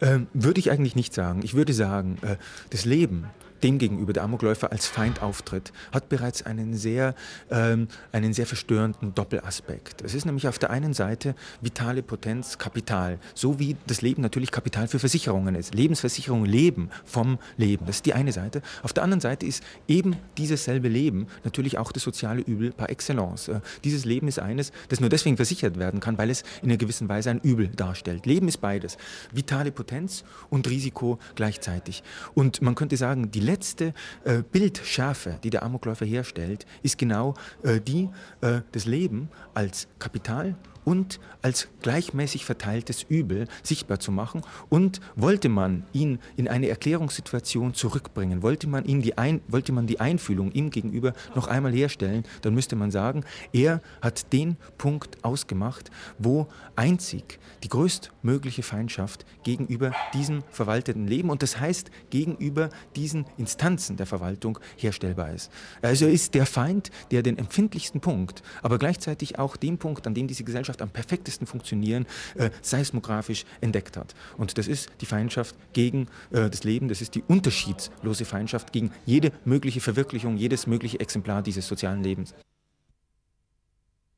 Ähm, 0.00 0.26
würde 0.32 0.60
ich 0.60 0.70
eigentlich 0.70 0.96
nicht 0.96 1.14
sagen. 1.14 1.40
Ich 1.42 1.54
würde 1.54 1.72
sagen, 1.72 2.18
äh, 2.22 2.36
das 2.70 2.84
Leben 2.84 3.26
demgegenüber 3.62 4.12
der 4.12 4.24
Amokläufer 4.24 4.72
als 4.72 4.86
Feind 4.86 5.22
auftritt, 5.22 5.72
hat 5.92 6.08
bereits 6.08 6.44
einen 6.44 6.74
sehr, 6.74 7.14
ähm, 7.50 7.88
einen 8.12 8.32
sehr 8.32 8.46
verstörenden 8.46 9.14
Doppelaspekt. 9.14 10.02
Es 10.02 10.14
ist 10.14 10.26
nämlich 10.26 10.48
auf 10.48 10.58
der 10.58 10.70
einen 10.70 10.94
Seite 10.94 11.34
vitale 11.60 12.02
Potenz, 12.02 12.58
Kapital, 12.58 13.18
so 13.34 13.58
wie 13.58 13.76
das 13.86 14.02
Leben 14.02 14.22
natürlich 14.22 14.50
Kapital 14.50 14.88
für 14.88 14.98
Versicherungen 14.98 15.54
ist. 15.54 15.74
Lebensversicherungen 15.74 16.46
leben 16.46 16.90
vom 17.04 17.38
Leben. 17.56 17.86
Das 17.86 17.96
ist 17.96 18.06
die 18.06 18.14
eine 18.14 18.32
Seite. 18.32 18.62
Auf 18.82 18.92
der 18.92 19.02
anderen 19.02 19.20
Seite 19.20 19.46
ist 19.46 19.62
eben 19.88 20.16
dieses 20.38 20.64
selbe 20.64 20.88
Leben 20.88 21.26
natürlich 21.44 21.78
auch 21.78 21.92
das 21.92 22.02
soziale 22.02 22.42
Übel 22.42 22.72
par 22.72 22.90
excellence. 22.90 23.48
Äh, 23.48 23.60
dieses 23.84 24.04
Leben 24.04 24.28
ist 24.28 24.38
eines, 24.38 24.72
das 24.88 25.00
nur 25.00 25.08
deswegen 25.08 25.36
versichert 25.36 25.78
werden 25.78 26.00
kann, 26.00 26.18
weil 26.18 26.30
es 26.30 26.42
in 26.62 26.70
einer 26.70 26.78
gewissen 26.78 27.08
Weise 27.08 27.30
ein 27.30 27.40
Übel 27.40 27.68
darstellt. 27.68 28.26
Leben 28.26 28.48
ist 28.48 28.58
beides. 28.58 28.96
Vitale 29.32 29.72
Potenz 29.72 30.24
und 30.50 30.68
Risiko 30.68 31.18
gleichzeitig. 31.34 32.02
Und 32.34 32.62
man 32.62 32.74
könnte 32.74 32.96
sagen, 32.96 33.30
die 33.30 33.40
letzte 33.52 33.92
äh, 34.24 34.42
Bildschärfe, 34.42 35.38
die 35.44 35.50
der 35.50 35.62
Amokläufer 35.62 36.06
herstellt, 36.06 36.64
ist 36.82 36.96
genau 36.96 37.34
äh, 37.62 37.80
die 37.80 38.08
äh, 38.40 38.62
des 38.74 38.86
Leben 38.86 39.28
als 39.52 39.88
Kapital 39.98 40.54
und 40.84 41.20
als 41.42 41.68
gleichmäßig 41.82 42.44
verteiltes 42.44 43.02
Übel 43.02 43.48
sichtbar 43.62 44.00
zu 44.00 44.12
machen. 44.12 44.42
Und 44.68 45.00
wollte 45.16 45.48
man 45.48 45.84
ihn 45.92 46.18
in 46.36 46.48
eine 46.48 46.68
Erklärungssituation 46.68 47.74
zurückbringen, 47.74 48.42
wollte 48.42 48.68
man, 48.68 48.84
ihn 48.84 49.02
die, 49.02 49.18
Ein 49.18 49.40
wollte 49.48 49.72
man 49.72 49.86
die 49.86 50.00
Einfühlung 50.00 50.52
ihm 50.52 50.70
gegenüber 50.70 51.12
noch 51.34 51.48
einmal 51.48 51.72
herstellen, 51.72 52.24
dann 52.42 52.54
müsste 52.54 52.76
man 52.76 52.90
sagen, 52.90 53.24
er 53.52 53.80
hat 54.00 54.32
den 54.32 54.56
Punkt 54.78 55.24
ausgemacht, 55.24 55.90
wo 56.18 56.46
einzig 56.76 57.38
die 57.64 57.68
größtmögliche 57.68 58.62
Feindschaft 58.62 59.24
gegenüber 59.44 59.92
diesem 60.14 60.42
verwalteten 60.50 61.06
Leben 61.06 61.30
und 61.30 61.42
das 61.42 61.58
heißt 61.58 61.90
gegenüber 62.10 62.70
diesen 62.96 63.26
Instanzen 63.36 63.96
der 63.96 64.06
Verwaltung 64.06 64.58
herstellbar 64.76 65.32
ist. 65.32 65.50
Also 65.80 66.06
ist 66.06 66.34
der 66.34 66.46
Feind, 66.46 66.90
der 67.10 67.22
den 67.22 67.38
empfindlichsten 67.38 68.00
Punkt, 68.00 68.42
aber 68.62 68.78
gleichzeitig 68.78 69.38
auch 69.38 69.56
den 69.56 69.78
Punkt, 69.78 70.06
an 70.06 70.14
dem 70.14 70.26
diese 70.26 70.44
Gesellschaft 70.44 70.71
Gesellschaft 70.72 70.82
am 70.82 70.90
perfektesten 70.90 71.46
funktionieren, 71.46 72.06
äh, 72.34 72.50
seismografisch 72.62 73.44
entdeckt 73.60 73.96
hat. 73.96 74.14
Und 74.36 74.56
das 74.58 74.68
ist 74.68 74.90
die 75.00 75.06
Feindschaft 75.06 75.54
gegen 75.72 76.08
äh, 76.30 76.48
das 76.48 76.64
Leben, 76.64 76.88
das 76.88 77.00
ist 77.00 77.14
die 77.14 77.22
unterschiedslose 77.22 78.24
Feindschaft 78.24 78.72
gegen 78.72 78.92
jede 79.06 79.32
mögliche 79.44 79.80
Verwirklichung, 79.80 80.36
jedes 80.36 80.66
mögliche 80.66 81.00
Exemplar 81.00 81.42
dieses 81.42 81.66
sozialen 81.66 82.02
Lebens. 82.02 82.34